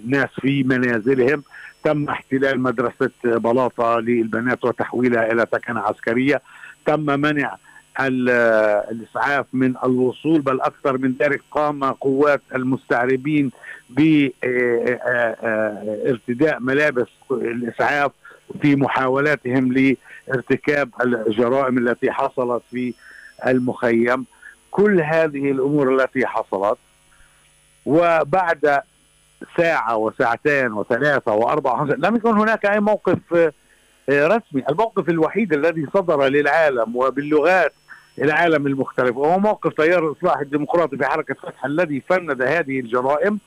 الناس 0.04 0.28
في 0.40 0.62
منازلهم. 0.62 1.42
تم 1.84 2.08
احتلال 2.08 2.60
مدرسة 2.60 3.10
بلاطة 3.24 3.98
للبنات 3.98 4.64
وتحويلها 4.64 5.32
إلى 5.32 5.46
سكنة 5.52 5.80
عسكرية. 5.80 6.42
تم 6.86 7.20
منع 7.20 7.56
الإسعاف 8.00 9.46
من 9.52 9.74
الوصول 9.84 10.40
بل 10.40 10.60
أكثر 10.60 10.98
من 10.98 11.14
ذلك 11.20 11.42
قام 11.50 11.84
قوات 11.84 12.42
المستعربين 12.54 13.50
بارتداء 13.90 14.40
ملابس 16.60 17.06
الإسعاف 17.30 18.12
في 18.62 18.76
محاولاتهم 18.76 19.72
لارتكاب 19.72 20.90
الجرائم 21.02 21.78
التي 21.78 22.12
حصلت 22.12 22.62
في 22.70 22.94
المخيم. 23.46 24.26
كل 24.70 25.00
هذه 25.00 25.50
الأمور 25.50 25.94
التي 25.94 26.26
حصلت 26.26 26.78
وبعد 27.86 28.80
ساعة 29.56 29.96
وساعتين 29.96 30.72
وثلاثة 30.72 31.32
وأربعة 31.32 31.74
وخمسة 31.74 31.96
لم 31.96 32.16
يكن 32.16 32.38
هناك 32.38 32.66
أي 32.66 32.80
موقف 32.80 33.18
رسمي. 34.10 34.64
الموقف 34.70 35.08
الوحيد 35.08 35.52
الذي 35.52 35.86
صدر 35.94 36.26
للعالم 36.26 36.96
وباللغات 36.96 37.72
العالم 38.18 38.66
المختلف. 38.66 39.16
وهو 39.16 39.38
موقف 39.38 39.72
تيار 39.72 40.06
الاصلاح 40.08 40.38
الديمقراطي 40.38 40.96
في 40.96 41.04
حركة 41.06 41.34
فتح 41.34 41.64
الذي 41.64 42.02
فند 42.08 42.42
هذه 42.42 42.80
الجرائم 42.80 43.38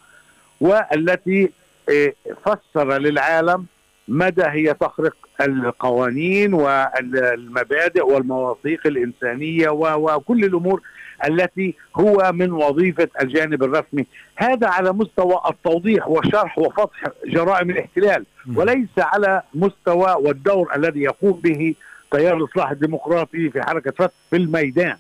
والتي 0.61 1.51
آه، 1.89 2.13
فسر 2.45 2.97
للعالم 2.97 3.65
مدى 4.07 4.43
هي 4.43 4.73
تخرق 4.73 5.15
القوانين 5.41 6.53
والمبادئ 6.53 8.05
والمواثيق 8.05 8.87
الإنسانية 8.87 9.69
وكل 9.69 10.43
الأمور 10.43 10.81
التي 11.27 11.75
هو 11.95 12.31
من 12.33 12.51
وظيفة 12.51 13.07
الجانب 13.21 13.63
الرسمي، 13.63 14.05
هذا 14.35 14.67
على 14.67 14.93
مستوى 14.93 15.41
التوضيح 15.49 16.07
وشرح 16.07 16.57
وفتح 16.59 17.09
جرائم 17.25 17.69
الاحتلال 17.69 18.25
وليس 18.55 18.89
على 18.97 19.41
مستوى 19.53 20.15
والدور 20.19 20.75
الذي 20.75 21.01
يقوم 21.01 21.39
به 21.43 21.75
تيار 22.11 22.37
الاصلاح 22.37 22.71
الديمقراطي 22.71 23.49
في 23.49 23.61
حركة 23.61 23.91
فتح 23.91 24.13
في 24.29 24.35
الميدان 24.35 24.97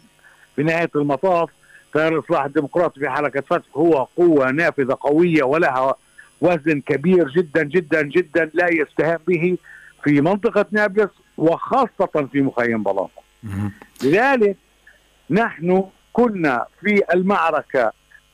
في 0.55 0.63
نهاية 0.63 0.89
المطاف 0.95 1.49
تيار 1.93 2.13
الاصلاح 2.13 2.45
الديمقراطي 2.45 2.99
في 2.99 3.09
حركة 3.09 3.41
فتح 3.41 3.65
هو 3.75 4.07
قوة 4.17 4.51
نافذة 4.51 4.97
قوية 5.01 5.43
ولها 5.43 5.95
وزن 6.41 6.81
كبير 6.81 7.27
جدا 7.29 7.63
جدا 7.63 8.01
جدا 8.01 8.51
لا 8.53 8.67
يستهان 8.73 9.19
به 9.27 9.57
في 10.03 10.21
منطقة 10.21 10.65
نابلس 10.71 11.09
وخاصة 11.37 12.27
في 12.31 12.41
مخيم 12.41 12.83
بلاطه. 12.83 13.21
لذلك 14.03 14.57
نحن 15.29 15.83
كنا 16.13 16.65
في 16.81 17.01
المعركة 17.13 17.91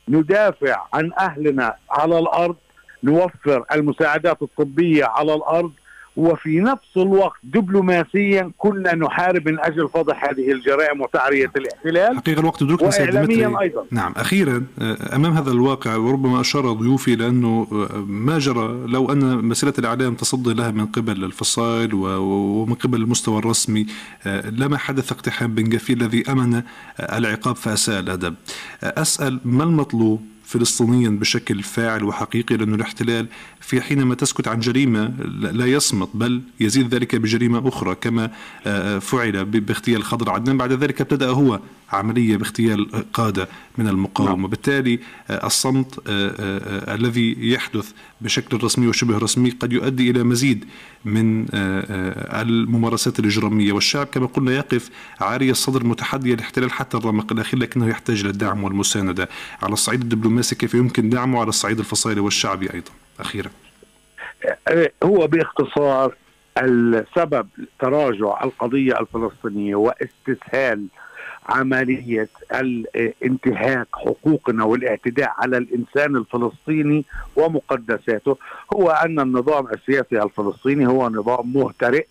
ندافع 0.08 0.82
عن 0.94 1.12
أهلنا 1.18 1.74
على 1.90 2.18
الأرض 2.18 2.56
نوفر 3.04 3.64
المساعدات 3.72 4.42
الطبية 4.42 5.04
على 5.04 5.34
الأرض 5.34 5.72
وفي 6.16 6.60
نفس 6.60 6.96
الوقت 6.96 7.38
دبلوماسيا 7.42 8.50
كنا 8.58 8.94
نحارب 8.94 9.48
من 9.48 9.60
أجل 9.60 9.88
فضح 9.88 10.24
هذه 10.24 10.52
الجرائم 10.52 11.00
وتعرية 11.00 11.50
الاحتلال. 11.56 12.16
حقيقة 12.16 12.40
الوقت 12.40 12.62
دكتور 12.62 12.88
واعلاميا 12.88 13.60
أيضا. 13.60 13.84
نعم 13.90 14.12
أخيرا 14.16 14.66
أمام 15.14 15.32
هذا 15.32 15.50
الواقع 15.50 15.96
وربما 15.96 16.40
أشار 16.40 16.72
ضيوفي 16.72 17.16
لأنه 17.16 17.66
ما 18.06 18.38
جرى 18.38 18.86
لو 18.86 19.12
أن 19.12 19.44
مسيرة 19.44 19.74
الإعلام 19.78 20.14
تصدي 20.14 20.54
لها 20.54 20.70
من 20.70 20.86
قبل 20.86 21.24
الفصائل 21.24 21.94
ومن 21.94 22.74
قبل 22.74 23.02
المستوى 23.02 23.38
الرسمي 23.38 23.86
لما 24.44 24.78
حدث 24.78 25.12
اقتحام 25.12 25.54
بن 25.54 25.78
الذي 25.94 26.24
أمن 26.32 26.62
العقاب 27.00 27.56
فأساء 27.56 28.00
الأدب. 28.00 28.34
أسأل 28.82 29.40
ما 29.44 29.64
المطلوب؟ 29.64 30.33
فلسطينيا 30.44 31.08
بشكل 31.08 31.62
فاعل 31.62 32.04
وحقيقي 32.04 32.56
لأن 32.56 32.74
الاحتلال 32.74 33.26
في 33.60 33.80
حينما 33.80 34.14
تسكت 34.14 34.48
عن 34.48 34.60
جريمة 34.60 35.06
لا 35.52 35.66
يصمت 35.66 36.08
بل 36.14 36.42
يزيد 36.60 36.94
ذلك 36.94 37.16
بجريمة 37.16 37.68
أخرى 37.68 37.94
كما 37.94 38.30
آه، 38.66 38.98
فعل 38.98 39.44
باغتيال 39.44 40.04
خضر 40.04 40.30
عدنان 40.30 40.56
بعد 40.58 40.72
ذلك 40.72 41.00
ابتدأ 41.00 41.28
هو 41.28 41.60
عملية 41.94 42.36
باغتيال 42.36 43.12
قادة 43.12 43.48
من 43.78 43.88
المقاومة. 43.88 44.34
نعم. 44.34 44.44
وبالتالي 44.44 44.98
آه، 45.30 45.46
الصمت 45.46 45.98
آه، 46.08 46.94
الذي 46.94 47.36
يحدث 47.38 47.92
بشكل 48.20 48.64
رسمي 48.64 48.86
وشبه 48.86 49.18
رسمي 49.18 49.50
قد 49.50 49.72
يؤدي 49.72 50.10
إلى 50.10 50.22
مزيد 50.22 50.64
من 51.04 51.46
الممارسات 51.54 53.18
الإجرامية. 53.18 53.72
والشعب 53.72 54.06
كما 54.06 54.26
قلنا 54.26 54.52
يقف 54.52 54.90
عاري 55.20 55.50
الصدر 55.50 55.84
متحدي 55.84 56.34
الاحتلال 56.34 56.72
حتى 56.72 56.96
الرمق 56.96 57.32
الأخير 57.32 57.60
لكنه 57.60 57.88
يحتاج 57.88 58.20
إلى 58.20 58.30
الدعم 58.30 58.64
والمساندة. 58.64 59.28
على 59.62 59.72
الصعيد 59.72 60.00
الدبلوماسي 60.00 60.54
كيف 60.54 60.74
يمكن 60.74 61.10
دعمه؟ 61.10 61.40
على 61.40 61.48
الصعيد 61.48 61.78
الفصائلي 61.78 62.20
والشعبي 62.20 62.74
أيضا. 62.74 62.90
أخيرا. 63.20 63.50
هو 65.04 65.26
باختصار 65.26 66.14
السبب 66.58 67.48
تراجع 67.80 68.44
القضية 68.44 69.00
الفلسطينية 69.00 69.74
واستسهال 69.74 70.86
عملية 71.46 72.28
الانتهاك 72.54 73.86
حقوقنا 73.92 74.64
والاعتداء 74.64 75.34
على 75.38 75.56
الإنسان 75.58 76.16
الفلسطيني 76.16 77.04
ومقدساته. 77.36 78.36
هو 78.74 78.90
أن 78.90 79.20
النظام 79.20 79.66
السياسي 79.66 80.22
الفلسطيني 80.22 80.86
هو 80.86 81.08
نظام 81.08 81.52
مهترئ 81.52 82.06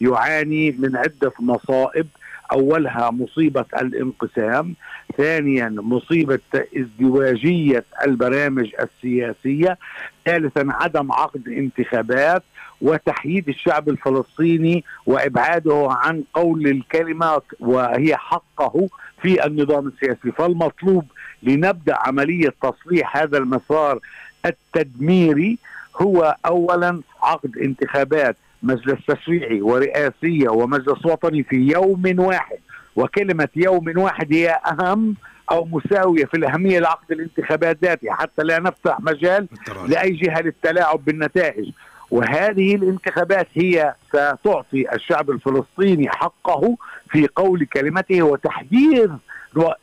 يعاني 0.00 0.70
من 0.70 0.96
عدة 0.96 1.32
مصائب 1.40 2.06
أولها 2.52 3.10
مصيبة 3.10 3.64
الانقسام، 3.80 4.74
ثانيا 5.16 5.68
مصيبة 5.68 6.38
ازدواجية 6.76 7.84
البرامج 8.06 8.70
السياسية، 8.80 9.78
ثالثا 10.24 10.66
عدم 10.70 11.12
عقد 11.12 11.48
انتخابات 11.48 12.42
وتحييد 12.80 13.48
الشعب 13.48 13.88
الفلسطيني 13.88 14.84
وإبعاده 15.06 15.86
عن 15.90 16.24
قول 16.34 16.66
الكلمة 16.66 17.42
وهي 17.60 18.16
حقه 18.16 18.88
في 19.22 19.46
النظام 19.46 19.86
السياسي، 19.88 20.32
فالمطلوب 20.32 21.04
لنبدأ 21.42 21.96
عملية 22.00 22.54
تصليح 22.62 23.16
هذا 23.16 23.38
المسار 23.38 23.98
التدميري 24.46 25.58
هو 26.02 26.36
اولا 26.46 27.00
عقد 27.22 27.58
انتخابات 27.58 28.36
مجلس 28.62 28.98
تشريعي 29.08 29.62
ورئاسية 29.62 30.48
ومجلس 30.48 31.06
وطني 31.06 31.42
في 31.42 31.56
يوم 31.56 32.02
واحد. 32.18 32.58
وكلمة 32.96 33.48
يوم 33.56 33.92
واحد 33.96 34.32
هي 34.32 34.60
أهم 34.66 35.14
أو 35.50 35.64
مساوية 35.64 36.24
في 36.24 36.36
الأهمية 36.36 36.78
لعقد 36.78 37.12
الانتخابات 37.12 37.78
ذاتها 37.82 38.14
حتى 38.14 38.42
لا 38.42 38.58
نفتح 38.58 39.00
مجال 39.00 39.48
لأي 39.88 40.10
جهة 40.10 40.40
للتلاعب 40.40 41.04
بالنتائج. 41.04 41.70
وهذه 42.10 42.74
الانتخابات 42.74 43.48
هي 43.54 43.94
ستعطي 44.08 44.94
الشعب 44.94 45.30
الفلسطيني 45.30 46.08
حقه 46.08 46.76
في 47.10 47.28
قول 47.36 47.66
كلمته 47.72 48.22
وتحديد 48.22 49.12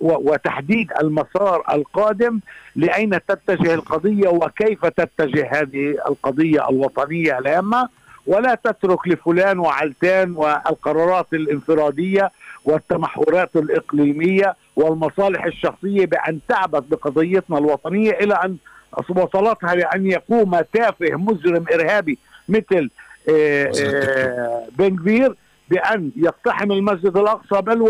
وتحديد 0.01 0.91
المسار 1.01 1.63
القادم 1.73 2.39
لأين 2.75 3.19
تتجه 3.27 3.73
القضية 3.73 4.27
وكيف 4.29 4.85
تتجه 4.85 5.49
هذه 5.51 5.89
القضية 6.07 6.69
الوطنية 6.69 7.37
الهامة. 7.39 7.89
ولا 8.27 8.55
تترك 8.55 9.07
لفلان 9.07 9.59
وعلتان 9.59 10.31
والقرارات 10.31 11.27
الانفرادية 11.33 12.31
والتمحورات 12.65 13.55
الإقليمية 13.55 14.55
والمصالح 14.75 15.45
الشخصية 15.45 16.05
بأن 16.05 16.39
تعبث 16.49 16.83
بقضيتنا 16.89 17.57
الوطنية 17.57 18.11
إلى 18.11 18.33
أن 18.33 18.57
وصلتها 19.09 19.75
لأن 19.75 20.05
يقوم 20.05 20.61
تافه 20.73 21.15
مجرم 21.15 21.65
إرهابي 21.73 22.17
مثل 22.49 22.89
آه، 23.29 23.71
آه، 23.81 24.67
بن 24.77 24.95
كبير 24.95 25.35
بأن 25.69 26.11
يقتحم 26.15 26.71
المسجد 26.71 27.17
الأقصى 27.17 27.61
بل 27.61 27.81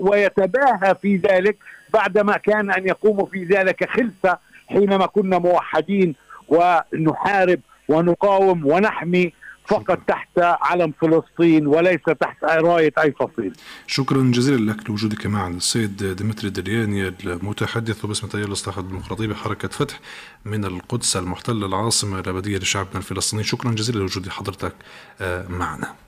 ويتباهى 0.00 0.94
في 1.02 1.16
ذلك 1.16 1.56
بعدما 1.94 2.36
كان 2.36 2.70
أن 2.70 2.86
يقوم 2.86 3.26
في 3.26 3.44
ذلك 3.44 3.90
خلسه 3.90 4.38
حينما 4.68 5.06
كنا 5.06 5.38
موحدين 5.38 6.14
ونحارب 6.48 7.60
ونقاوم 7.88 8.66
ونحمي 8.66 9.32
فقط 9.68 9.98
تحت 10.08 10.38
علم 10.38 10.92
فلسطين 11.00 11.66
وليس 11.66 12.00
تحت 12.20 12.44
راية 12.44 12.92
أي 12.98 13.12
فصيل. 13.12 13.52
شكرا 13.86 14.22
جزيلا 14.22 14.72
لك 14.72 14.90
لوجودك 14.90 15.26
معنا 15.26 15.56
السيد 15.56 16.04
ديمتري 16.04 16.50
دلياني 16.50 17.08
المتحدث 17.08 18.06
باسم 18.06 18.26
تيار 18.26 18.44
الإصلاح 18.44 18.78
الديمقراطي 18.78 19.26
بحركة 19.26 19.68
فتح 19.68 20.00
من 20.44 20.64
القدس 20.64 21.16
المحتلة 21.16 21.66
العاصمة 21.66 22.20
الأبدية 22.20 22.58
لشعبنا 22.58 22.96
الفلسطيني. 22.96 23.44
شكرا 23.44 23.70
جزيلا 23.72 23.98
لوجود 23.98 24.28
حضرتك 24.28 24.74
آه، 25.20 25.48
معنا. 25.48 26.07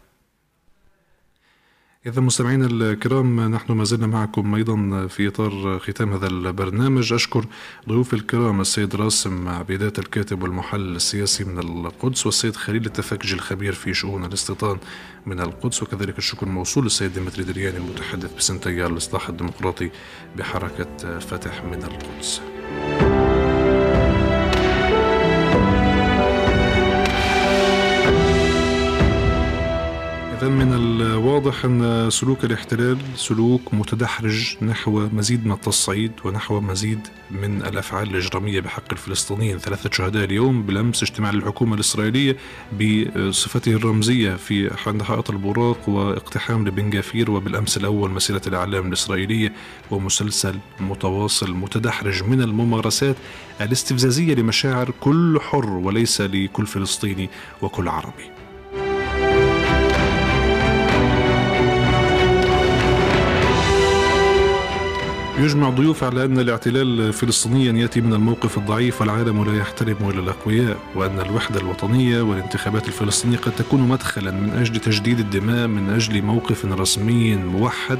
إذا 2.07 2.21
مستمعينا 2.21 2.67
الكرام 2.67 3.55
نحن 3.55 3.73
ما 3.73 3.85
زلنا 3.85 4.07
معكم 4.07 4.55
أيضا 4.55 5.07
في 5.07 5.29
إطار 5.29 5.79
ختام 5.79 6.13
هذا 6.13 6.27
البرنامج 6.27 7.13
أشكر 7.13 7.45
ضيوف 7.89 8.15
الكرام 8.15 8.61
السيد 8.61 8.95
راسم 8.97 9.49
عبيدات 9.49 9.99
الكاتب 9.99 10.43
والمحلل 10.43 10.97
السياسي 10.97 11.45
من 11.45 11.59
القدس 11.59 12.27
والسيد 12.27 12.57
خليل 12.57 12.87
التفكجي 12.87 13.35
الخبير 13.35 13.73
في 13.73 13.95
شؤون 13.95 14.25
الاستيطان 14.25 14.79
من 15.27 15.41
القدس 15.41 15.83
وكذلك 15.83 16.19
الشكر 16.19 16.49
موصول 16.49 16.85
للسيد 16.85 17.13
ديمتري 17.13 17.45
درياني 17.45 17.77
المتحدث 17.77 18.35
باسم 18.35 18.59
تيار 18.59 18.91
الإصلاح 18.91 19.29
الديمقراطي 19.29 19.91
بحركة 20.37 21.19
فتح 21.19 21.65
من 21.65 21.83
القدس. 21.83 22.41
إذا 30.41 30.49
من 30.49 30.73
الواضح 30.73 31.65
أن 31.65 32.11
سلوك 32.11 32.45
الاحتلال 32.45 32.99
سلوك 33.17 33.75
متدحرج 33.75 34.57
نحو 34.63 35.09
مزيد 35.13 35.47
من 35.47 35.53
التصعيد 35.53 36.13
ونحو 36.25 36.61
مزيد 36.61 37.09
من 37.31 37.63
الأفعال 37.63 38.11
الإجرامية 38.11 38.61
بحق 38.61 38.93
الفلسطينيين. 38.93 39.59
ثلاثة 39.59 39.91
شهداء 39.93 40.25
اليوم 40.25 40.63
بلمس 40.63 41.03
اجتماع 41.03 41.31
الحكومة 41.31 41.75
الإسرائيلية 41.75 42.37
بصفته 42.73 43.73
الرمزية 43.73 44.35
في 44.35 44.71
عند 44.87 45.03
حائط 45.03 45.31
البراق 45.31 45.89
واقتحام 45.89 46.69
لبن 46.69 46.91
جافير 46.91 47.31
وبالأمس 47.31 47.77
الأول 47.77 48.11
مسيرة 48.11 48.43
الإعلام 48.47 48.89
الإسرائيلية 48.89 49.53
ومسلسل 49.91 50.59
متواصل 50.81 51.53
متدحرج 51.53 52.23
من 52.23 52.43
الممارسات 52.43 53.17
الاستفزازية 53.61 54.35
لمشاعر 54.35 54.91
كل 55.01 55.39
حر 55.41 55.71
وليس 55.71 56.21
لكل 56.21 56.67
فلسطيني 56.67 57.31
وكل 57.63 57.89
عربي. 57.89 58.40
يجمع 65.41 65.69
ضيوف 65.69 66.05
على 66.05 66.25
أن 66.25 66.39
الاعتلال 66.39 67.13
فلسطينيا 67.13 67.73
يأتي 67.73 68.01
من 68.01 68.13
الموقف 68.13 68.59
الضعيف 68.59 69.01
والعالم 69.01 69.45
لا 69.45 69.59
يحترم 69.59 69.97
إلا 70.11 70.21
الأقوياء 70.21 70.77
وأن 70.95 71.21
الوحدة 71.21 71.61
الوطنية 71.61 72.23
والانتخابات 72.23 72.89
الفلسطينية 72.89 73.37
قد 73.37 73.53
تكون 73.53 73.81
مدخلا 73.81 74.31
من 74.31 74.51
أجل 74.51 74.81
تجديد 74.81 75.19
الدماء 75.19 75.67
من 75.67 75.91
أجل 75.91 76.23
موقف 76.23 76.65
رسمي 76.65 77.37
موحد 77.37 77.99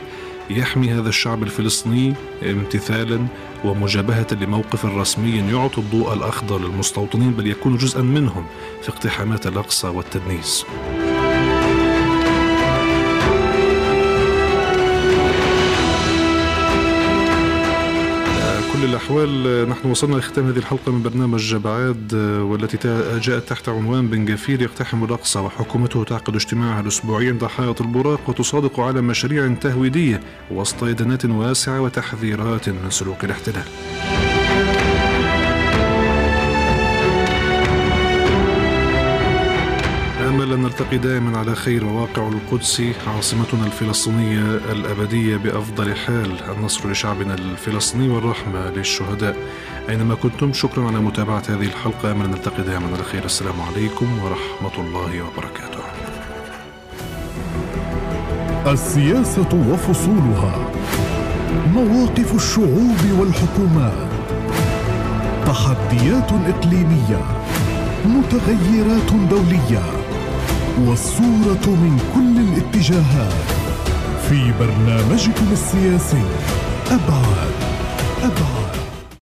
يحمي 0.51 0.91
هذا 0.91 1.09
الشعب 1.09 1.43
الفلسطيني 1.43 2.15
امتثالا 2.43 3.27
ومجابهة 3.65 4.27
لموقف 4.33 4.87
رسمي 4.87 5.45
يعطي 5.53 5.81
الضوء 5.81 6.15
الأخضر 6.15 6.59
للمستوطنين 6.59 7.31
بل 7.31 7.47
يكون 7.47 7.77
جزءا 7.77 8.03
منهم 8.03 8.47
في 8.83 8.89
اقتحامات 8.89 9.47
الأقصى 9.47 9.87
والتدنيس. 9.87 10.65
كل 18.81 18.87
الأحوال 18.87 19.69
نحن 19.69 19.91
وصلنا 19.91 20.17
لختام 20.17 20.47
هذه 20.47 20.59
الحلقة 20.59 20.93
من 20.93 21.03
برنامج 21.03 21.55
بعاد 21.55 22.15
والتي 22.41 22.79
جاءت 23.23 23.49
تحت 23.49 23.69
عنوان 23.69 24.09
بن 24.09 24.25
جافير 24.25 24.63
يقتحم 24.63 25.05
الأقصى 25.05 25.39
وحكومته 25.39 26.05
تعقد 26.05 26.35
اجتماعها 26.35 26.81
الأسبوعي 26.81 27.39
حائط 27.57 27.81
البراق 27.81 28.21
وتصادق 28.31 28.81
على 28.81 29.01
مشاريع 29.01 29.55
تهويدية 29.55 30.21
وسط 30.51 30.85
إدانات 30.85 31.25
واسعة 31.25 31.81
وتحذيرات 31.81 32.69
من 32.69 32.91
سلوك 32.91 33.25
الاحتلال. 33.25 33.65
نلتقي 40.81 40.99
دائما 40.99 41.39
على 41.39 41.55
خير 41.55 41.85
مواقع 41.85 42.29
القدس 42.29 42.83
عاصمتنا 43.17 43.67
الفلسطينية 43.67 44.55
الأبدية 44.73 45.37
بأفضل 45.37 45.97
حال 45.97 46.33
النصر 46.57 46.91
لشعبنا 46.91 47.35
الفلسطيني 47.35 48.09
والرحمة 48.09 48.71
للشهداء. 48.71 49.37
أينما 49.89 50.15
كنتم 50.15 50.53
شكرا 50.53 50.87
على 50.87 50.99
متابعة 50.99 51.43
هذه 51.49 51.63
الحلقة 51.63 52.13
أمل 52.13 52.31
نلتقي 52.31 52.63
دائما 52.63 52.87
على 52.87 53.03
خير. 53.13 53.25
السلام 53.25 53.61
عليكم 53.61 54.07
ورحمة 54.19 54.87
الله 54.87 55.23
وبركاته. 55.23 55.85
السياسة 58.73 59.71
وفصولها. 59.71 60.71
مواقف 61.75 62.35
الشعوب 62.35 63.01
والحكومات. 63.19 64.11
تحديات 65.47 66.33
إقليمية. 66.33 67.23
متغيرات 68.07 69.13
دولية. 69.31 70.00
والصورة 70.79 71.67
من 71.67 71.99
كل 72.15 72.41
الاتجاهات 72.41 73.33
في 74.29 74.53
برنامجكم 74.61 75.53
السياسي. 75.53 76.23
أبعاد 76.91 77.55
أبعاد. 78.23 78.80